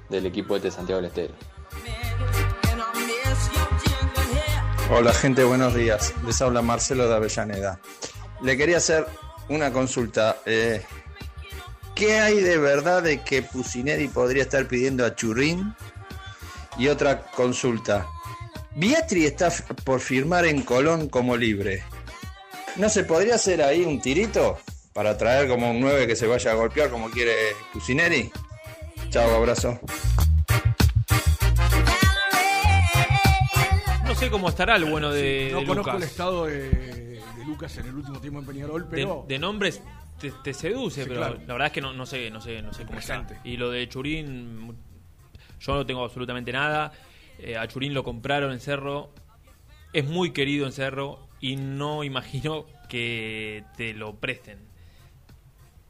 [0.08, 1.34] del equipo de Santiago del Estero.
[4.88, 6.14] Hola gente, buenos días.
[6.24, 7.80] Les habla Marcelo de Avellaneda.
[8.40, 9.06] Le quería hacer
[9.48, 10.36] una consulta.
[10.46, 10.82] Eh,
[11.94, 15.74] ¿Qué hay de verdad de que Pusineri podría estar pidiendo a Churín?
[16.78, 18.06] Y otra consulta.
[18.74, 19.52] Biatri está
[19.84, 21.84] por firmar en Colón como libre.
[22.76, 24.58] ¿No se podría hacer ahí un tirito
[24.94, 27.34] para traer como un 9 que se vaya a golpear como quiere
[27.72, 28.32] Pusineri?
[29.10, 29.78] Chao, abrazo.
[34.06, 37.76] No sé cómo estará el bueno de, no de conozco el estado de, de Lucas
[37.76, 39.82] en el último tiempo en Peñarol, De, pero de nombres
[40.22, 41.38] te, te seduce, Sí, pero claro.
[41.46, 43.26] la verdad es que no, no sé, no sé, no sé cómo está.
[43.44, 44.76] Y lo de Churín,
[45.60, 46.92] yo no tengo absolutamente nada.
[47.38, 49.12] Eh, a Churín lo compraron en Cerro,
[49.92, 54.60] es muy querido en Cerro y no imagino que te lo presten.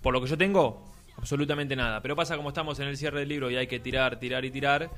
[0.00, 0.84] Por lo que yo tengo,
[1.18, 2.00] absolutamente nada.
[2.00, 4.50] Pero pasa como estamos en el cierre del libro y hay que tirar, tirar y
[4.50, 4.90] tirar,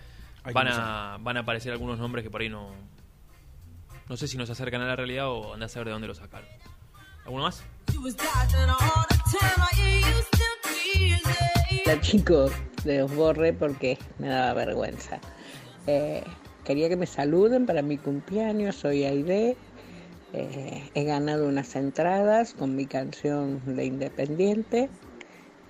[0.45, 2.71] Hay van a, van a aparecer algunos nombres que por ahí no...
[4.09, 6.15] No sé si nos acercan a la realidad o andás a saber de dónde lo
[6.15, 6.49] sacaron.
[7.25, 7.63] ¿Alguno más?
[11.87, 12.53] Hola chicos,
[12.85, 15.21] de los borré porque me daba vergüenza.
[15.87, 16.23] Eh,
[16.65, 19.57] quería que me saluden para mi cumpleaños, soy Aide.
[20.35, 24.91] Eh, he ganado unas entradas con mi canción de Independiente.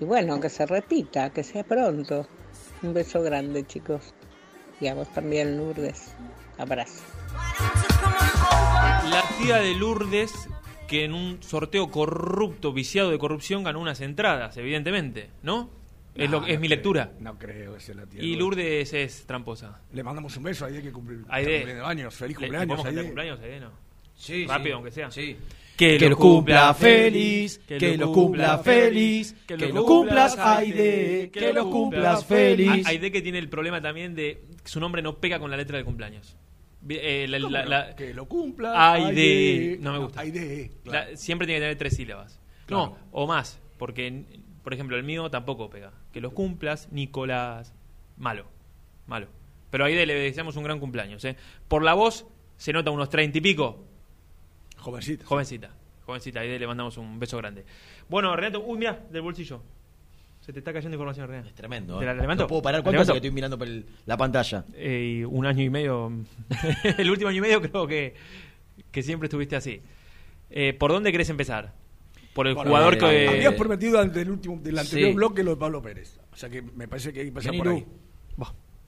[0.01, 2.27] Y bueno, que se repita, que sea pronto.
[2.83, 4.13] Un beso grande chicos.
[4.81, 6.15] Y a vos también, Lourdes.
[6.59, 7.03] Abrazo.
[9.11, 10.33] La tía de Lourdes,
[10.89, 15.71] que en un sorteo corrupto, viciado de corrupción, ganó unas entradas, evidentemente, ¿no?
[16.15, 17.13] Es, No, lo, es no mi creo, lectura.
[17.21, 18.23] No creo que sea la tía.
[18.23, 19.81] Y de Lourdes es tramposa.
[19.93, 21.57] Le mandamos un beso a Aide que cumple está Aide.
[21.57, 22.15] cumpliendo años.
[22.15, 23.03] Feliz ¿Le- cumpleaños, ¿le Aide.
[23.05, 23.71] cumpleaños, Aide, no?
[24.15, 24.73] Sí, Rápido, sí.
[24.75, 25.11] aunque sea.
[25.11, 25.37] Sí.
[25.77, 31.69] Que, Que lo cumpla feliz, que lo cumpla feliz, que lo cumplas, Aide, que lo
[31.69, 32.87] cumplas feliz.
[32.87, 35.77] Aide que tiene el problema también de que su nombre no pega con la letra
[35.77, 36.37] del cumpleaños.
[36.89, 37.69] Eh, la- ¿Cómo la- no?
[37.71, 39.79] la- Que lo cumpla, Aide.
[39.81, 40.21] No me gusta.
[40.21, 41.17] Aide, La- claro.
[41.17, 42.41] siempre tiene que tener tres sílabas.
[42.67, 42.87] Claro.
[42.87, 43.61] No, o más.
[43.79, 44.25] Porque,
[44.63, 45.93] por ejemplo, el mío tampoco pega.
[46.13, 47.73] Que los cumplas, Nicolás.
[48.17, 48.47] Malo.
[49.07, 49.29] Malo.
[49.71, 51.25] Pero a Aide le deseamos un gran cumpleaños.
[51.25, 51.37] ¿eh?
[51.69, 52.27] Por la voz
[52.57, 53.85] se nota unos treinta y pico.
[54.79, 55.25] Jovencita.
[55.27, 55.71] Jovencita.
[56.07, 56.41] Jovencita.
[56.41, 57.65] Aide le mandamos un beso grande.
[58.09, 58.63] Bueno, Renato.
[58.65, 59.63] Uy, mira, del bolsillo.
[60.45, 61.49] Se te está cayendo información, Renato.
[61.49, 61.97] Es tremendo.
[61.99, 62.07] ¿Te ¿eh?
[62.07, 62.43] la levanto?
[62.43, 62.81] No puedo parar.
[62.81, 64.65] ¿La ¿Cuánto hace que estoy mirando por el- la pantalla?
[64.75, 66.13] Eh, y un año y medio.
[66.99, 68.15] el último año y medio creo que,
[68.91, 69.81] que siempre estuviste así.
[70.51, 71.73] Eh, ¿Por dónde querés empezar?
[72.35, 73.29] Por el Bueno, jugador eh, que.
[73.29, 75.15] Habías prometido ante el último, del anterior Sí.
[75.15, 76.21] bloque lo de Pablo Pérez.
[76.31, 77.87] O sea que me parece que hay que Vení, por ahí.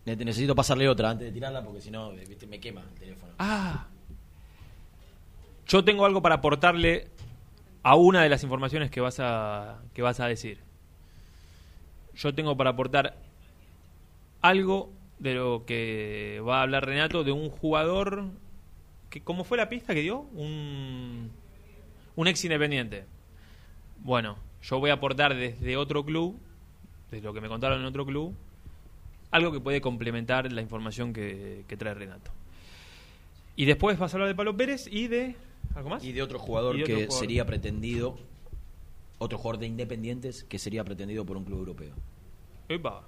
[0.05, 2.13] Ne- Necesito pasarle otra antes de tirarla porque si no,
[2.49, 3.33] me quema el teléfono.
[3.39, 3.87] Ah.
[5.67, 7.09] Yo tengo algo para aportarle
[7.83, 10.66] a una de las informaciones que vas a, que vas a decir.
[12.17, 13.17] Yo tengo para aportar
[14.43, 18.25] algo de lo que va a hablar Renato de un jugador
[19.11, 20.21] que ¿cómo fue la pista que dio?
[20.35, 21.31] Un,
[22.17, 23.05] un ex independiente.
[24.03, 26.37] Bueno, yo voy a aportar desde otro club,
[27.11, 28.35] desde lo que me contaron en otro club,
[29.31, 32.31] algo que puede complementar la información que, que trae Renato.
[33.57, 35.35] Y después vas a hablar de Pablo Pérez y de.
[35.75, 36.05] ¿Algo más?
[36.05, 37.21] Y de otro jugador Y de otro que jugador.
[37.21, 38.19] sería pretendido,
[39.19, 41.95] otro jugador de Independientes que sería pretendido por un club europeo.
[42.69, 43.07] Epa,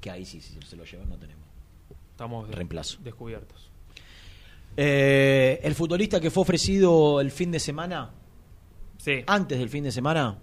[0.00, 1.44] Que ahí sí, si se lo llevan, no tenemos.
[2.10, 2.98] estamos Reemplazo.
[3.02, 3.70] descubiertos.
[4.76, 8.10] Eh, el futbolista que fue ofrecido el fin de semana,
[8.98, 9.22] Sí.
[9.26, 10.38] antes del fin de semana,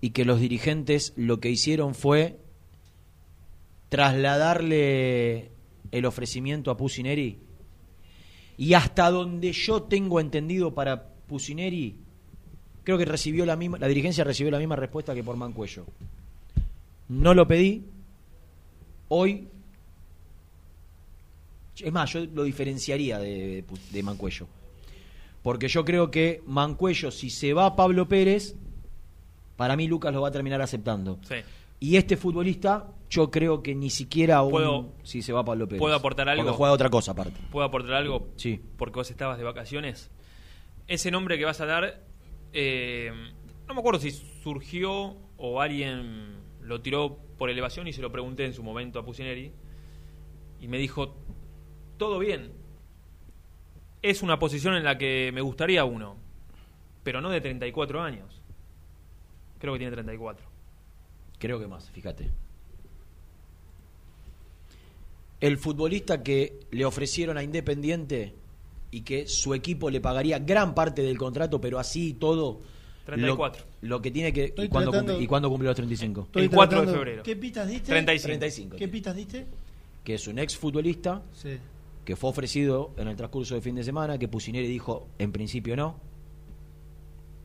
[0.00, 2.38] y que los dirigentes lo que hicieron fue
[4.10, 5.50] trasladarle
[5.90, 7.38] el ofrecimiento a Pusineri.
[8.56, 11.96] Y hasta donde yo tengo entendido para Pusineri,
[12.96, 15.86] creo que recibió la misma, la dirigencia recibió la misma respuesta que por Mancuello.
[17.08, 17.84] No lo pedí.
[19.08, 19.48] Hoy
[21.78, 24.46] es más, yo lo diferenciaría de, de Mancuello.
[25.42, 28.54] Porque yo creo que Mancuello, si se va Pablo Pérez,
[29.56, 31.18] para mí Lucas lo va a terminar aceptando.
[31.22, 31.36] Sí.
[31.80, 35.78] Y este futbolista, yo creo que ni siquiera un, ¿Puedo- si se va Pablo Pérez.
[35.80, 36.42] ¿Puedo aportar algo?
[36.44, 37.40] Porque juega otra cosa aparte.
[37.50, 38.28] ¿Puedo aportar algo?
[38.36, 38.60] Sí.
[38.76, 40.10] Porque vos estabas de vacaciones.
[40.86, 42.02] Ese nombre que vas a dar,
[42.52, 43.12] eh,
[43.66, 48.44] no me acuerdo si surgió o alguien lo tiró por elevación y se lo pregunté
[48.44, 49.52] en su momento a Pusineri.
[50.60, 51.16] Y me dijo,
[51.96, 52.52] todo bien.
[54.02, 56.16] Es una posición en la que me gustaría uno,
[57.02, 58.40] pero no de 34 años.
[59.58, 60.46] Creo que tiene 34.
[61.38, 62.30] Creo que más, fíjate.
[65.40, 68.34] El futbolista que le ofrecieron a Independiente
[68.90, 72.60] y que su equipo le pagaría gran parte del contrato, pero así y todo.
[73.06, 73.64] 34.
[73.82, 74.44] Lo, lo que tiene que.
[74.44, 76.22] Estoy ¿Y cuándo, tratando- cumple, ¿Y cuándo cumple los 35?
[76.22, 77.22] Estoy El 4 de tratando- febrero.
[77.22, 77.86] ¿Qué pitas diste?
[77.90, 78.26] 35.
[78.38, 78.76] 35.
[78.76, 79.46] ¿Qué pitas diste?
[80.04, 81.50] Que es un ex futbolista Sí.
[82.04, 85.76] que fue ofrecido en el transcurso de fin de semana, que Pusineri dijo en principio
[85.76, 85.96] no,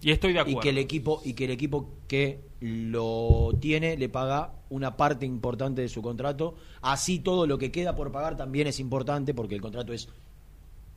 [0.02, 0.60] Y estoy de y acuerdo.
[0.60, 5.82] que el equipo y que el equipo que lo tiene le paga una parte importante
[5.82, 9.62] de su contrato así todo lo que queda por pagar también es importante porque el
[9.62, 10.10] contrato es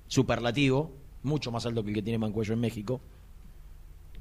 [0.09, 3.01] superlativo mucho más alto que el que tiene Mancuello en México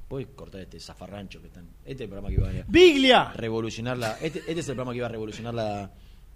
[0.08, 3.32] puedes cortar este zafarrancho que están este es el programa que iba a ¡Biglia!
[3.34, 5.92] revolucionar la este, este es el programa que iba a revolucionar la,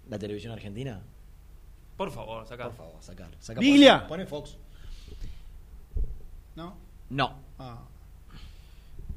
[0.08, 1.00] la televisión argentina
[1.96, 2.64] Por favor, saca.
[2.64, 4.06] por favor sacar saca Biglia.
[4.06, 4.56] pone Fox
[6.54, 6.76] ¿No?
[7.08, 7.34] No.
[7.58, 7.82] Ah.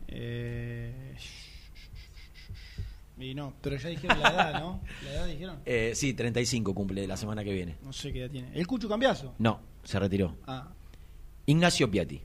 [0.08, 1.16] Eh...
[3.18, 4.82] Y no, pero ya dijeron la edad, ¿no?
[5.06, 5.60] La edad dijeron.
[5.66, 7.78] Eh, sí, 35 cumple la semana que viene.
[7.82, 8.50] No sé qué edad tiene.
[8.54, 9.36] ¿El Cucho Cambiazo?
[9.40, 10.36] No, se retiró.
[10.46, 10.68] Ah.
[11.46, 12.22] Ignacio Piatti.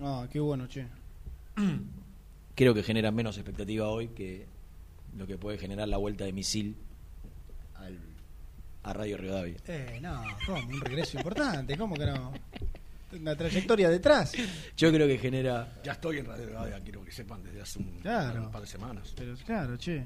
[0.00, 0.86] Ah, qué bueno, che.
[2.54, 4.46] Creo que genera menos expectativa hoy que
[5.16, 6.76] lo que puede generar la vuelta de misil
[7.74, 7.98] al,
[8.82, 9.56] a Radio Rivadavia.
[9.66, 10.66] Eh, no, ¿cómo?
[10.68, 12.32] Un regreso importante, ¿cómo que no?
[13.12, 14.32] Una trayectoria detrás.
[14.76, 15.80] Yo creo que genera.
[15.82, 18.44] Ya estoy en Radio Rivadavia, quiero que sepan desde hace un, Claro.
[18.44, 19.12] un par de semanas.
[19.16, 20.04] Pero claro, che.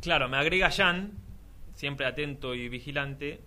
[0.00, 1.10] Claro, me agrega Jan,
[1.74, 3.40] siempre atento y vigilante.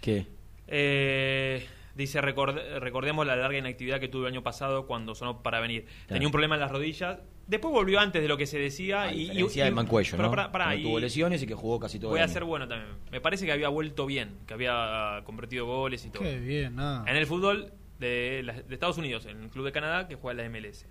[0.00, 0.26] ¿Qué?
[0.68, 5.60] Eh, dice, "Record- recordemos la larga inactividad que tuve el año pasado cuando sonó para
[5.60, 5.86] venir.
[6.06, 7.18] Tenía un problema en las rodillas.
[7.46, 9.02] Después volvió antes de lo que se decía.
[9.02, 10.50] A y, y- del Mancuello, pero ¿no?
[10.52, 12.66] pará, Que y- tuvo lesiones y que jugó casi todo Voy el a ser bueno
[12.66, 12.90] también.
[13.12, 16.22] Me parece que había vuelto bien, que había convertido goles y todo.
[16.24, 17.04] Qué bien, nada.
[17.08, 20.52] En el fútbol de, de Estados Unidos, en el club de Canadá que juega en
[20.52, 20.86] la MLS.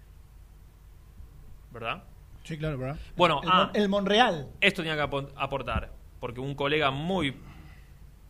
[1.72, 2.04] ¿Verdad?
[2.44, 2.98] Sí, claro, ¿verdad?
[3.18, 4.48] Bueno, el, ah, el Monreal.
[4.62, 5.92] esto tenía que apo- aportar,
[6.22, 7.36] porque un colega muy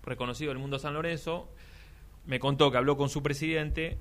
[0.05, 1.49] reconocido del mundo San Lorenzo
[2.25, 3.97] me contó que habló con su presidente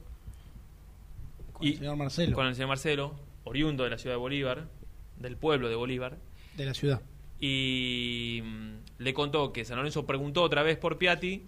[1.53, 2.35] Con el señor Marcelo.
[2.37, 3.15] con el señor Marcelo,
[3.45, 4.69] oriundo de la ciudad de Bolívar,
[5.19, 6.17] del pueblo de Bolívar,
[6.57, 7.01] De la ciudad.
[7.41, 11.43] y mm, le contó que San Lorenzo preguntó otra vez por Piatti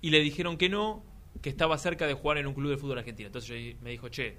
[0.00, 1.02] y le dijeron que no,
[1.42, 3.26] que estaba cerca de jugar en un club de fútbol argentino.
[3.26, 4.36] Entonces yo me dijo, che,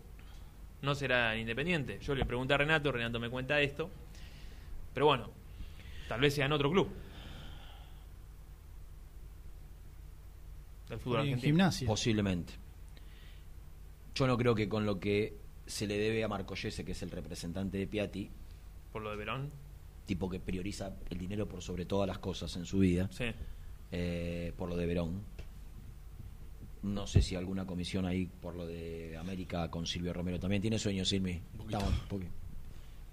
[0.82, 2.00] no será en Independiente.
[2.02, 3.90] Yo le pregunté a Renato, Renato me cuenta esto,
[4.94, 5.30] pero bueno,
[6.08, 6.90] tal vez sea en otro club.
[10.90, 11.88] Del fútbol en gimnasia.
[11.88, 12.54] Posiblemente.
[14.16, 17.12] Yo no creo que con lo que se le debe a Marcollese, que es el
[17.12, 18.30] representante de Piatti,
[18.92, 19.52] Por lo de Verón.
[20.06, 23.26] tipo que prioriza el dinero por sobre todas las cosas en su vida, Sí.
[23.92, 25.22] eh, por lo de Verón.
[26.82, 30.62] No sé si alguna comisión ahí por lo de América con Silvio Romero también.
[30.62, 31.40] ¿Tiene sueño, Silvi?
[31.66, 32.28] Estamos, porque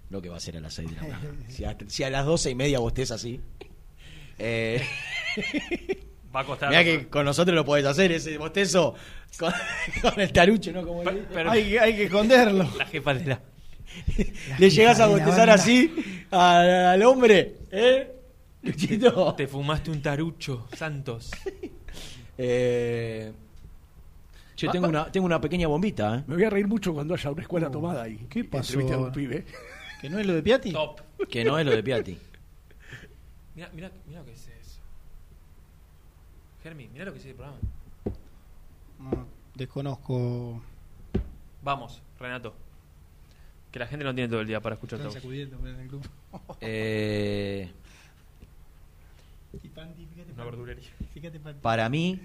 [0.09, 1.35] lo que va a ser a las 6 de la mañana.
[1.49, 3.39] si, a, si a las doce y media vos estés así.
[4.39, 4.81] Eh,
[6.37, 6.69] Va a costar.
[6.69, 8.93] Mirá que con nosotros lo podés hacer, ese bostezo
[9.39, 9.51] con,
[10.03, 10.85] con el tarucho, ¿no?
[10.85, 12.69] Como le- pero- hay, que- hay que esconderlo.
[12.77, 13.41] La jefa de la...
[14.59, 15.91] le llegás a bostezar así
[16.29, 18.11] al, al hombre, ¿eh?
[18.61, 19.33] Luchito.
[19.33, 21.31] Te fumaste un tarucho, Santos.
[22.37, 23.31] Eh,
[24.55, 26.23] che, tengo una, tengo una pequeña bombita, ¿eh?
[26.27, 28.27] Me voy a reír mucho cuando haya una escuela tomada ahí.
[28.29, 29.45] ¿Qué pasó Entreviste a un pibe.
[30.01, 30.71] ¿Que no es lo de Piatti?
[30.71, 31.01] Top.
[31.29, 32.17] Que no es lo de Piatti.
[33.55, 34.51] Mira, mira, mira lo que es eso.
[36.67, 37.57] Germi, mira lo que es el programa.
[38.99, 39.25] No,
[39.55, 40.61] desconozco.
[41.63, 42.53] Vamos, Renato.
[43.71, 45.11] Que la gente no tiene todo el día para escuchar todo.
[45.11, 46.09] sacudiendo en el grupo.
[46.59, 47.71] Eh,
[50.33, 50.89] Una verdulería.
[51.13, 51.61] Fíjate, Panti.
[51.61, 52.19] para mí,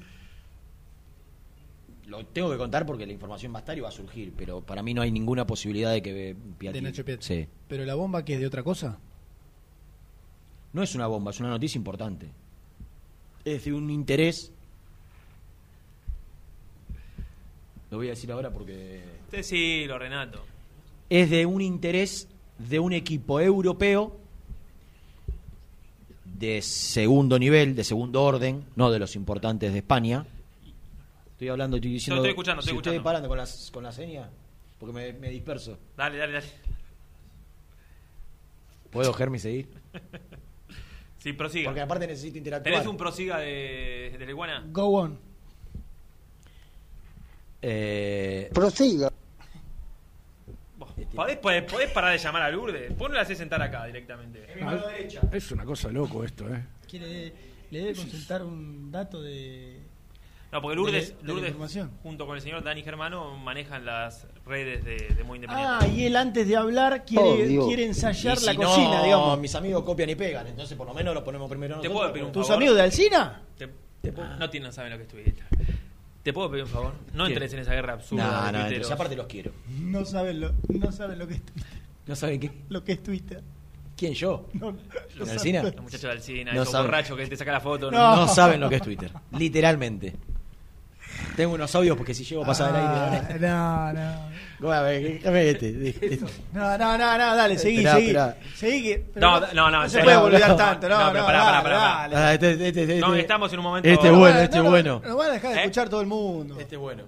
[2.06, 4.60] lo tengo que contar porque la información va a estar y va a surgir, pero
[4.60, 6.80] para mí no hay ninguna posibilidad de que Piatti...
[6.80, 7.24] De Nacho Piatti.
[7.24, 7.48] Sí.
[7.68, 8.98] ¿Pero la bomba que es de otra cosa?
[10.72, 12.41] No es una bomba, es una noticia importante.
[13.44, 14.52] Es de un interés.
[17.90, 19.02] Lo voy a decir ahora porque.
[19.30, 20.44] Decilo, Renato.
[21.10, 22.28] Es de un interés
[22.58, 24.16] de un equipo europeo
[26.24, 30.24] de segundo nivel, de segundo orden, no de los importantes de España.
[31.32, 32.22] Estoy hablando, estoy diciendo.
[32.22, 33.04] Estoy escuchando, estoy si estoy escuchando.
[33.04, 34.30] parando con, las, con la seña,
[34.78, 35.78] porque me, me disperso.
[35.96, 36.46] Dale, dale, dale.
[38.90, 39.68] ¿Puedo, Germi, seguir?
[41.22, 41.68] Sí, prosiga.
[41.68, 42.74] Porque aparte necesito interactuar.
[42.74, 44.64] ¿Tenés un prosiga de, de la iguana?
[44.68, 45.18] Go on.
[47.60, 49.12] Eh, Prosiga.
[51.14, 52.92] ¿Podés, podés, podés parar de llamar a Lourdes?
[52.94, 54.46] Ponle la hace sentar acá directamente.
[55.30, 56.64] Es una cosa de loco esto, ¿eh?
[56.88, 57.32] ¿Quiere,
[57.70, 59.81] le debe consultar un dato de.
[60.52, 61.54] No, porque Lourdes, de de Lourdes
[62.02, 65.76] junto con el señor Dani Germano, manejan las redes de, de Muy Independiente.
[65.80, 69.38] Ah, y él antes de hablar quiere, Oh, quiere ensayar la cocina, no, digamos.
[69.38, 71.98] mis amigos copian y pegan, entonces por lo menos lo ponemos primero ¿Te nosotros.
[72.00, 72.56] puedo pedir un ¿Tus favor?
[72.62, 73.42] amigos de Alcina?
[73.56, 73.68] Te-
[74.02, 75.44] te puedo- no, tienen, no saben lo que es Twitter.
[76.22, 76.92] ¿Te puedo pedir un favor?
[77.14, 77.32] No ¿Qué?
[77.32, 78.24] entres en esa guerra absurda.
[78.24, 79.52] No, de no, entonces aparte los quiero.
[79.80, 81.72] No saben lo, no saben lo que es Twitter.
[82.06, 82.50] ¿No saben qué?
[82.68, 83.42] Lo que es Twitter.
[83.96, 84.48] ¿Quién, yo?
[84.54, 84.78] No, ¿En
[85.38, 85.64] saben.
[85.64, 87.90] Los muchachos de Alcina, No esos borrachos que te saca la foto.
[87.90, 88.16] No.
[88.16, 89.10] No saben lo que es Twitter.
[89.38, 90.14] Literalmente.
[91.36, 93.48] Tengo unos audios porque si llego a pasar Ah, el aire.
[93.48, 94.32] no, no.
[94.60, 96.20] Bueno, a ver, déjame este.
[96.52, 98.06] No, no, no, no, dale, seguí, Esperá, seguí.
[98.08, 98.36] esperá.
[98.54, 99.10] Seguí que.
[99.16, 101.44] No, no, no, No se en puede olvidar No, tanto, no, no, no, pero pará,
[101.44, 101.76] pará, pará.
[101.78, 102.16] dale.
[102.16, 103.20] Ah, este, este, este, No, este.
[103.20, 103.88] estamos en un momento.
[103.88, 105.02] Este No, bueno, no, este no, bueno.
[105.04, 105.60] Nos van a dejar de ¿Eh?
[105.62, 106.60] escuchar todo el mundo.
[106.60, 107.04] Este bueno.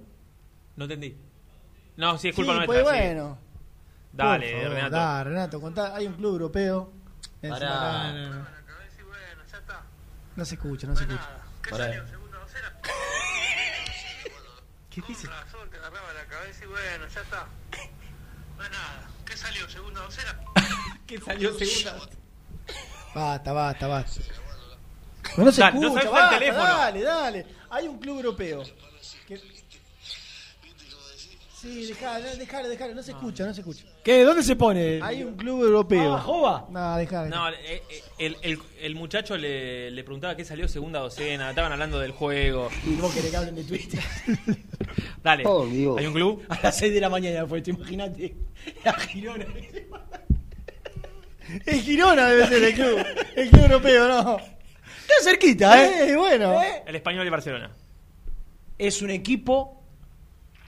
[0.76, 1.16] No entendí.
[1.96, 2.98] No, sí, es Sí, culpa pues nuestra.
[2.98, 3.04] sí.
[3.06, 3.38] bueno.
[4.12, 4.96] Dale, favor, Renato.
[4.96, 5.94] dale, Renato, contá.
[5.96, 6.92] Hay un club europeo.
[7.48, 8.12] Pará.
[8.12, 8.46] no, no, no.
[10.36, 11.28] No se escucha, no se escucha.
[11.70, 12.04] Pará.
[14.94, 15.26] ¿Qué dice?
[15.26, 17.46] razón, te agarraba la cabeza y bueno, ya está.
[18.56, 19.08] No es nada.
[19.26, 19.68] ¿Qué salió?
[19.68, 20.38] ¿Segunda docena?
[21.08, 21.98] ¿Qué salió segunda?
[23.12, 24.20] Basta, basta, basta.
[25.36, 26.64] No, no se Dale, no escucha, por el basta, teléfono.
[26.64, 27.46] dale, dale.
[27.70, 28.62] Hay un club europeo.
[31.64, 33.84] Sí, dejalo, dejalo, dejalo, no se escucha, no se escucha.
[34.04, 34.22] ¿Qué?
[34.22, 35.00] ¿Dónde se pone?
[35.02, 36.12] Hay un club europeo.
[36.14, 36.66] Ah, Jova.
[36.68, 37.34] No, dejalo.
[37.34, 41.72] No, eh, eh, el, el, el muchacho le, le preguntaba qué salió segunda docena, estaban
[41.72, 42.68] hablando del juego.
[42.86, 43.98] Y vos querés que hablen de Twitter.
[45.22, 45.44] Dale,
[45.98, 46.44] ¿hay un club?
[46.50, 48.34] A las 6 de la mañana fue, te imagínate.
[48.84, 49.46] La Girona.
[51.64, 53.06] Es Girona debe ser el club.
[53.36, 54.36] El club europeo, no.
[54.38, 56.10] Está cerquita, ¿eh?
[56.10, 56.60] Eh, bueno.
[56.86, 57.74] El español de Barcelona.
[58.76, 59.83] Es un equipo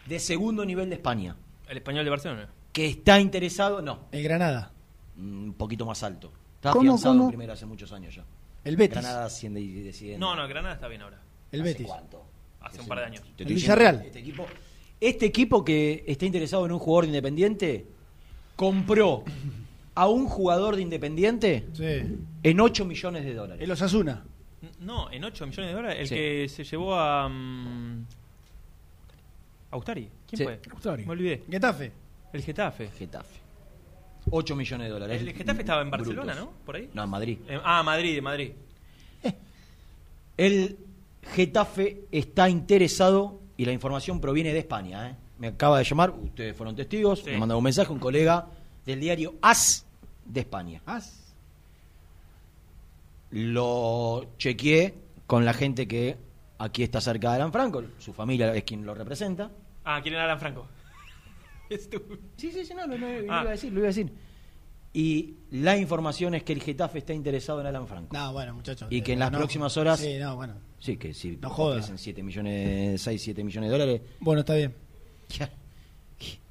[0.09, 1.37] de segundo nivel de España.
[1.69, 2.49] El español de Barcelona.
[2.73, 4.71] Que está interesado, no, El Granada.
[5.19, 6.33] un poquito más alto.
[6.57, 7.25] Está ¿Cómo, afianzado cómo?
[7.25, 8.25] en primero hace muchos años ya.
[8.65, 8.99] El Betis.
[8.99, 10.19] Granada asciende y desciende.
[10.19, 11.21] No, no, el Granada está bien ahora.
[11.53, 11.87] El ¿Hace Betis.
[11.87, 12.25] cuánto?
[12.61, 13.23] Hace un par de años.
[13.37, 14.03] Te El Villarreal.
[14.07, 14.47] Este equipo,
[15.01, 17.87] este equipo que está interesado en un jugador de Independiente
[18.57, 19.25] compró
[19.95, 22.17] a un jugador de Independiente Sí.
[22.43, 23.63] en 8 millones de dólares.
[23.63, 24.25] El Osasuna.
[24.81, 25.99] No, en 8 millones de dólares.
[26.01, 26.15] El Sí.
[26.15, 27.29] que se llevó a.
[27.29, 28.07] mm,
[29.77, 30.09] Austari.
[30.29, 30.45] ¿Quién Sí.
[30.45, 30.61] fue?
[30.73, 31.05] Austari.
[31.07, 31.43] Me olvidé.
[31.51, 31.93] Getafe.
[32.33, 32.89] El Getafe.
[32.91, 33.41] Getafe.
[34.31, 35.21] 8 millones de dólares.
[35.23, 36.51] El Getafe estaba en Barcelona, Brutos.
[36.59, 36.65] ¿no?
[36.65, 36.91] Por ahí.
[36.93, 37.39] No, en Madrid.
[37.49, 38.53] Eh, ah, Madrid, Madrid.
[40.37, 40.77] El
[41.35, 45.09] Getafe está interesado y la información proviene de España.
[45.11, 45.15] ¿eh?
[45.39, 47.31] Me acaba de llamar, ustedes fueron testigos, Sí.
[47.31, 48.47] me mandó un mensaje un colega
[48.85, 49.87] del diario AS
[50.25, 50.83] de España.
[50.87, 51.35] As.
[53.31, 54.95] Lo chequeé
[55.27, 56.17] con la gente que
[56.59, 59.51] aquí está cerca de Alan Franco, su familia es quien lo representa.
[59.87, 60.69] Ah, ¿quién era Alan Franco?
[62.37, 63.41] Sí, sí, sí, no, no, no, lo Ah.
[63.41, 64.13] iba a decir, lo iba a decir.
[64.93, 68.17] Y la información es que el Getafe está interesado en Alan Franco.
[68.17, 68.89] No, bueno, muchachos.
[68.91, 69.39] Y que en eh, las no.
[69.39, 69.99] próximas horas.
[69.99, 70.55] Sí, no, bueno.
[70.79, 71.77] Sí, que si No joda.
[71.77, 74.01] ofrecen 7 millones, 6, 7 millones de dólares.
[74.21, 74.75] Bueno, está bien.
[75.29, 75.51] ya.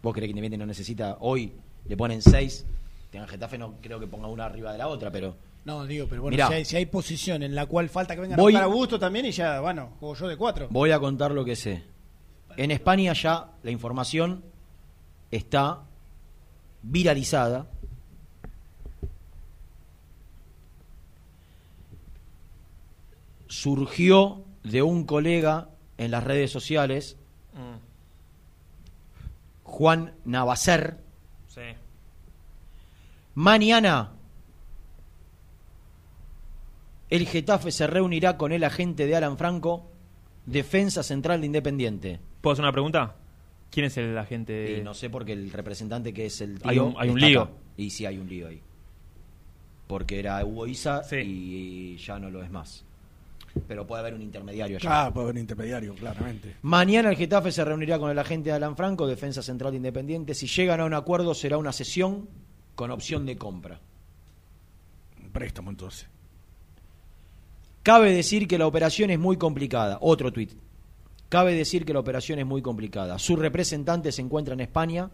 [0.04, 1.18] ¿Vos creés que Independiente no necesita?
[1.22, 1.54] Hoy
[1.86, 2.66] le ponen 6.
[3.10, 5.38] Tengan Getafe, no creo que ponga una arriba de la otra, pero.
[5.64, 6.48] No, digo, pero bueno, Mirá.
[6.50, 9.26] si hay, si hay posición en la cual falta que vengan Voy- a Augusto también
[9.26, 10.68] y ya, bueno, juego yo de cuatro.
[10.70, 11.84] Voy a contar lo que sé.
[12.58, 14.44] En España ya la información
[15.32, 15.84] está
[16.82, 17.68] viralizada.
[23.48, 27.18] Surgió de un colega en las redes sociales,
[29.64, 30.98] Juan Navacer.
[31.48, 31.62] sí.
[33.34, 34.12] Mañana
[37.10, 39.92] el Getafe se reunirá con el agente de Alan Franco,
[40.46, 42.20] defensa central de Independiente.
[42.46, 43.16] ¿Puedo hacer una pregunta?
[43.72, 44.78] ¿Quién es el agente?
[44.80, 47.28] Y no sé porque el representante que es el tío Hay un- hay un está
[47.28, 47.42] lío.
[47.42, 47.52] acá.
[47.76, 48.62] Y sí hay un lío ahí.
[49.88, 52.86] Porque era Hugo Isa y ya no lo es más.
[53.68, 54.88] Pero puede haber un intermediario allá.
[54.88, 56.56] Claro, puede haber un intermediario, claramente.
[56.62, 60.36] Mañana el Getafe se reunirá con el agente de Alan Franco, defensa central de Independiente.
[60.36, 62.30] Si llegan a un acuerdo será una sesión
[62.76, 63.80] con opción de compra.
[65.24, 66.08] Un préstamo entonces.
[67.82, 69.98] Cabe decir que la operación es muy complicada.
[70.00, 70.52] Otro tuit.
[71.30, 73.18] Cabe decir que la operación es muy complicada.
[73.20, 75.10] Su representante se encuentra en España.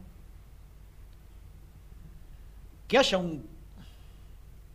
[2.88, 3.44] Que haya un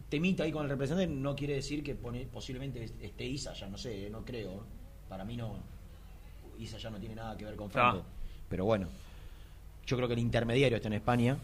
[0.09, 3.77] temita ahí con el representante no quiere decir que pone- posiblemente esté Isa ya, no
[3.77, 4.63] sé, no creo.
[5.09, 5.57] Para mí no.
[6.59, 8.03] Isa ya no tiene nada que ver con Franco.
[8.05, 8.11] Ah.
[8.49, 8.89] Pero bueno,
[9.87, 11.37] yo creo que el intermediario está en España.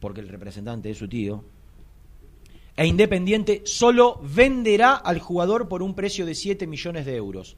[0.00, 1.44] Porque el representante es su tío
[2.74, 7.56] e Independiente solo venderá al jugador por un precio de 7 millones de euros.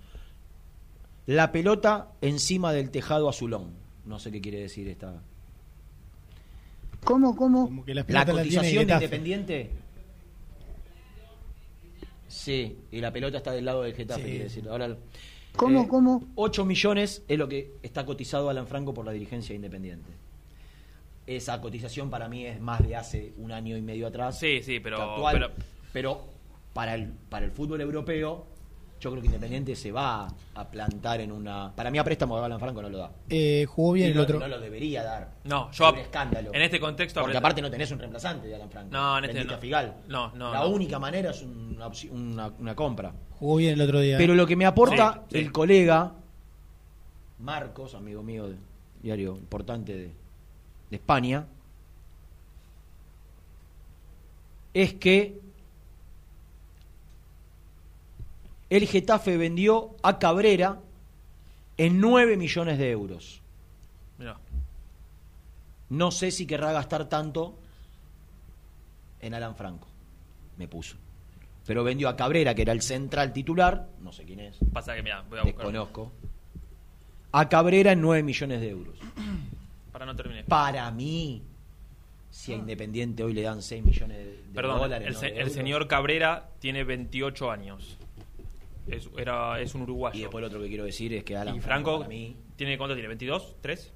[1.27, 3.71] La pelota encima del tejado azulón.
[4.05, 5.23] No sé qué quiere decir esta.
[7.05, 7.65] ¿Cómo, cómo?
[7.65, 8.93] Como que la, La pelota la cotización de.
[8.95, 9.71] Independiente.
[12.29, 14.29] Sí, y la pelota está del lado del Getafe, Sí.
[14.29, 14.69] quiere decir.
[14.69, 14.97] Ahora,
[15.57, 16.25] ¿Cómo, eh, cómo?
[16.35, 20.11] 8 millones es lo que está cotizado Alan Franco por la dirigencia de Independiente.
[21.27, 24.39] Esa cotización para mí es más de hace un año y medio atrás.
[24.39, 25.33] Sí, sí, pero- actual.
[25.35, 25.51] pero-
[25.93, 26.25] pero
[26.73, 28.47] para el, para el fútbol europeo,
[29.05, 31.71] yo creo que Independiente se va a plantar en una.
[31.77, 33.11] Para mí, a préstamo de Alan Franco no lo da.
[33.29, 34.39] Eh, jugó bien Y el no, otro.
[34.39, 35.31] no lo debería dar.
[35.45, 36.51] No, yo- Es un escándalo.
[36.55, 38.89] en este contexto Porque aparte no tenés un reemplazante de Alan Franco.
[38.91, 39.59] No, en este no.
[39.59, 39.95] Figal.
[40.09, 40.69] No, no, La no.
[40.69, 43.13] única manera es una, una, una compra.
[43.39, 44.17] Jugó bien el otro día.
[44.17, 45.45] Pero lo que me aporta Sí, sí.
[45.45, 46.13] el colega
[47.41, 48.57] Marcos, amigo mío de
[49.03, 50.05] diario importante de,
[50.91, 51.45] de España,
[54.73, 55.41] es que
[58.71, 60.81] el Getafe vendió a Cabrera
[61.77, 63.41] en 9 millones de euros.
[64.19, 64.37] Mirá.
[65.91, 67.59] No sé si querrá gastar tanto
[69.21, 69.89] en Alan Franco.
[70.57, 70.97] Me puso.
[71.67, 75.03] Pero vendió a Cabrera, que era el central titular, no sé quién es, Pasa que,
[75.03, 75.57] mira, voy a buscar.
[75.65, 76.13] desconozco.
[77.33, 78.99] a Cabrera en 9 millones de euros.
[79.93, 80.45] Para no terminar.
[80.45, 81.43] Para mí,
[82.31, 85.09] si a Independiente hoy le dan 6 millones de, de Perdón, dólares.
[85.09, 85.53] el, no se- de el euros.
[85.55, 87.97] señor Cabrera tiene 28 años.
[88.87, 90.19] Es, era, es un uruguayo.
[90.19, 92.77] Y después lo otro que quiero decir es que Alan y Franco, Franco, mí- ¿tiene
[92.77, 93.15] cuánto tiene?
[93.15, 93.55] ¿22?
[93.63, 93.91] ¿3?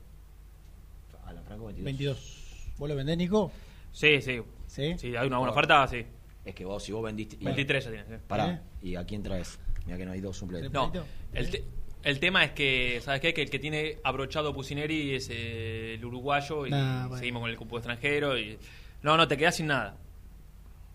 [1.27, 1.85] Alan Franco 22.
[1.85, 2.73] 22.
[2.79, 3.51] ¿Vos lo vendés, Nico?
[3.93, 4.41] Sí, sí.
[4.67, 4.95] ¿Sí?
[4.99, 6.05] Sí, hay una buena oferta, sí.
[6.45, 7.37] Es que vos, si vos vendiste.
[7.41, 8.05] 23 ya tiene.
[8.07, 8.15] sí.
[8.27, 9.59] Pará, ¿y a quién traes?
[9.85, 10.73] Mira que no hay dos suplentes.
[10.73, 10.91] No,
[11.35, 11.65] el, te-
[12.05, 13.35] el tema es que, ¿sabes qué?
[13.35, 17.19] Que el que tiene abrochado Pusineri es eh, el uruguayo y Nah, bueno.
[17.19, 18.39] seguimos con el cupo extranjero.
[18.39, 18.57] y
[19.03, 19.97] No, no, te quedas sin nada.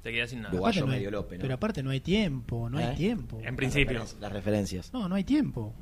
[0.03, 0.53] Te quedas sin nada.
[0.53, 1.07] No hay-
[1.39, 2.83] Pero aparte no hay tiempo, no ¿Eh?
[2.83, 3.39] hay tiempo.
[3.43, 3.99] En principio.
[3.99, 4.91] Las, las referencias.
[4.93, 5.73] No, no hay tiempo.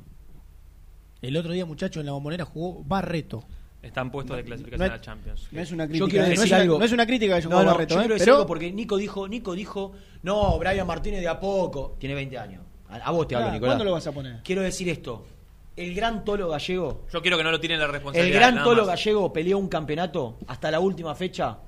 [1.20, 3.44] El otro día, muchacho, en la bombonera jugó Barreto.
[3.82, 5.48] Están puestos de clasificación no a la Champions.
[5.50, 6.78] no es una Yo crítica, quiero no decir es una- algo.
[6.78, 8.02] no es una crítica que yo no, no, Barreto, yo ¿eh?
[8.04, 9.92] quiero decir Pero- algo porque Nico dijo, Nico dijo,
[10.22, 11.96] no, Brian Martínez de a poco.
[11.98, 12.62] Tiene 20 años.
[12.88, 13.70] A, a vos te hablo, Ah, Nicolás.
[13.70, 14.40] ¿Cuándo lo vas a poner?
[14.44, 15.26] Quiero decir esto.
[15.74, 18.38] El gran Tolo Gallego, Yo quiero que no lo tienen la el responsabilidad.
[18.38, 18.88] gran nada Tolo más.
[18.96, 21.58] Gallego peleó un campeonato hasta la última fecha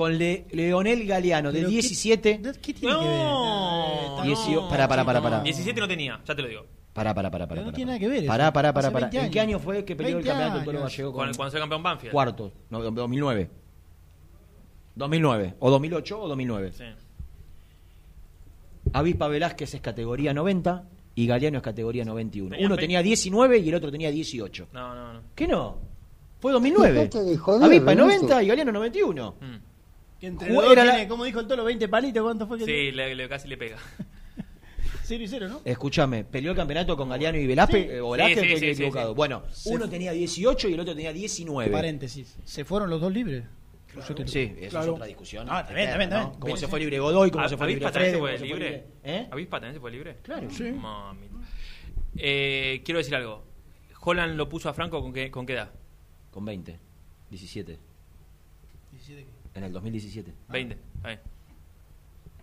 [0.00, 2.40] con Le- Leonel Galeano de Pero ¿qué- 17.
[2.62, 3.18] ¿Qué tiene que ver?
[3.18, 5.40] No, Diecio- pará, pará, pará, pará.
[5.42, 6.64] 17 no tenía, ya te lo digo.
[6.94, 7.60] Pará, pará, pará, pará.
[7.60, 8.24] no tiene nada que ver.
[8.24, 9.08] Pará, pará, pará, pará.
[9.08, 10.90] 20 ¿En qué año fue que peleó el 20 campeonato Tolo años.
[10.90, 11.12] Gallego?
[11.12, 12.12] Cuando, cuando fue campeón Banfield.
[12.12, 13.50] Cuarto, no, 2009.
[14.96, 16.72] 2009, o 2008 o 2009.
[16.72, 16.84] Sí.
[18.94, 22.50] Avispa Velázquez es categoría 90 y Galeano es categoría 91.
[22.52, 24.68] Tenía Uno tenía 19 y el otro tenía 18.
[24.72, 25.20] No, no, no.
[25.34, 25.76] ¿Qué no?
[26.40, 26.94] Fue 2009.
[26.94, 28.06] Dejate de joder, Avispa Renato.
[28.08, 29.34] 90 y Galeano 91.
[30.20, 32.22] Que entre los dos era la- tiene, como dijo el Tolo, 20 palitos.
[32.22, 33.76] ¿Cuánto fue que Sí, le, le- casi le pega.
[35.04, 35.60] 0 y 0, ¿no?
[35.64, 37.92] Escúchame, peleó el campeonato con Galeano y Velázquez, Sí.
[37.94, 39.08] eh, o Velázquez, Sí, sí, estoy sí, sí, equivocado.
[39.10, 39.16] sí.
[39.16, 41.70] Bueno, Se- uno tenía 18 y el otro tenía 19.
[41.70, 42.36] Paréntesis.
[42.44, 43.44] ¿Se fueron los dos libres?
[44.08, 44.84] Yo te- Sí, eso Claro.
[44.86, 45.48] es otra discusión.
[45.50, 46.16] Ah, también, eterna, también, ¿no?
[46.16, 46.32] también.
[46.40, 46.70] Cómo Bien, se sí.
[46.70, 48.84] fue libre Godoy, cómo ¿A- se fue libre ¿Avispa también Fred, se fue libre?
[49.02, 49.28] ¿Eh?
[49.32, 50.16] ¿Avispa también se fue libre?
[50.22, 50.48] Claro.
[50.50, 50.62] Sí.
[50.70, 51.34] Mamita.
[52.16, 53.42] Eh, quiero decir algo.
[54.02, 55.72] Holland lo puso a Franco con qué, con qué edad?
[56.30, 56.78] Con 20,
[57.30, 57.78] 17.
[59.54, 60.32] En el 2017.
[60.48, 60.78] 20.
[61.02, 61.18] ahí.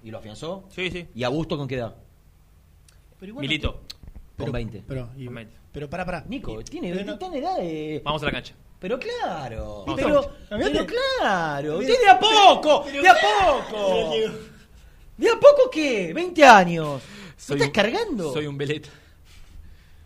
[0.03, 0.65] ¿Y lo afianzó?
[0.69, 1.07] Sí, sí.
[1.15, 1.95] ¿Y a Busto con qué edad?
[3.19, 3.73] Pero igual Milito.
[3.73, 3.81] Con
[4.38, 4.84] Pero- 20.
[4.88, 5.55] Pero, y- Con 20.
[5.71, 6.23] pero pará, pará.
[6.27, 8.01] Nico, Y- tiene pero no- tan edad de...
[8.03, 8.53] Vamos a la cancha.
[8.79, 10.69] Pero claro, Vamos pero, cancha.
[10.71, 14.03] pero claro, Pero- de a poco, pero- de a poco.
[15.17, 16.13] ¿De a poco qué?
[16.13, 17.01] 20 años.
[17.49, 18.34] ¿Me estás un- cargando?
[18.34, 18.89] Soy un veleta.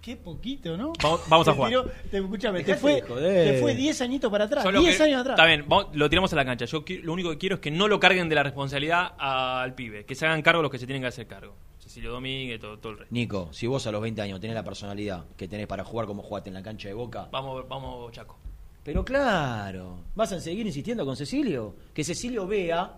[0.02, 0.94] Qué poquito, ¿no?
[1.04, 1.70] Vamos, vamos a Te jugar.
[1.70, 4.64] tiró- te, escuchame, te Dejate fue, te fue 10 añitos para atrás.
[4.64, 5.36] Yo lo 10 que- años atrás.
[5.38, 6.66] Está bien, vamos- lo tiramos a la cancha.
[6.66, 10.04] Yo lo único que quiero es que no lo carguen de la responsabilidad al pibe.
[10.06, 11.56] Que se hagan cargo los que se tienen que hacer cargo.
[11.78, 13.14] Cecilio Domínguez, todo, todo el resto.
[13.14, 16.24] Nico, si vos a los 20 años tenés la personalidad que tenés para jugar como
[16.24, 18.38] jugaste en la cancha de Boca, Vamos, vamos, Chaco.
[18.84, 21.76] pero claro, ¿vas a seguir insistiendo con Cecilio?
[21.94, 22.94] Que Cecilio vea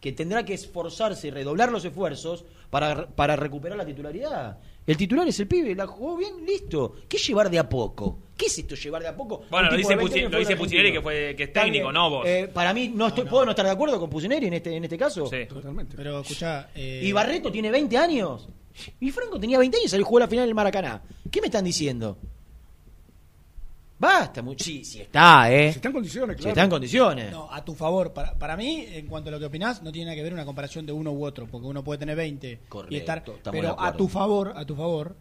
[0.00, 4.58] que tendrá que esforzarse y redoblar los esfuerzos para, para recuperar la titularidad.
[4.86, 6.96] El titular es el pibe, la jugó bien, listo.
[7.08, 8.18] ¿Qué es llevar de a poco?
[8.36, 9.42] ¿Qué es esto llevar de a poco?
[9.50, 10.92] Bueno, lo dice, de 20 Pusi- años lo dice argentino.
[10.92, 12.26] que, fue, que es técnico, no vos.
[12.26, 14.84] Eh, para mí, no estoy, ¿puedo no estar de acuerdo con Pusineri en este, en
[14.84, 15.26] este caso?
[15.26, 15.46] Sí.
[15.48, 15.96] Totalmente.
[15.96, 16.68] Pero escuchá.
[16.74, 18.48] Eh, Y Barreto tiene 20 años.
[19.00, 21.02] Y Franco tenía 20 años y salió a jugar la final del Maracaná.
[21.30, 22.18] ¿Qué me están diciendo?
[23.96, 25.70] Basta, sí, sí está, ¿eh?
[25.72, 26.50] Si está en condiciones, Si claro.
[26.50, 27.30] está en condiciones.
[27.30, 28.12] No, a tu favor.
[28.12, 30.44] Para, para mí, en cuanto a lo que opinás, no tiene nada que ver una
[30.44, 33.24] comparación de uno u otro, porque uno puede tener 20 Correcto, y estar.
[33.52, 35.16] Pero a tu favor, a tu favor,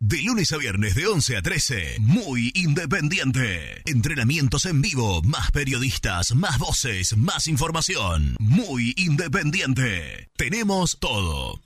[0.00, 3.82] De lunes a viernes de 11 a 13, muy independiente.
[3.84, 8.36] Entrenamientos en vivo, más periodistas, más voces, más información.
[8.38, 10.28] Muy independiente.
[10.36, 11.60] Tenemos todo.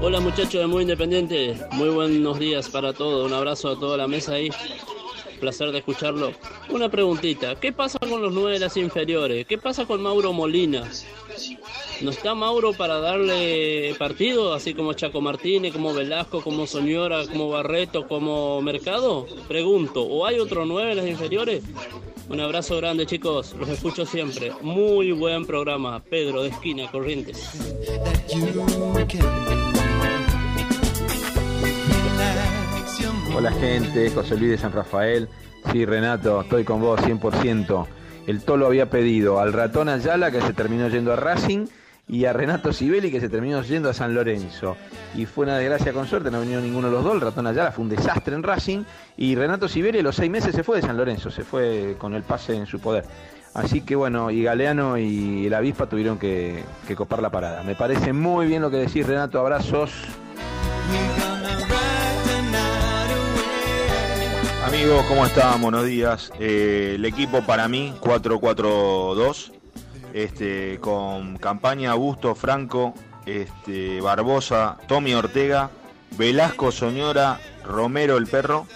[0.00, 4.06] Hola muchachos de Muy Independiente, muy buenos días para todos, un abrazo a toda la
[4.06, 4.50] mesa ahí,
[5.40, 6.32] placer de escucharlo.
[6.68, 9.46] Una preguntita, ¿qué pasa con los nueve de las inferiores?
[9.48, 10.88] ¿Qué pasa con Mauro Molina?
[12.00, 17.48] ¿No está Mauro para darle partido, así como Chaco Martínez, como Velasco, como Soñora, como
[17.48, 19.26] Barreto, como Mercado?
[19.48, 21.62] Pregunto, ¿o hay otro nueve en las inferiores?
[22.28, 24.52] Un abrazo grande chicos, los escucho siempre.
[24.60, 27.50] Muy buen programa, Pedro de Esquina, Corrientes.
[33.34, 35.28] Hola gente, José Luis de San Rafael.
[35.70, 37.86] Sí, Renato, estoy con vos 100%.
[38.26, 41.66] El Tolo había pedido al ratón Ayala que se terminó yendo a Racing
[42.08, 44.76] y a Renato Sibeli que se terminó yendo a San Lorenzo.
[45.14, 47.14] Y fue una desgracia con suerte, no venido ninguno de los dos.
[47.14, 48.84] El ratón Ayala fue un desastre en Racing
[49.16, 52.14] y Renato Sibeli a los seis meses se fue de San Lorenzo, se fue con
[52.14, 53.04] el pase en su poder.
[53.54, 57.62] Así que bueno, y Galeano y el Avispa tuvieron que, que copar la parada.
[57.62, 59.38] Me parece muy bien lo que decís, Renato.
[59.40, 59.92] Abrazos.
[64.78, 65.62] Amigos, ¿cómo están?
[65.62, 66.30] Buenos días.
[66.38, 69.52] Eh, el equipo para mí, 4-4-2,
[70.12, 72.92] este, con campaña Augusto, Franco,
[73.24, 75.70] este, Barbosa, Tommy Ortega,
[76.18, 78.66] Velasco Soñora, Romero el Perro,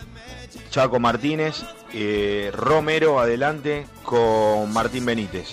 [0.70, 5.50] Chaco Martínez, eh, Romero adelante con Martín Benítez.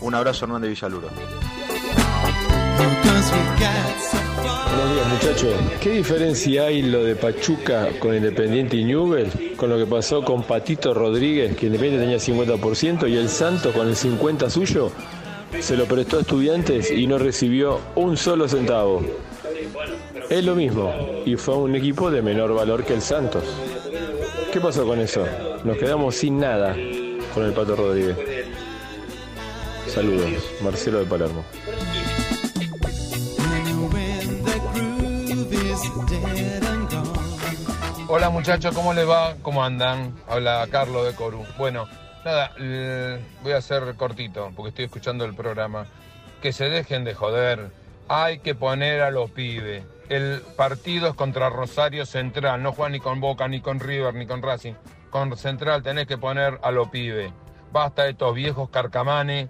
[0.00, 1.08] Un abrazo, Hernán de Villaluro.
[4.76, 5.54] Buenos días muchachos.
[5.80, 10.42] ¿Qué diferencia hay lo de Pachuca con Independiente y Newell con lo que pasó con
[10.42, 14.90] Patito Rodríguez, que Independiente tenía 50% y el Santos con el 50% suyo
[15.60, 19.04] se lo prestó a estudiantes y no recibió un solo centavo?
[20.28, 20.92] Es lo mismo
[21.24, 23.44] y fue un equipo de menor valor que el Santos.
[24.52, 25.24] ¿Qué pasó con eso?
[25.62, 26.74] Nos quedamos sin nada
[27.32, 28.16] con el Pato Rodríguez.
[29.86, 30.30] Saludos,
[30.60, 31.44] Marcelo de Palermo.
[38.16, 39.34] Hola muchachos, ¿cómo les va?
[39.42, 40.14] ¿Cómo andan?
[40.28, 41.44] Habla Carlos de Coru.
[41.58, 41.88] Bueno,
[42.24, 42.52] nada,
[43.42, 45.86] voy a ser cortito porque estoy escuchando el programa.
[46.40, 47.72] Que se dejen de joder.
[48.06, 49.82] Hay que poner a los pibes.
[50.08, 52.62] El partido es contra Rosario Central.
[52.62, 54.74] No juega ni con Boca, ni con River, ni con Racing.
[55.10, 57.32] Con Central tenés que poner a los pibes.
[57.72, 59.48] Basta de estos viejos carcamanes,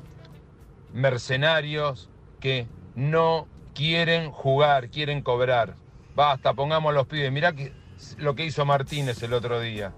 [0.91, 2.09] mercenarios
[2.41, 5.75] que no quieren jugar, quieren cobrar.
[6.15, 7.31] Basta, pongamos a los pibes.
[7.31, 7.84] Mirá que,
[8.19, 9.93] lo que hizo Martínez el otro día.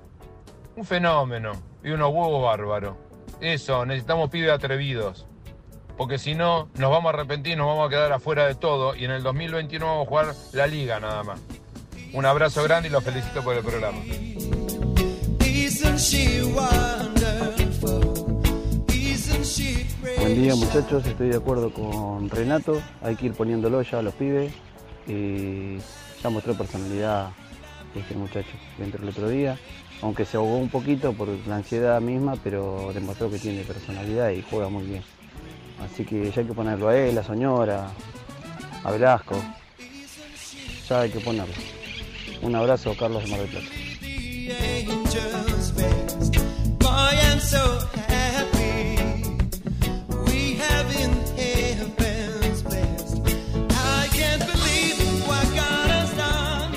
[0.76, 1.52] Un fenómeno
[1.82, 2.96] y unos huevos bárbaros.
[3.40, 5.26] Eso, necesitamos pibes atrevidos.
[5.96, 9.04] Porque si no, nos vamos a arrepentir, nos vamos a quedar afuera de todo y
[9.04, 11.40] en el 2021 vamos a jugar la liga nada más.
[12.12, 13.98] Un abrazo grande y los felicito por el programa.
[20.18, 24.14] Buen día muchachos, estoy de acuerdo con Renato, hay que ir poniéndolo ya a los
[24.14, 24.52] pibes
[25.06, 25.78] y
[26.22, 27.30] ya mostró personalidad
[28.00, 29.58] este muchacho dentro del otro día,
[30.02, 34.42] aunque se ahogó un poquito por la ansiedad misma, pero demostró que tiene personalidad y
[34.42, 35.02] juega muy bien.
[35.80, 37.90] Así que ya hay que ponerlo a él, a Soñora,
[38.82, 39.36] a Velasco,
[40.88, 41.54] ya hay que ponerlo.
[42.42, 43.66] Un abrazo Carlos de Mar del Plata.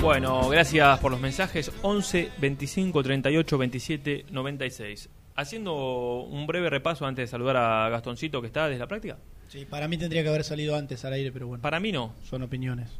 [0.00, 1.70] Bueno, gracias por los mensajes.
[1.82, 5.08] 11 25 38 27 96.
[5.36, 9.18] Haciendo un breve repaso antes de saludar a Gastoncito que está desde la práctica.
[9.48, 11.60] Sí, para mí tendría que haber salido antes al aire, pero bueno.
[11.62, 12.14] Para mí no.
[12.28, 12.90] Son opiniones.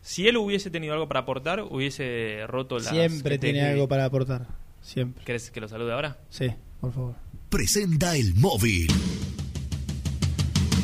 [0.00, 2.88] Si él hubiese tenido algo para aportar, hubiese roto las.
[2.88, 4.46] Siempre te- tiene algo para aportar.
[4.80, 5.24] Siempre.
[5.24, 6.18] ¿Querés que lo salude ahora?
[6.30, 6.48] Sí,
[6.80, 7.14] por favor.
[7.50, 8.86] Presenta el móvil.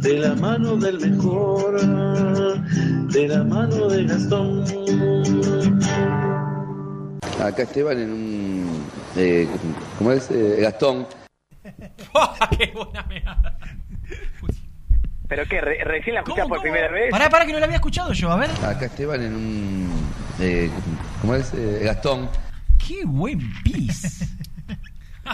[0.00, 1.80] de la mano del mejor,
[3.10, 4.64] de la mano de Gastón.
[7.42, 8.86] Acá Esteban en un.
[9.16, 9.48] Eh,
[9.98, 10.30] ¿Cómo es?
[10.30, 11.06] Eh, Gastón.
[12.58, 13.58] ¡Qué buena meada!
[15.28, 15.60] ¿Pero qué?
[15.60, 17.10] re- ¿Recién la escuchás por primera vez?
[17.10, 18.50] Pará, pará, que no la había escuchado yo, a ver.
[18.64, 19.90] Acá Esteban en un.
[20.40, 20.70] Eh,
[21.20, 21.52] ¿Cómo es?
[21.54, 22.28] Eh, Gastón.
[22.86, 24.35] Qué buen pis.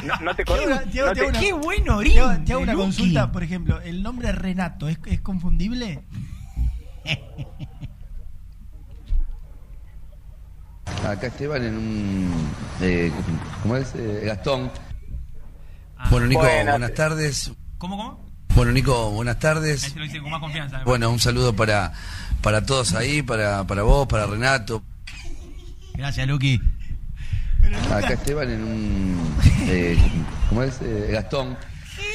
[0.05, 0.69] No, no te conozco.
[0.69, 2.65] te hago- no te te- hago una- Qué buen orín Te hago- te hago de
[2.73, 6.05] una consulta, por ejemplo, el nombre Renato, ¿es, es confundible?
[11.07, 12.51] Acá Esteban en un.
[12.81, 13.11] Eh,
[13.63, 13.93] ¿Cómo es?
[13.97, 14.71] Eh, Gastón.
[16.11, 16.73] Bueno, Nico, Buenas.
[16.75, 17.53] buenas tardes.
[17.79, 18.21] ¿Cómo, cómo?
[18.55, 19.85] Bueno, Nico, buenas tardes.
[19.85, 20.83] Ahí se lo dice con más confianza.
[20.85, 21.93] Bueno, un saludo para,
[22.41, 24.83] para todos ahí, para, para vos, para Renato.
[25.95, 26.61] Gracias, Luqui.
[27.93, 29.37] Acá Esteban en un.
[29.69, 29.97] Eh,
[30.49, 30.81] ¿Cómo es?
[30.83, 31.57] Eh, Gastón.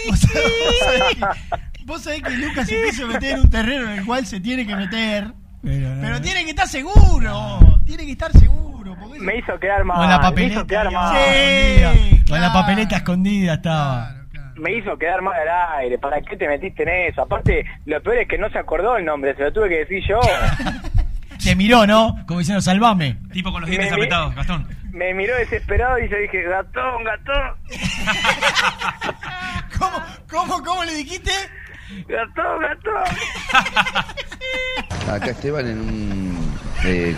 [0.09, 4.05] ¿Vos sabés, que, vos sabés que Lucas se quiso meter en un terreno en el
[4.05, 5.31] cual se tiene que meter.
[5.61, 7.59] Pero, tiene que estar seguro.
[7.85, 8.95] Tiene que estar seguro.
[8.99, 9.97] porque Me hizo quedar mal.
[9.97, 10.53] Con la me papeleta.
[10.53, 11.15] hizo quedar mal.
[11.17, 14.13] Sí, Con la papeleta escondida estaba.
[14.55, 15.97] Me hizo quedar mal al aire.
[15.99, 17.21] ¿Para qué te metiste en eso?
[17.21, 19.35] Aparte, lo peor es que no se acordó el nombre.
[19.35, 20.19] Se lo tuve que decir yo.
[21.43, 22.17] Te miró, ¿no?
[22.27, 23.17] Como diciendo, salvame.
[23.31, 24.67] Tipo con los dientes apretados, Gastón.
[24.91, 27.55] Me miró desesperado y yo dije, gatón, gatón,
[29.77, 29.97] ¿Cómo,
[30.29, 31.31] cómo, cómo le dijiste?
[32.07, 33.03] gatón, gatón.
[35.09, 36.57] Acá Esteban en un.
[36.85, 37.15] Eh,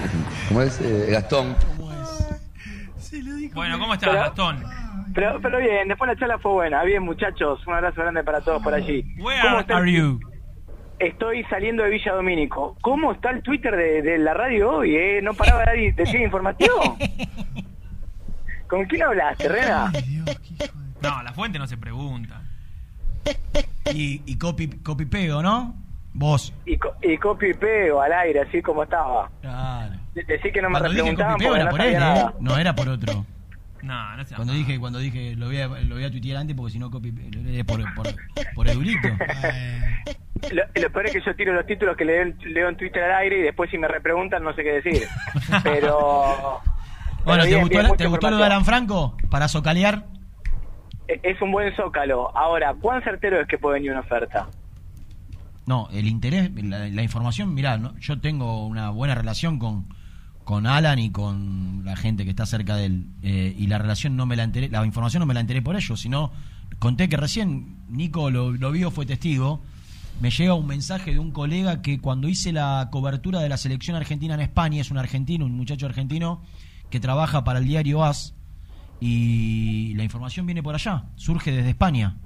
[0.48, 0.80] ¿Cómo es?
[0.82, 1.56] Eh, Gastón.
[3.54, 4.64] Bueno, ¿cómo estás, Gastón?
[5.14, 6.84] Pero, pero bien, después la charla fue buena.
[6.84, 9.04] Bien, muchachos, un abrazo grande para todos por allí.
[9.18, 10.20] Where ¿Cómo are you?
[11.00, 12.76] Estoy saliendo de Villa Domínico.
[12.82, 14.96] ¿Cómo está el Twitter de, de la radio hoy?
[14.96, 15.22] Eh?
[15.24, 16.70] No paraba de dar- decir información.
[18.68, 19.92] ¿Con quién hablaste, Rena?
[21.02, 22.42] No, la fuente no se pregunta.
[23.94, 25.76] Y, y copy, copy pego, ¿no?
[26.14, 26.54] Vos.
[26.66, 29.30] Y, co- y copio y pego al aire, así como estaba.
[29.42, 29.96] Claro.
[30.14, 31.96] De- Decí que no me Cuando dije preguntaban copy pego porque era no por él,
[31.96, 32.36] ¿eh?
[32.42, 33.26] No era por otro.
[33.82, 34.36] No, no sé.
[34.36, 36.90] Cuando dije, cuando dije lo voy a, lo voy a tuitear antes porque si no
[36.92, 37.12] copy
[37.66, 38.08] por, por,
[38.56, 39.08] por Edurito.
[40.54, 43.04] Lo, lo peor es que yo tiro los títulos que leo, en- leo en Twitter
[43.04, 45.04] al aire y después si me repreguntan no sé qué decir.
[45.64, 46.62] Pero...
[47.26, 48.46] Bueno, pero ¿te bien, gustó, bien, ¿te gustó lo de.
[48.46, 49.18] Alan Franco?
[49.30, 50.06] Para socalear.
[51.10, 52.36] E- Es un buen zócalo.
[52.38, 54.48] Ahora, ¿cuán certero es que puede venir una oferta?
[55.66, 57.96] No, el interés, la, la información, mirá, ¿no?
[58.00, 59.90] yo tengo una buena relación con,
[60.50, 63.06] con Alan y con la gente que está cerca de él.
[63.22, 65.76] eh, y la relación no me la enteré, la información no me la enteré por
[65.76, 66.32] ellos, sino
[66.80, 69.62] conté que recién Nico lo, lo vio, fue testigo.
[70.20, 73.96] Me llega un mensaje de un colega que cuando hice la cobertura de la selección
[73.96, 76.42] argentina en España, es un argentino, un muchacho argentino,
[76.90, 78.34] que trabaja para el diario AS,
[79.00, 82.18] y la información viene por allá, surge desde España.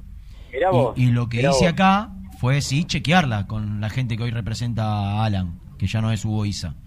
[0.53, 0.97] Mirá vos.
[0.97, 1.63] Y, y lo que hice vos.
[1.63, 6.09] acá fue sí chequearla con la gente que hoy representa a Alan, que ya no
[6.09, 6.77] es Hugo Isa.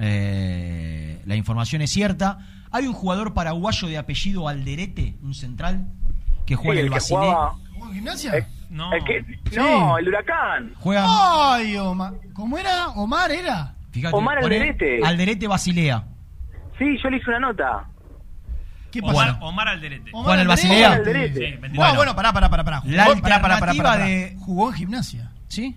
[0.00, 2.38] Eh, la información es cierta.
[2.70, 5.88] Hay un jugador paraguayo de apellido Alderete, un central,
[6.46, 7.20] que juega Sí, en el el que Basilea.
[7.20, 8.48] jugaba- ¿Juega en gimnasia?
[8.70, 8.92] No.
[8.92, 9.24] El que-
[9.56, 10.72] no, el huracán.
[10.78, 11.04] Juega,
[11.54, 12.14] Ay, Omar.
[12.34, 12.88] ¿Cómo era?
[12.88, 13.74] Omar era.
[13.92, 15.00] Fíjate, Omar Alderete.
[15.04, 16.04] Alderete Basilea.
[16.78, 17.84] Sí, yo le hice una nota.
[18.92, 20.10] ¿Qué Omar, Omar Alderete.
[20.12, 20.86] ¿Juega en el Basilea?
[20.88, 21.50] Omar Alderete.
[21.52, 21.88] Sí, mentira.
[21.90, 22.64] No, bueno, pará, pará, pará.
[22.64, 22.82] pará.
[22.84, 24.06] La Jugó- pará, pará, pará, alternativa pará, pará.
[24.06, 25.32] de jugó en gimnasia.
[25.48, 25.76] ¿Sí?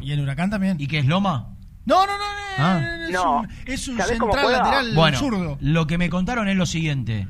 [0.00, 0.76] Y en Huracán también.
[0.80, 1.54] ¿Y qué es Loma?
[1.86, 2.80] No, no, no, no, Ah.
[2.80, 3.40] no, no, es No.
[3.40, 5.58] un, es un ¿Sabés cómo central lateral Bueno, zurdo.
[5.60, 7.26] lo que me contaron es lo siguiente.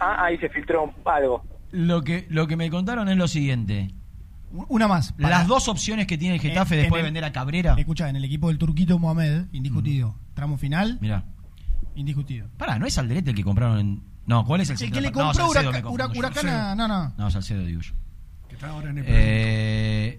[0.00, 1.44] Ah, ahí se filtró un- algo.
[1.70, 3.94] Lo que, lo que me contaron es lo siguiente.
[4.68, 5.12] Una más.
[5.12, 7.74] para- Las dos opciones que tiene el Getafe En- después en de vender a Cabrera.
[7.78, 10.14] Escucha, en el equipo del Turquito Mohamed, indiscutido.
[10.34, 11.24] Tramo final, Mirá.
[11.94, 12.48] indiscutido.
[12.58, 14.02] Pará, ¿no es Alderete el que compraron en.?
[14.26, 15.02] No, ¿cuál es el El que central?
[15.04, 16.18] le No, compró yo.
[16.18, 17.14] Huracán no, no.
[17.16, 17.94] No, Salcedo, digo yo.
[18.48, 20.18] Que está ahora en el Eh,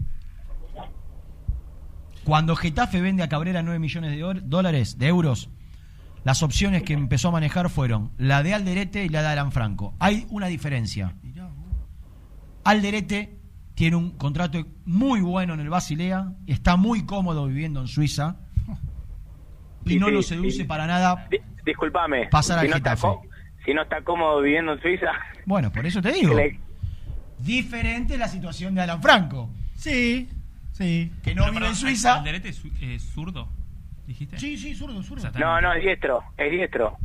[2.23, 5.49] cuando Getafe vende a Cabrera 9 millones de dólares, de euros,
[6.23, 9.93] las opciones que empezó a manejar fueron la de Alderete y la de Alan Franco.
[9.99, 11.15] Hay una diferencia.
[12.63, 13.37] Alderete
[13.75, 18.37] tiene un contrato muy bueno en el Basilea, está muy cómodo viviendo en Suiza
[19.85, 20.63] y Sí, no sí, lo seduce sí.
[20.63, 21.27] para nada.
[21.29, 22.27] Di- disculpame.
[22.29, 23.07] Pasar si al no Getafe.
[23.65, 25.07] si no está cómodo viviendo en Suiza.
[25.45, 26.33] Bueno, por eso te digo.
[26.37, 26.59] le-
[27.39, 29.49] Diferente la situación de Alan Franco.
[29.75, 30.29] Sí,
[30.73, 31.11] sí.
[31.23, 32.15] Que no Pero, vive perdón, en Suiza.
[32.15, 33.47] ¿Alderete es es zurdo?
[34.05, 34.37] ¿Dijiste?
[34.37, 35.19] Sí, sí, zurdo, zurdo.
[35.19, 36.21] O sea, está- No, no, es diestro.
[36.37, 36.97] Es diestro.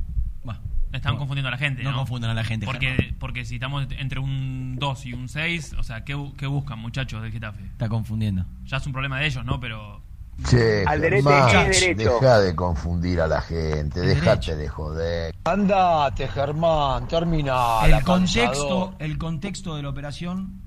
[0.90, 1.18] Están No.
[1.18, 1.82] confundiendo a la gente.
[1.82, 3.16] No No, confundan a la gente, Porque, Germán.
[3.20, 7.20] porque si estamos entre un 2 y un 6, o sea, ¿qué, qué buscan, muchachos
[7.22, 7.62] del Getafe?
[7.62, 8.46] Está confundiendo.
[8.64, 9.60] Ya es un problema de ellos, ¿no?
[9.60, 10.00] Pero.
[10.48, 12.10] Che, Alderete Germán, derecho.
[12.20, 15.34] deja de confundir a la gente, déjate de joder.
[15.44, 17.80] Andate, Germán, termina.
[17.84, 20.62] El contexto, el contexto de la operación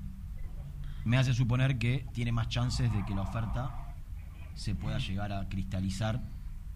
[1.04, 3.70] me hace suponer que tiene más chances de que la oferta
[4.54, 6.20] se pueda llegar a cristalizar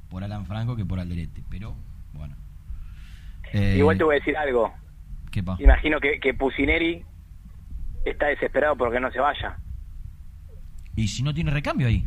[0.08, 1.42] por Alan Franco que por Alderete.
[1.50, 1.76] Pero,
[2.12, 2.34] bueno.
[3.52, 4.72] Eh, Igual te voy a decir algo.
[5.30, 5.56] ¿Qué pa?
[5.60, 7.04] Imagino que, que Pusineri
[8.04, 9.58] está desesperado porque no se vaya.
[10.94, 12.04] Y si no tiene recambio ahí.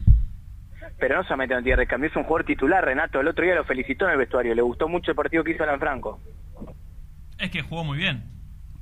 [0.98, 3.22] Pero no solamente no tiene recambio, es un jugador titular, Renato.
[3.22, 4.56] El otro día lo felicitó en el vestuario.
[4.56, 6.20] Le gustó mucho el partido que hizo Alan Franco.
[7.38, 8.24] Es que jugó muy bien.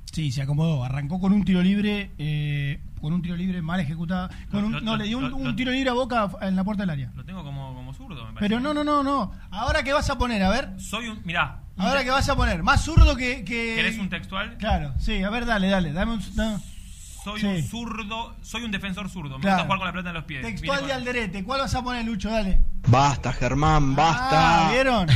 [0.06, 0.82] Sí, se acomodó.
[0.82, 4.28] Arrancó con un tiro libre, eh, con un tiro libre mal ejecutado.
[4.50, 6.28] Con un- Lo- no, lo- le dio un, lo- un lo- tiro libre a Boca
[6.42, 7.10] en la puerta del área.
[7.14, 8.40] Lo tengo como, como zurdo, me parece.
[8.40, 9.32] Pero no, no, no, no.
[9.50, 10.70] Ahora qué vas a poner, a ver.
[10.80, 11.20] Soy un.
[11.24, 11.60] Mirá.
[11.76, 12.62] Ahora qué vas a poner.
[12.62, 13.44] Más zurdo que.
[13.44, 13.74] que...
[13.76, 14.56] ¿Querés un textual?
[14.58, 15.92] Claro, sí, a ver, dale, dale.
[15.92, 16.22] Dame un.
[16.22, 17.46] Soy Sí.
[17.46, 18.36] un zurdo.
[18.42, 19.36] Soy un defensor zurdo.
[19.38, 19.56] Me Claro.
[19.58, 20.42] gusta jugar con la pelota en los pies.
[20.42, 21.44] Textual de Alderete.
[21.44, 22.30] ¿Cuál vas a poner, Lucho?
[22.30, 22.60] Dale.
[22.88, 24.68] Basta, Germán, basta.
[24.68, 25.06] Ah, ¿vieron?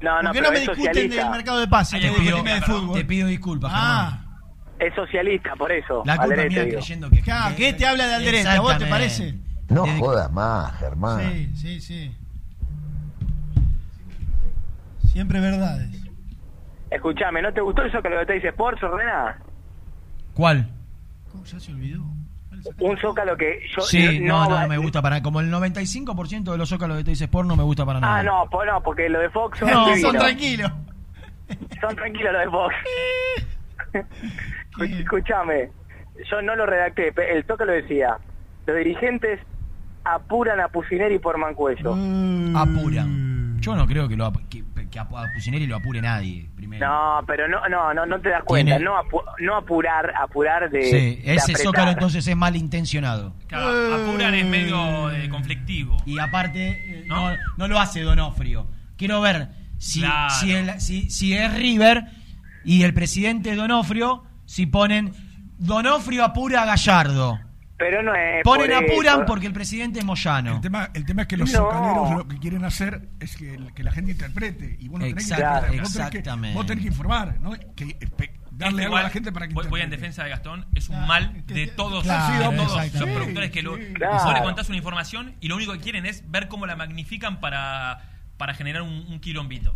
[0.00, 2.00] No, no, ¿Por qué no me discuten del mercado de pases?
[2.00, 2.92] Que te.
[2.94, 4.21] Te pido disculpas, Ah,
[4.84, 6.02] Es socialista, por eso.
[6.04, 7.20] La culpa Alderete, mía creyendo que.
[7.20, 8.48] claro, que este habla de Alderete.
[8.48, 9.34] ¿A vos te parece?
[9.68, 11.20] No Desde- jodas más, Germán.
[11.32, 12.16] Sí, sí, sí.
[15.12, 15.90] Siempre verdades.
[16.90, 19.38] Escuchame, ¿no te gustó eso que lo de Teis Sports, Ordena?
[20.34, 20.68] ¿Cuál?
[21.30, 22.02] ¿Cómo ya se olvidó?
[22.78, 26.58] Un zócalo que yo Sí, no, no, no me gusta para Como el 95% de
[26.58, 28.18] los zócalos de Teis Sport no me gusta para nada.
[28.18, 30.70] Ah, no, po- no, porque lo de Fox son, No, son tranquilos.
[31.80, 32.74] Son tranquilos los de Fox.
[34.80, 35.70] Escuchame,
[36.30, 38.18] yo no lo redacté, el Zócalo decía,
[38.66, 39.40] los dirigentes
[40.04, 41.94] apuran a Pusineri por Mancuello.
[41.94, 42.56] Mm.
[42.56, 43.60] Apuran.
[43.60, 46.48] Yo no creo que, lo, que, que a Pusineri lo apure nadie.
[46.56, 46.84] Primero.
[46.84, 50.68] No, pero no, no, no, no te das cuenta, Tiene- no, apu- no apurar, apurar
[50.68, 53.34] de, sí, ese zócalo entonces es malintencionado.
[53.46, 55.96] Claro, apurar es medio eh, conflictivo.
[56.06, 58.66] Y aparte, eh, no, no lo hace Donofrio.
[58.96, 60.30] Quiero ver si, Claro.
[60.34, 62.02] si, el- si, si es River
[62.64, 65.12] y el presidente es Donofrio, si ponen
[65.58, 67.38] Donofrio apura a Gallardo.
[67.78, 69.26] Pero no es Ponen por apuran eso.
[69.26, 70.56] porque el presidente es Moyano.
[70.56, 72.14] El tema, el tema es que los No.
[72.18, 74.76] lo que quieren hacer es que, el- que la gente interprete.
[74.78, 76.54] Y vos no tenés que Exacto, interpretar, vos tenés que- exactamente.
[76.56, 77.52] Vos tenés que informar, ¿no?
[77.74, 80.66] Que, espe- darle algo a la gente para que voy, voy en defensa de Gastón,
[80.74, 83.88] es un mal de todos, Claro, de todos los productores que lo, Sí, sí.
[83.88, 84.42] vos le Claro.
[84.44, 88.00] contás una información y lo único que quieren es ver cómo la magnifican para,
[88.36, 89.72] para generar un, un quilombito.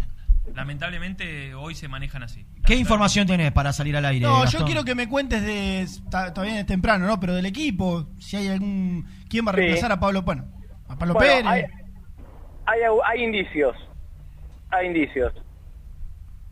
[0.55, 2.47] Lamentablemente hoy se manejan así.
[2.65, 4.27] ¿Qué información tenés para salir al aire?
[4.27, 5.87] No, yo quiero que me cuentes de.
[6.11, 7.21] Todavía es temprano, ¿no?
[7.21, 8.09] Pero del equipo.
[8.19, 9.07] Si hay algún.
[9.29, 9.61] ¿Quién va a Sí.
[9.61, 10.23] reemplazar a Pablo?
[10.23, 10.45] Bueno,
[10.89, 11.71] a Pablo Bueno, Pérez.
[12.67, 13.77] hay, hay, hay indicios,
[14.71, 15.33] hay indicios.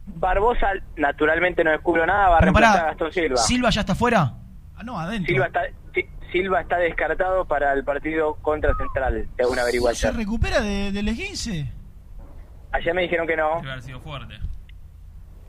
[0.06, 0.66] Barbosa
[0.96, 3.36] naturalmente no descubrió nada, va a reemplazar a Gastón Silva.
[3.38, 4.34] ¿Silva ya está fuera?
[4.76, 5.32] Ah, no, adentro.
[5.32, 5.60] Silva está,
[5.94, 10.16] Si- Silva está descartado para el partido contra Central, según una ¿Se averiguación.
[10.16, 11.72] recupera de, del esguince?
[12.74, 13.56] Ayer me dijeron que no.
[13.60, 14.34] Debe haber sido fuerte.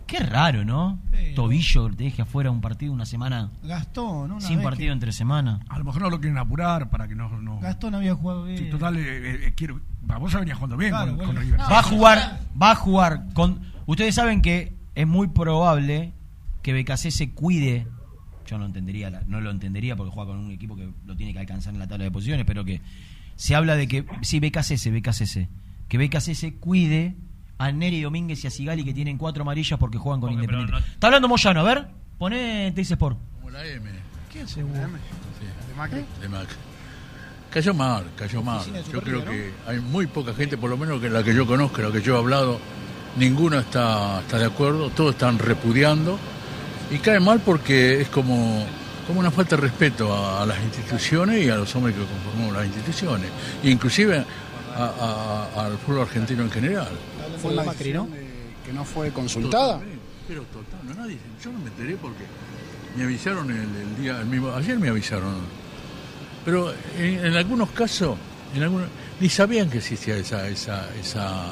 [0.07, 0.99] Qué raro, ¿no?
[1.35, 3.49] Tobillo que te deje afuera un partido una semana.
[3.63, 4.35] Gastón, ¿no?
[4.35, 5.59] Una sin vez partido entre semana.
[5.67, 7.27] A lo mejor no lo quieren apurar para que no.
[7.41, 7.59] no...
[7.59, 8.57] Gastón había jugado bien.
[8.59, 9.81] Sí, total, eh, eh, quiero.
[10.03, 11.33] Barbosa venía jugando bien Claro, con, bueno.
[11.33, 11.59] con River.
[11.59, 13.61] Va a jugar, va a jugar con.
[13.87, 16.13] Ustedes saben que es muy probable
[16.61, 17.87] que BKC se cuide.
[18.45, 21.33] Yo no entendería, la- no lo entendería porque juega con un equipo que lo tiene
[21.33, 22.79] que alcanzar en la tabla de posiciones, pero que
[23.35, 25.49] se habla de que sí BKC, BKC,
[25.87, 27.15] que BKC se cuide
[27.57, 30.77] a Neri Domínguez y a Sigali que tienen cuatro amarillas porque juegan con Independiente.
[30.93, 31.87] Está hablando Moyano, a ver,
[32.17, 33.17] poné Teis Sport.
[33.37, 33.89] Como la M.
[34.31, 34.73] ¿Qué hace vos?
[34.73, 34.87] De
[35.77, 36.05] Macri.
[36.21, 36.55] De Macri.
[37.49, 38.61] Cayó mal, cayó mal.
[38.91, 41.81] Yo creo que hay muy poca gente, por lo menos que la que yo conozco,
[41.81, 42.59] la que yo he hablado,
[43.15, 46.19] ninguno está, está de acuerdo, todos están repudiando.
[46.91, 48.65] Y cae mal porque es como,
[49.07, 52.55] como una falta de respeto a, a las instituciones y a los hombres que conformamos
[52.57, 53.29] las instituciones.
[53.63, 54.25] Inclusive
[54.75, 56.89] a- a- al fútbol argentino en general.
[57.41, 58.25] Fue una decisión de-
[58.65, 59.73] que no fue consultada.
[59.73, 62.23] Totalmente, Pero total, no, nadie, yo no me enteré porque
[62.97, 65.35] me avisaron el, el día, el mismo, ayer me avisaron.
[66.43, 68.17] Pero en, en algunos casos,
[68.55, 68.87] en algunos,
[69.19, 71.43] ni sabían que existía esa, esa, esa,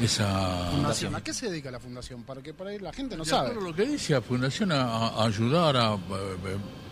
[0.00, 1.14] esa Fundación.
[1.14, 2.22] ¿A qué se dedica la fundación?
[2.22, 3.54] Para que por ahí la gente no sabe.
[3.54, 5.98] lo que dice la Fundación a, a ayudar a, eh,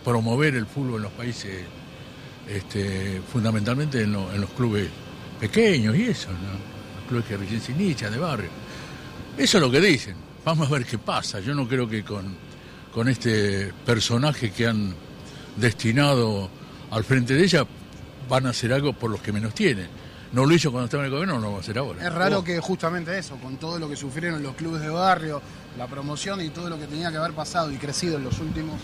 [0.03, 1.63] promover el fútbol en los países,
[2.47, 4.89] este, fundamentalmente en, lo- en los clubes
[5.41, 6.37] pequeños y eso, ¿no?
[6.37, 8.49] los clubes que recién se inician de barrio.
[9.37, 10.15] Eso es lo que dicen.
[10.45, 11.39] Vamos a ver qué pasa.
[11.39, 12.35] Yo no creo que con,
[12.93, 14.93] con este personaje que han
[15.57, 16.49] destinado
[16.91, 17.65] al frente de ella
[18.29, 19.87] van a hacer algo por los que menos tienen.
[20.31, 22.05] No lo hizo cuando estaba en el gobierno, no lo va a hacer ahora.
[22.05, 25.41] Es raro que justamente eso, con todo lo que sufrieron los clubes de barrio,
[25.77, 28.79] la promoción y todo lo que tenía que haber pasado y crecido en los últimos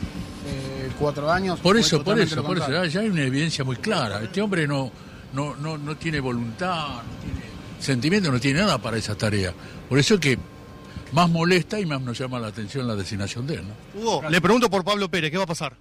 [0.46, 1.60] eh, cuatro años.
[1.60, 4.22] Por eso, por eso, por eso, ya hay una evidencia muy clara.
[4.22, 4.92] Este hombre no,
[5.34, 7.42] no, no, no tiene voluntad, no tiene
[7.80, 9.54] sentimiento, no tiene nada para esa tarea.
[9.90, 10.38] Por eso es que
[11.12, 13.64] más molesta y más nos llama la atención la designación de él.
[13.68, 14.02] ¿no?
[14.02, 15.76] Hugo, le pregunto por Pablo Pérez, ¿qué va a pasar?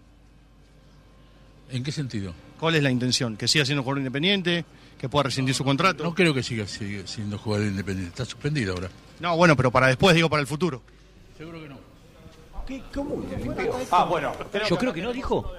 [1.70, 2.32] ¿En qué sentido?
[2.60, 3.36] ¿Cuál es la intención?
[3.36, 4.64] ¿Que siga siendo jugador independiente?
[4.98, 6.04] ¿Que pueda rescindir su contrato?
[6.04, 8.10] No creo que siga, siga siendo jugador independiente.
[8.10, 8.88] Está suspendido ahora.
[9.20, 10.82] No, bueno, pero para después, digo, para el futuro.
[11.36, 11.76] Seguro que no.
[13.90, 14.32] Ah, bueno.
[14.68, 15.52] Yo creo que no, dijo.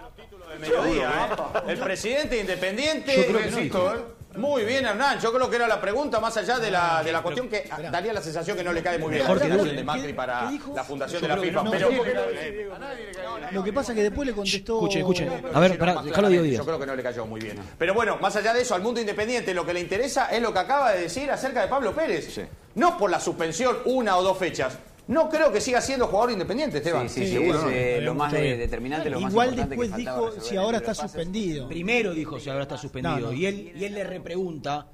[0.59, 1.29] Mediodía,
[1.67, 1.71] ¿eh?
[1.71, 3.15] El presidente independiente.
[3.15, 3.97] Yo creo que.
[3.97, 4.17] ¿eh?
[4.35, 5.19] Muy bien, Hernán.
[5.19, 8.13] Yo creo que era la pregunta, más allá de la, de la cuestión que daría
[8.13, 9.77] la sensación que no le cae muy bien Mejor la que decisión dure.
[9.77, 11.63] de Macri para la fundación de la FIFA.
[11.63, 11.71] no.
[11.71, 14.75] Pero No, Lo que pasa es que después le contestó.
[14.75, 15.27] Escuche, escuche.
[15.53, 16.43] A ver, pará, déjalo Diego claramente.
[16.49, 16.57] Díaz.
[16.59, 17.57] Yo creo que no le cayó muy bien.
[17.79, 20.53] Pero bueno, más allá de eso, al mundo independiente lo que le interesa es lo
[20.53, 22.39] que acaba de decir acerca de Pablo Pérez.
[22.75, 24.77] No por la suspensión una o dos fechas.
[25.07, 27.07] No creo que siga siendo jugador independiente, Esteban.
[27.09, 30.57] Sí, sí, sí, es, eh, lo más de- determinante, lo más Igual después dijo si
[30.57, 31.11] ahora el está pases.
[31.11, 31.67] suspendido.
[31.69, 33.15] Primero dijo si ahora está suspendido.
[33.17, 33.33] No, no.
[33.33, 34.87] Y, él, y él le repregunta,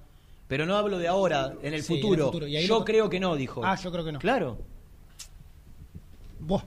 [0.48, 2.26] pero no hablo de ahora, en el Sí, en el futuro.
[2.28, 2.48] futuro.
[2.48, 3.62] Y ahí Yo lo- creo que no, dijo.
[3.66, 4.20] Ah, yo creo que no.
[4.20, 4.60] Claro.
[6.40, 6.64] Vos,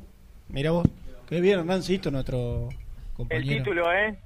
[0.49, 0.87] mira vos.
[1.29, 2.77] Qué bien, Hernancito, nuestro El
[3.15, 3.63] compañero.
[3.65, 4.19] título, ¿eh?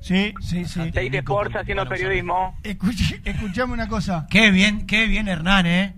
[0.00, 0.90] Sí, sí, sí.
[0.94, 2.56] Seis Sports haciendo periodismo.
[3.24, 4.26] Escuchame una cosa.
[4.30, 5.94] Qué bien, qué bien Hernán, ¿eh?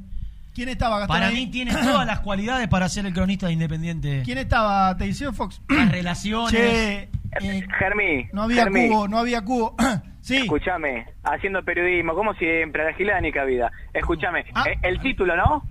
[0.55, 1.15] ¿Quién estaba, Gastón?
[1.17, 1.35] Para ahí?
[1.35, 4.23] mí tiene todas las cualidades para ser el cronista de Independiente.
[4.25, 4.97] ¿Quién estaba?
[4.97, 5.61] ¿Te dice Fox?
[5.69, 6.51] Las relaciones.
[6.53, 7.09] Che,
[7.41, 8.29] eh, Germi.
[8.33, 9.75] no había Germi, cubo, no había cubo.
[10.21, 10.37] sí.
[10.39, 13.71] Escúchame, haciendo periodismo, como siempre, a la gilada ni cabida.
[13.95, 14.65] Escúchame, Ah.
[14.69, 15.63] eh, el título, ¿no?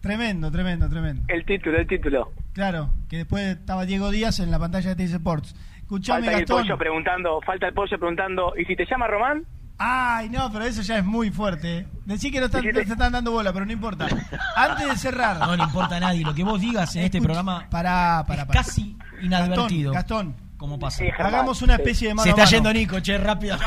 [0.00, 1.22] Tremendo, tremendo, tremendo.
[1.28, 2.32] El título, el título.
[2.52, 5.54] Claro, que después estaba Diego Díaz en la pantalla de Teis Sports.
[5.78, 9.44] Escuchame, Falta el pollo preguntando, falta el pollo preguntando, ¿y si te llama Román?
[9.76, 11.78] Ay, no, pero eso ya es muy fuerte.
[11.78, 11.86] eh.
[12.04, 14.06] Decí que no, están, no se están dando bola, pero no importa.
[14.56, 15.38] Antes de cerrar.
[15.38, 16.22] No le importa a nadie.
[16.24, 18.62] Lo que vos digas en este Escucha, programa Pará, pará, es pará.
[18.62, 19.92] casi inadvertido.
[19.92, 21.02] Gastón, Gastón, ¿Cómo pasa?
[21.18, 22.56] hagamos una especie de mano Se está a mano.
[22.56, 23.58] yendo Nico, che, rápido.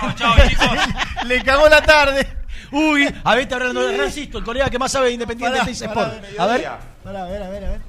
[1.25, 2.25] Le cagó la tarde.
[2.71, 5.65] Uy, a ver, está hablando de Francisco, el colega que más sabe de Independiente Pará,
[5.65, 6.39] de Teis pará, Sport.
[6.39, 6.69] A ver.
[7.03, 7.81] Pará, a ver, a ver, a ver.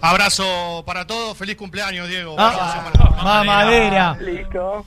[0.00, 2.34] Abrazo para todos, feliz cumpleaños, Diego.
[2.38, 4.16] Ah, para- mamadera.
[4.20, 4.86] Listo.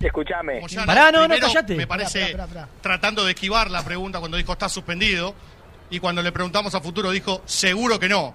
[0.00, 0.62] Escúchame.
[0.86, 1.76] Pará, no, no, callate.
[1.76, 2.68] Me parece Pará, pará, pará.
[2.80, 5.34] tratando de esquivar la pregunta cuando dijo está suspendido
[5.90, 8.34] y cuando le preguntamos a futuro dijo seguro que no.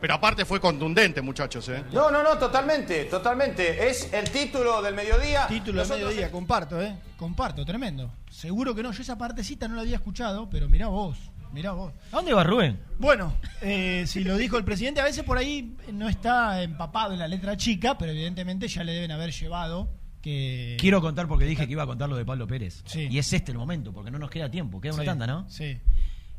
[0.00, 1.66] Pero aparte fue contundente, muchachos.
[1.70, 1.82] ¿eh?
[1.92, 3.88] No, no, no, totalmente, totalmente.
[3.88, 5.46] Es el título del mediodía.
[5.46, 6.94] Título de Nosotros- mediodía, comparto, ¿eh?
[7.16, 8.10] Comparto, tremendo.
[8.30, 11.16] Seguro que no, yo esa partecita no la había escuchado, pero mirá vos,
[11.52, 11.94] mirá vos.
[12.12, 12.78] ¿A dónde va Rubén?
[12.98, 17.20] Bueno, eh, si lo dijo el presidente, a veces por ahí no está empapado en
[17.20, 19.88] la letra chica, pero evidentemente ya le deben haber llevado
[20.24, 20.78] que...
[20.80, 22.82] Quiero contar porque dije que iba a contar lo de Pablo Pérez.
[22.86, 23.08] Sí.
[23.10, 24.80] Y es este el momento, porque no nos queda tiempo.
[24.80, 25.48] Queda una Sí, tanda, ¿no?
[25.50, 25.76] Sí.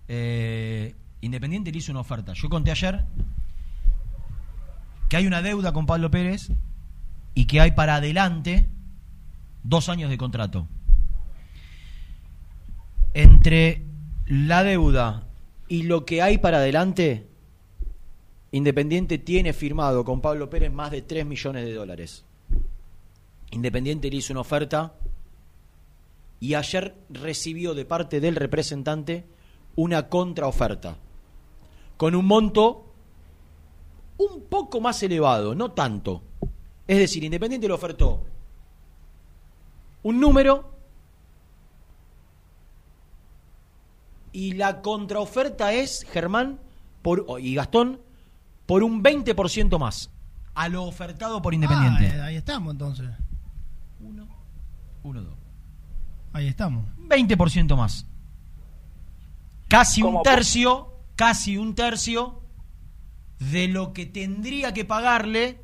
[0.08, 2.34] Eh, Independiente le hizo una oferta.
[2.34, 3.06] Yo conté ayer
[5.08, 6.50] que hay una deuda con Pablo Pérez
[7.36, 8.68] y que hay para adelante
[9.64, 10.68] dos años de contrato.
[13.14, 13.84] Entre
[14.26, 15.28] la deuda
[15.68, 17.28] y lo que hay para adelante,
[18.52, 22.25] Independiente tiene firmado con Pablo Pérez más de 3 millones de dólares.
[23.52, 24.96] Independiente le hizo una oferta
[26.40, 29.26] y ayer recibió de parte del representante
[29.76, 30.98] una contraoferta
[31.98, 32.94] con un monto
[34.18, 36.24] un poco más elevado, no tanto.
[36.88, 38.24] Es decir, Independiente le ofertó
[40.04, 40.72] un número
[44.32, 46.60] y la contraoferta es, Germán
[47.02, 48.02] por, y Gastón,
[48.66, 50.12] por un 20% más.
[50.54, 52.20] A lo ofertado por Independiente.
[52.20, 53.10] Ah, ahí estamos entonces.
[55.04, 55.36] Uno, dos.
[56.34, 56.86] Ahí estamos.
[56.98, 58.08] 20% más.
[59.68, 62.42] Casi un tercio, casi un tercio
[63.40, 65.62] de lo que tendría que pagarle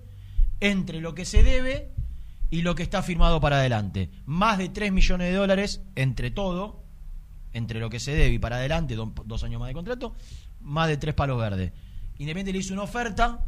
[0.60, 1.92] entre lo que se debe
[2.50, 4.10] y lo que está firmado para adelante.
[4.26, 6.84] Más de 3 millones de dólares entre todo,
[7.54, 10.16] entre lo que se debe y para adelante, do- dos años más de contrato,
[10.62, 11.72] más de tres palos verdes.
[12.18, 13.44] Independiente le hizo una oferta.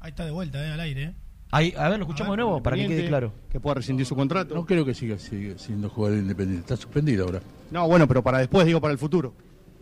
[0.00, 1.02] Ahí está de vuelta, eh, al aire.
[1.04, 1.14] eh.
[1.56, 3.32] Ahí, a ver, lo escuchamos de nuevo para que quede claro.
[3.50, 4.54] Que pueda rescindir su contrato.
[4.54, 6.60] No creo que siga, siga siendo jugador independiente.
[6.62, 7.40] Está suspendido ahora.
[7.70, 9.34] No, bueno, pero para después, digo, para el futuro.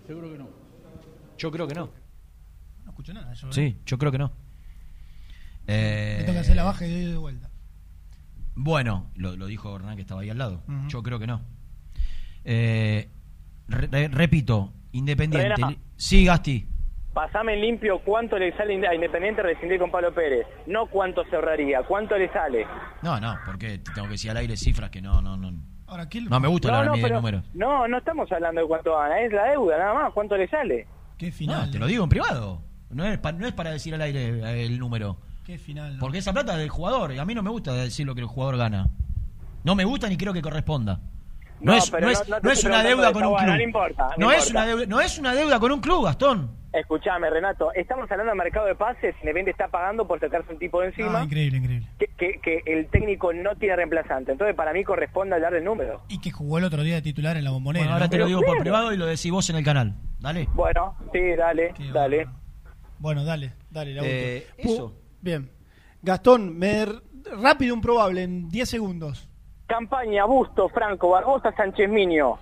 [0.07, 0.49] Seguro que no.
[1.39, 1.91] Yo creo que no.
[2.85, 3.33] No escucho nada.
[3.35, 3.53] Yo, eh.
[3.53, 4.33] Sí, yo creo que no.
[5.67, 7.51] Eh, Le toca hacer la baja y doy de vuelta.
[8.55, 10.63] Bueno, lo, lo dijo Hernán que estaba ahí al lado.
[10.89, 11.41] Yo creo que no.
[12.45, 13.09] Eh,
[13.69, 15.61] re- re- repito, Independiente.
[15.97, 16.69] Sí, Gasti.
[17.15, 20.47] Pasame en limpio cuánto le sale a Independiente rescindir con Pablo Pérez.
[20.67, 22.67] No cuánto se ahorraría, cuánto le sale.
[23.03, 25.53] No, no, porque te tengo que decir al aire cifras que no, no, no.
[25.87, 27.45] Ahora, ¿qué No me gusta no, hablar no, de pero- números.
[27.55, 30.89] no, no estamos hablando de cuánto gana, es la deuda nada más, cuánto le sale.
[31.17, 31.71] Qué No, final.
[31.71, 32.61] te lo digo en privado.
[32.91, 35.17] No es, pa- no es para decir al aire eh, el número.
[35.45, 35.97] Qué final.
[36.01, 38.23] Porque esa plata es del jugador y a mí no me gusta decir lo que
[38.23, 38.89] el jugador gana.
[39.63, 41.01] No me gusta ni creo que corresponda.
[41.61, 43.13] No, No, es, pero no no- es, no te no es estoy una deuda de
[43.13, 43.47] con un club.
[43.57, 46.64] no importa, no es una deuda con un club, Gastón.
[46.75, 50.81] Escuchame, Renato, estamos hablando del mercado de pases, Independiente está pagando por sacarse un tipo
[50.81, 51.87] de encima, Ah, increíble, increíble.
[51.99, 54.33] que, que- que el técnico no tiene reemplazante.
[54.33, 56.03] Entonces, para mí corresponde hablar del número.
[56.09, 57.85] Y que jugó el otro día de titular en la bombonera.
[57.85, 58.11] Bueno, ahora ¿no?
[58.11, 59.95] te lo digo por privado y lo decís vos en el canal.
[60.19, 60.49] Dale.
[60.55, 62.27] Bueno, sí, dale, dale.
[62.99, 64.73] Bueno, dale, dale, la Eh, última.
[64.75, 64.93] eso.
[65.21, 65.51] Bien.
[66.03, 66.87] Gastón, me
[67.41, 69.29] rápido un probable en 10 segundos.
[69.69, 72.37] Campaña, Busto, Franco, Barbosa, Sánchez Miño,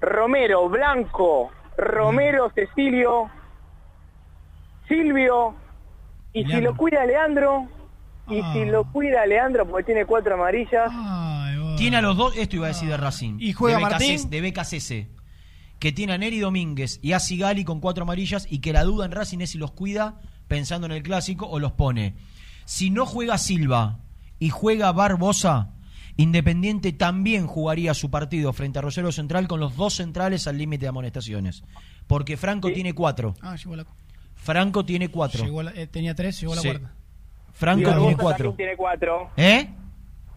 [0.00, 3.28] Romero, Blanco, Romero, Cecilio,
[4.92, 5.54] Silvio,
[6.34, 7.66] y si lo cuida Leandro,
[8.28, 10.90] y si lo cuida Leandro porque tiene cuatro amarillas,
[11.78, 13.38] Tiene a los dos, esto iba a decir de Racing.
[13.40, 14.30] ¿Y juega de BKC, Martín?
[14.30, 15.08] De BKCC.
[15.78, 19.06] Que tiene a Neri Domínguez y a Sigali con cuatro amarillas y que la duda
[19.06, 22.14] en Racing es si los cuida pensando en el clásico o los pone.
[22.66, 24.00] Si no juega Silva
[24.38, 25.72] y juega Barbosa,
[26.16, 30.84] Independiente también jugaría su partido frente a Rosario Central con los dos centrales al límite
[30.84, 31.64] de amonestaciones.
[32.06, 33.34] Porque Franco tiene cuatro.
[33.40, 33.86] Ah, llegó la,
[34.42, 35.44] Franco tiene cuatro.
[35.44, 36.68] llegó la- eh, tenía tres, llegó la Sí.
[36.68, 36.92] cuarta.
[37.52, 38.44] Franco Barbosa tiene cuatro.
[38.50, 39.30] también tiene cuatro.
[39.36, 39.68] ¿Eh?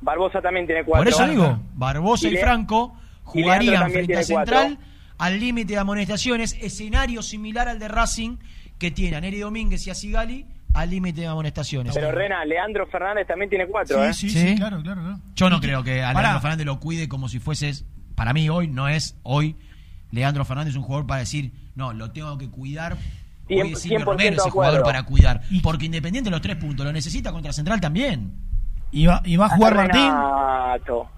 [0.01, 1.03] Barbosa también tiene cuatro.
[1.03, 4.57] Por eso digo, Barbosa Y Franco jugarían frente a cuatro.
[4.59, 4.79] Central
[5.17, 8.37] al límite de amonestaciones, escenario similar al de Racing
[8.77, 11.95] que tiene a Neri Domínguez y a Sigali al límite de amonestaciones.
[11.95, 14.13] Pero Rena, Leandro Fernández también tiene cuatro, ¿eh?
[14.13, 15.19] sí, sí, claro, claro, claro.
[15.33, 16.21] Yo no creo que a Pará.
[16.27, 17.71] Leandro Fernández lo cuide como si fuese,
[18.13, 19.55] para mí hoy no es hoy
[20.11, 22.97] Leandro Fernández es un jugador para decir, no, lo tengo que cuidar.
[23.47, 25.41] Hoy Cien- es Silvio 100% Romero jugador para cuidar.
[25.61, 28.33] Porque Independiente los tres puntos lo necesita contra Central también.
[28.91, 30.01] ¿Y va, y va a jugar Martín?
[30.01, 31.09] Renato.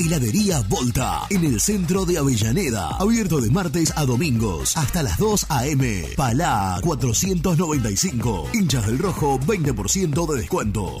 [0.00, 2.88] Heladería Volta, en el centro de Avellaneda.
[2.98, 6.08] Abierto de martes a domingos, hasta las 2 a.m.
[6.16, 8.48] Palá 495.
[8.54, 11.00] Hinchas del Rojo, 20% de descuento.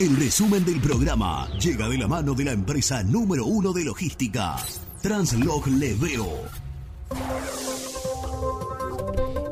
[0.00, 4.56] El resumen del programa llega de la mano de la empresa número uno de logística,
[5.02, 6.26] Translog Leveo.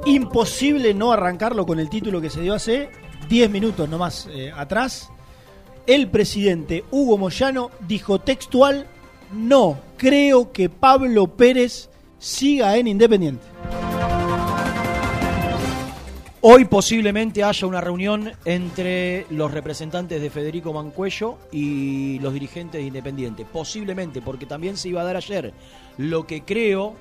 [0.06, 2.88] Imposible no arrancarlo con el título que se dio hace
[3.28, 5.10] 10 minutos nomás eh, atrás.
[5.86, 8.86] El presidente Hugo Moyano dijo textual,
[9.30, 13.44] no creo que Pablo Pérez siga en Independiente.
[16.40, 22.86] Hoy posiblemente haya una reunión entre los representantes de Federico Mancuello y los dirigentes de
[22.86, 23.44] Independiente.
[23.44, 25.52] Posiblemente, porque también se iba a dar ayer.
[25.96, 26.94] Lo que creo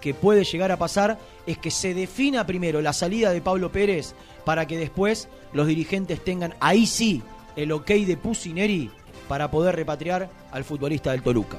[0.00, 4.14] que puede llegar a pasar es que se defina primero la salida de Pablo Pérez
[4.44, 7.22] para que después los dirigentes tengan ahí sí
[7.56, 8.88] el ok de Pusineri
[9.26, 11.56] para poder repatriar al futbolista del Toluca.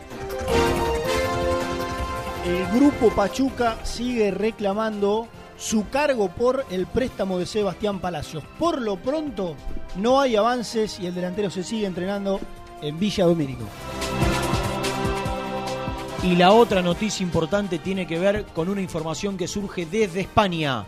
[2.45, 8.43] El grupo Pachuca sigue reclamando su cargo por el préstamo de Sebastián Palacios.
[8.59, 9.55] Por lo pronto
[9.95, 12.39] no hay avances y el delantero se sigue entrenando
[12.81, 13.65] en Villa Domínico.
[16.23, 20.85] Y la otra noticia importante tiene que ver con una información que surge desde España.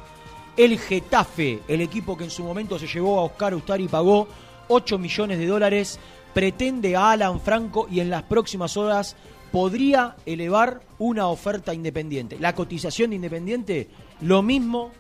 [0.58, 4.28] El Getafe, el equipo que en su momento se llevó a Oscar Ustari y pagó
[4.68, 6.00] 8 millones de dólares,
[6.34, 9.16] pretende a Alan Franco y en las próximas horas
[9.52, 12.38] podría elevar una oferta independiente.
[12.40, 13.88] La cotización de Independiente,
[14.22, 14.92] lo mismo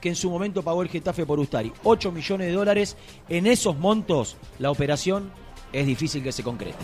[0.00, 1.72] que en su momento pagó el Getafe por Ustari.
[1.84, 2.96] 8 millones de dólares.
[3.28, 5.30] En esos montos, la operación
[5.72, 6.76] es difícil que se concrete.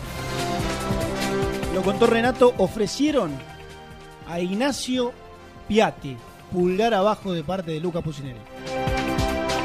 [1.73, 3.31] Lo contó Renato, ofrecieron
[4.27, 5.11] a Ignacio
[5.67, 6.15] Piatti
[6.51, 8.39] pulgar abajo de parte de Luca Pusineri.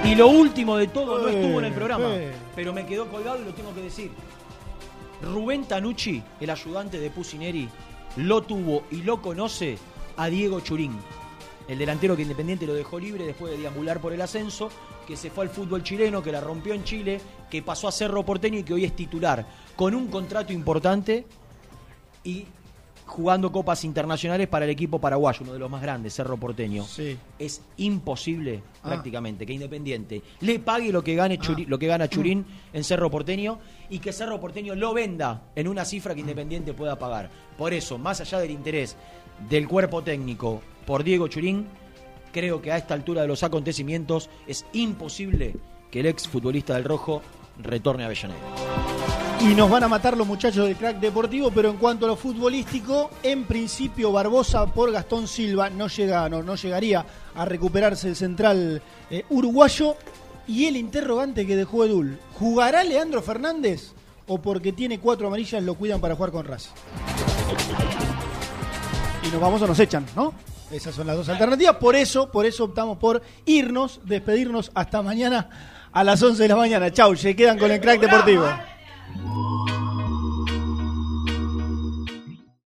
[0.04, 2.32] Y lo último de todo no Eh, estuvo en el programa, eh.
[2.54, 4.10] pero me quedó colgado y lo tengo que decir.
[5.22, 7.68] Rubén Tanucci, el ayudante de Pusineri,
[8.16, 9.78] lo tuvo y lo conoce
[10.16, 10.92] a Diego Churín,
[11.68, 14.68] el delantero que Independiente lo dejó libre después de deambular por el ascenso,
[15.06, 17.20] que se fue al fútbol chileno, que la rompió en Chile,
[17.50, 19.46] que pasó a Cerro Porteño y que hoy es titular,
[19.76, 21.26] con un contrato importante
[22.22, 22.46] y
[23.06, 26.84] jugando copas internacionales para el equipo paraguayo, uno de los más grandes, Cerro Porteño.
[27.38, 28.88] Es imposible Ah.
[28.88, 33.10] prácticamente que Independiente le pague lo que gane Churi- lo que gana Churín en Cerro
[33.10, 33.58] Porteño
[33.90, 37.30] y que Cerro Porteño lo venda en una cifra que Independiente pueda pagar.
[37.58, 38.96] Por eso, más allá del interés
[39.50, 41.66] del cuerpo técnico por Diego Churín,
[42.32, 45.54] creo que a esta altura de los acontecimientos es imposible
[45.90, 47.22] que el ex futbolista del Rojo
[47.62, 48.40] retorne a Avellaneda.
[49.40, 52.16] Y nos van a matar los muchachos del crack deportivo, pero en cuanto a lo
[52.16, 57.04] futbolístico, en principio Barbosa por Gastón Silva no llega, no, llegaría
[57.34, 59.96] a recuperarse el central eh, uruguayo.
[60.46, 63.92] Y el interrogante que dejó Edul, ¿jugará Leandro Fernández
[64.26, 66.70] o porque tiene cuatro amarillas lo cuidan para jugar con Racing?
[69.26, 70.34] Y nos vamos o nos echan, ¿no?
[70.70, 71.76] Esas son las dos alternativas.
[71.76, 75.48] Por eso, por eso optamos por irnos, despedirnos hasta mañana
[75.92, 76.90] a las 11 de la mañana.
[76.90, 78.46] Chau, se quedan con el crack deportivo.